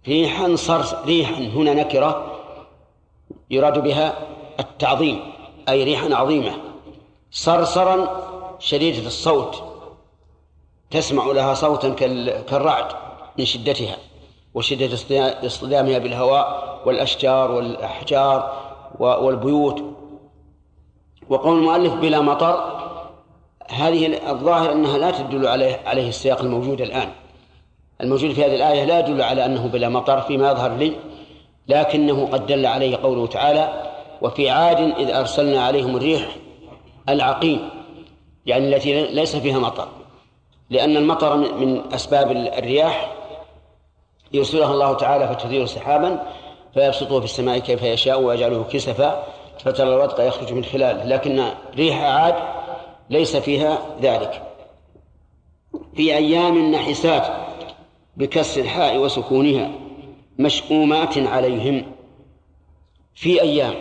[0.07, 2.39] ريحا صرص ريحا هنا نكرة
[3.49, 4.17] يراد بها
[4.59, 5.19] التعظيم
[5.69, 6.53] أي ريحا عظيمة.
[7.31, 8.07] صرصرا
[8.59, 9.63] شديدة الصوت
[10.91, 11.89] تسمع لها صوتا
[12.49, 12.85] كالرعد
[13.39, 13.97] من شدتها
[14.53, 18.53] وشدة اصطدا- اصطدامها بالهواء والأشجار والأحجار
[18.99, 19.83] والبيوت.
[21.29, 22.77] وقول المؤلف بلا مطر
[23.69, 27.09] هذه الظاهر أنها لا تدل عليه عليه السياق الموجود الآن.
[28.01, 30.93] الموجود في هذه الآية لا يدل على أنه بلا مطر فيما يظهر لي
[31.67, 33.83] لكنه قد دل عليه قوله تعالى
[34.21, 36.35] وفي عاد إذ أرسلنا عليهم الريح
[37.09, 37.69] العقيم
[38.45, 39.87] يعني التي ليس فيها مطر.
[40.69, 43.13] لأن المطر من أسباب الرياح
[44.33, 46.23] يرسلها الله تعالى فتثير سحابا
[46.73, 49.23] فيبسطه في السماء كيف يشاء ويجعله كسفا
[49.59, 51.03] فترى الودق يخرج من خلاله.
[51.03, 51.43] لكن
[51.75, 52.35] ريح عاد
[53.09, 54.43] ليس فيها ذلك.
[55.95, 57.27] في أيام نحسات
[58.17, 59.71] بكسر الحاء وسكونها
[60.39, 61.91] مشؤومات عليهم.
[63.15, 63.73] في أيام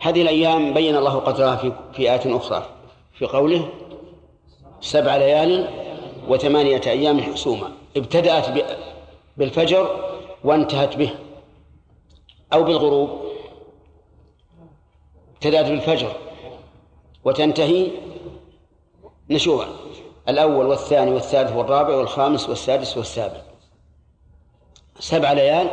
[0.00, 2.66] هذه الأيام بين الله قدرها في في آيات أخرى
[3.18, 3.68] في قوله
[4.80, 5.68] سبع ليال
[6.28, 8.46] وثمانية أيام حسوما ابتدأت
[9.36, 10.14] بالفجر
[10.44, 11.10] وانتهت به
[12.52, 13.10] أو بالغروب
[15.34, 16.12] ابتدأت بالفجر
[17.24, 17.88] وتنتهي
[19.30, 19.66] نشوءا
[20.28, 23.40] الأول والثاني والثالث والرابع والخامس والسادس والسابع.
[24.98, 25.70] سبع ليال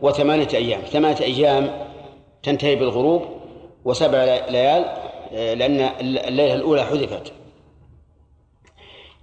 [0.00, 1.88] وثمانية أيام ثمانية أيام
[2.42, 3.33] تنتهي بالغروب
[3.84, 4.84] وسبع ليال
[5.32, 7.32] لأن الليلة الأولى حذفت.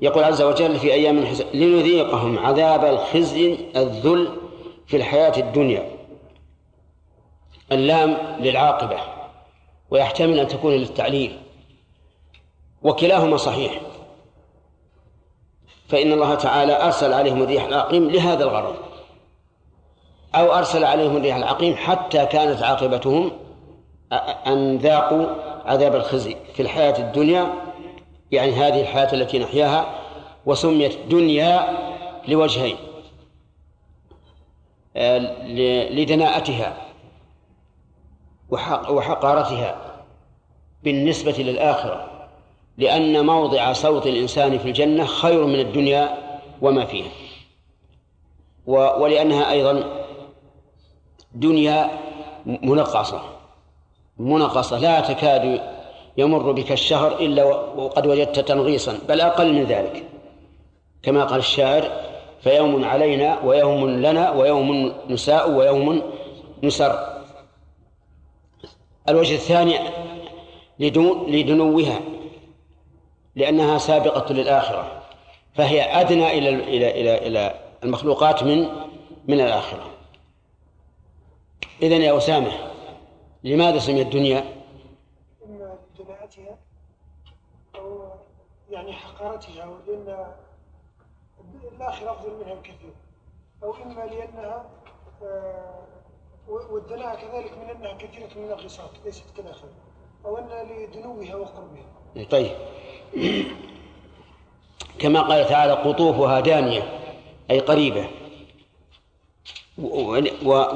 [0.01, 1.17] يقول عز وجل في أيام.
[1.53, 4.37] لنذيقهم عذاب الخزي الذل
[4.87, 5.91] في الحياة الدنيا.
[7.71, 8.97] اللام للعاقبة
[9.89, 11.37] ويحتمل أن تكون للتعليل.
[12.83, 13.81] وكلاهما صحيح.
[15.87, 18.75] فإن الله تعالى أرسل عليهم الريح العقيم لهذا الغرض.
[20.35, 23.31] أو أرسل عليهم الريح العقيم حتى كانت عاقبتهم
[24.47, 25.27] أن ذاقوا
[25.65, 27.53] عذاب الخزي في الحياة الدنيا؟
[28.31, 29.85] يعني هذه الحياة التي نحياها
[30.45, 31.77] وسميت دنيا
[32.27, 32.75] لوجهين.
[34.95, 35.17] آه،
[35.89, 36.77] لدناءتها
[38.49, 39.77] وحق وحقارتها
[40.83, 42.27] بالنسبة للآخرة
[42.77, 46.17] لأن موضع صوت الإنسان في الجنة خير من الدنيا
[46.61, 47.11] وما فيها.
[48.67, 49.83] ولأنها أيضا
[51.33, 51.89] دنيا
[52.45, 53.40] منقصة.
[54.17, 55.61] منقصة لا تكاد
[56.17, 60.03] يمر بك الشهر إلا وقد وجدت تنغيصا بل أقل من ذلك.
[61.03, 61.91] كما قال الشاعر
[62.41, 66.01] فيوم علينا ويوم لنا ويوم نساء ويوم
[66.63, 67.21] نسر.
[69.09, 69.79] الوجه الثاني
[70.79, 71.99] لدنوها
[73.35, 75.01] لأنها سابقة للآخرة
[75.53, 78.67] فهي أدنى إلى إلى إلى إلى المخلوقات من
[79.27, 79.91] من الآخرة.
[81.81, 82.51] إذن يا أسامة
[83.43, 84.63] لماذا سميت الدنيا؟
[85.45, 86.57] إما لجماعتها
[87.75, 88.03] أو
[88.69, 90.33] يعني حقارتها ولأن
[91.75, 92.93] الآخرة أفضل منها بكثير.
[93.63, 94.69] أو إما لأنها
[95.23, 95.83] آه،
[96.47, 99.69] والدناءة كذلك من أنها كثيرة من الناقصات ليست كالآخرة.
[100.25, 102.25] أو أن لدنوها وقربها.
[102.29, 102.51] طيب.
[104.99, 106.99] كما قال تعالى قطوفها دانية
[107.51, 108.07] أي قريبة.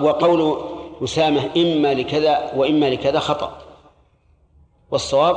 [0.02, 3.58] وقول أسامة إما لكذا وإما لكذا خطأ.
[4.92, 5.36] والصواب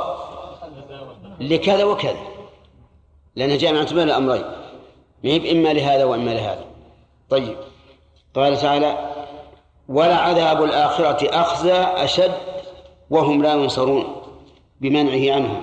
[1.39, 2.19] لكذا وكذا.
[3.35, 4.43] لأنها جامعة بين الأمرين.
[5.23, 6.65] ما إما لهذا وإما لهذا.
[7.29, 7.55] طيب.
[8.35, 9.15] قال تعالى
[9.89, 12.31] ولعذاب الآخرة أخزى أشد
[13.09, 14.15] وهم لا ينصرون
[14.81, 15.61] بمنعه عنهم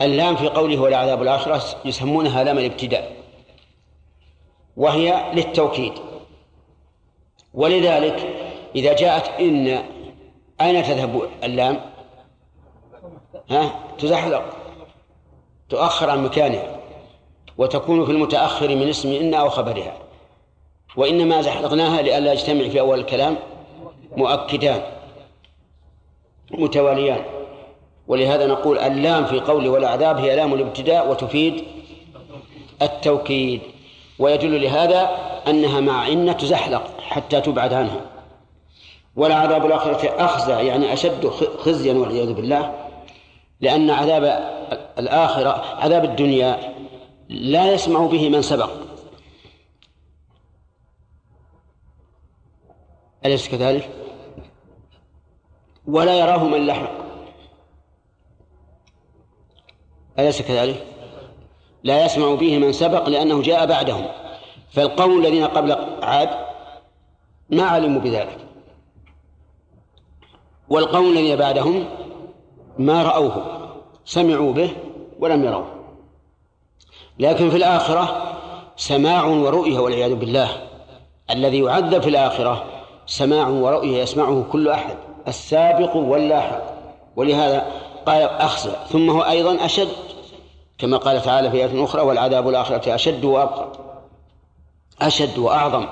[0.00, 3.12] اللام في قوله ولعذاب الآخرة يسمونها لام الابتداء.
[4.76, 5.92] وهي للتوكيد.
[7.54, 8.34] ولذلك
[8.76, 9.82] إذا جاءت إن
[10.60, 11.80] أين تذهب اللام؟
[13.50, 14.44] ها؟ تزحلق
[15.68, 16.80] تؤخر عن مكانها
[17.58, 19.96] وتكون في المتأخر من اسم إن أو خبرها.
[20.96, 23.36] وإنما زحلقناها لئلا يجتمع في أول الكلام
[24.16, 24.82] مؤكدان
[26.50, 27.24] متواليان.
[28.08, 31.64] ولهذا نقول اللام في قول والعذاب هي لام الابتداء وتفيد
[32.82, 33.60] التوكيد.
[34.18, 35.10] ويدل لهذا
[35.48, 36.93] أنها مع إن تزحلق.
[37.06, 38.00] حتى تبعد عنها
[39.16, 41.28] ولعذاب الآخرة أخزى يعني أشد
[41.58, 42.74] خزيا والعياذ بالله
[43.60, 44.24] لأن عذاب
[44.98, 46.74] الآخرة عذاب الدنيا
[47.28, 48.70] لا يسمع به من سبق
[53.24, 53.90] أليس كذلك؟
[55.86, 56.90] ولا يراه من لحق
[60.18, 60.86] أليس كذلك؟
[61.84, 64.06] لا يسمع به من سبق لأنه جاء بعدهم
[64.70, 65.72] فالقوم الذين قبل
[66.02, 66.43] عاد
[67.50, 68.38] ما علموا بذلك.
[70.68, 71.84] والقوم الذين بعدهم
[72.78, 73.44] ما رأوه
[74.04, 74.70] سمعوا به
[75.18, 75.66] ولم يروه.
[77.18, 78.34] لكن في الآخرة
[78.76, 80.48] سماع ورؤية والعياذ بالله.
[81.30, 82.64] الذي يعذب في الآخرة
[83.06, 84.96] سماع ورؤية يسمعه كل أحد
[85.28, 86.62] السابق واللاحق.
[87.16, 87.66] ولهذا
[88.06, 89.88] قال أخزى ثم هو أيضا أشد.
[90.78, 93.72] كما قال تعالى في آية أخرى والعذاب الآخرة أشد وأبقى
[95.02, 95.86] أشد وأعظم.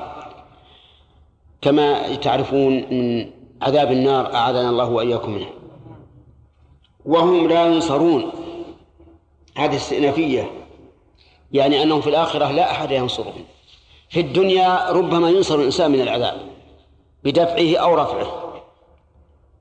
[1.63, 3.31] كما تعرفون من
[3.63, 5.47] عذاب النار أعاذنا الله وإياكم منه.
[7.05, 8.33] وهم لا ينصرون.
[9.57, 10.51] هذه استئنافية.
[11.53, 13.45] يعني أنهم في الآخرة لا أحد ينصرهم.
[14.09, 16.41] في الدنيا ربما ينصر الإنسان من العذاب.
[17.25, 18.63] بدفعه أو رفعه.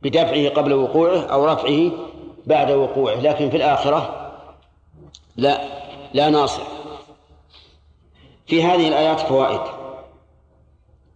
[0.01, 1.91] بدفعه قبل وقوعه أو رفعه
[2.45, 3.15] بعد وقوعه.
[3.15, 4.31] لكن في الآخرة
[5.35, 5.61] لا
[6.13, 6.63] لا ناصر.
[8.47, 9.80] في هذه الآيات فوائد.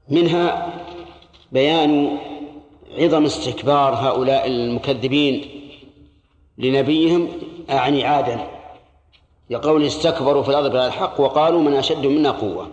[0.09, 0.73] منها
[1.51, 2.17] بيان
[2.97, 5.45] عظم استكبار هؤلاء المكذبين
[6.57, 7.29] لنبيهم
[7.69, 8.47] أعني عادا
[9.49, 12.69] يقول استكبروا في الأرض بغير الحق وقالوا من أشد منا قوة.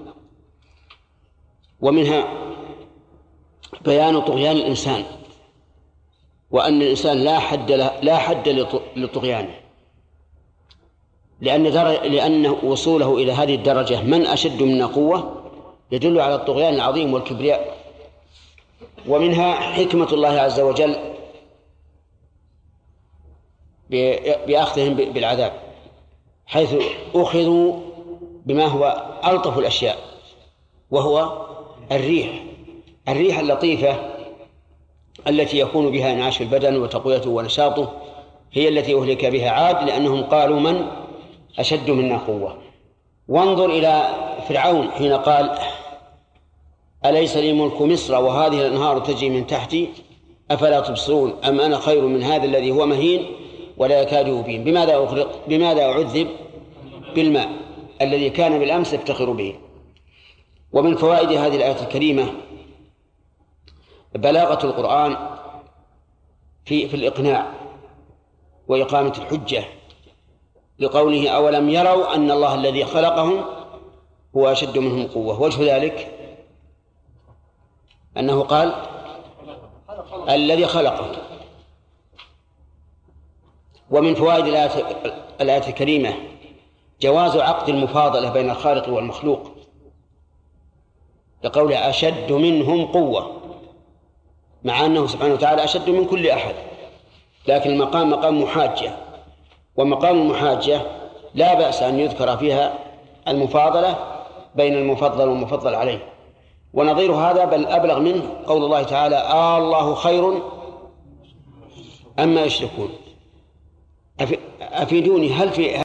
[1.80, 2.28] ومنها
[3.84, 5.04] بيان طغيان الإنسان
[6.50, 7.72] وأن الإنسان لا حد
[8.02, 8.48] لا حد
[8.96, 9.54] لطغيانه.
[11.40, 11.62] لأن
[12.12, 15.41] لأن وصوله إلى هذه الدرجة من أشد منا قوة؟
[15.92, 17.76] يدل على الطغيان العظيم والكبرياء.
[19.08, 20.96] ومنها حكمة الله عز وجل
[24.46, 25.52] بأخذهم بالعذاب
[26.46, 26.74] حيث
[27.14, 27.80] أخذوا
[28.46, 29.98] بما هو ألطف الأشياء
[30.90, 31.46] وهو
[31.92, 32.44] الريح.
[33.08, 33.96] الريح اللطيفة
[35.28, 37.92] التي يكون بها انعاش البدن وتقويته ونشاطه
[38.52, 40.86] هي التي أهلك بها عاد لأنهم قالوا من؟
[41.58, 42.58] أشد منا قوة.
[43.28, 44.08] وانظر إلى
[44.48, 45.58] فرعون حين قال
[47.06, 49.88] أليس لي ملك مصر وهذه الأنهار تجري من تحتي؟
[50.50, 53.26] أفلا تبصرون أم أنا خير من هذا الذي هو مهين
[53.76, 56.28] ولا يكاد يبين؟ بماذا أغرق بماذا أعذب
[57.14, 57.48] بالماء
[58.02, 59.54] الذي كان بالأمس يفتخر به؟
[60.72, 62.32] ومن فوائد هذه الآية الكريمة
[64.14, 65.16] بلاغة القرآن
[66.64, 67.52] في في الإقناع
[68.68, 69.64] وإقامة الحجة
[70.78, 73.44] لقوله أولم يروا أن الله الذي خلقهم
[74.36, 75.42] هو أشد منهم قوة.
[75.42, 76.21] وجه ذلك
[78.16, 78.74] أنه قال
[80.28, 81.10] الذي خلقه.
[83.90, 84.70] ومن فوائد الآية
[85.40, 86.14] الآية الكريمة
[87.00, 89.50] جواز عقد المفاضلة بين الخالق والمخلوق
[91.44, 93.40] لقوله أشد منهم قوة
[94.64, 96.54] مع أنه سبحانه وتعالى أشد من كل أحد.
[97.48, 98.92] لكن المقام مقام محاجة
[99.76, 100.82] ومقام المحاجة
[101.34, 102.78] لا بأس أن يذكر فيها
[103.28, 103.96] المفاضلة
[104.54, 106.11] بين المفضل والمفضل عليه.
[106.74, 108.22] ونظير هذا بل أبلغ منه.
[108.46, 110.42] قول الله تعالى آه الله خير
[112.18, 112.88] أما يشركون.
[114.60, 115.76] أفيدوني هل في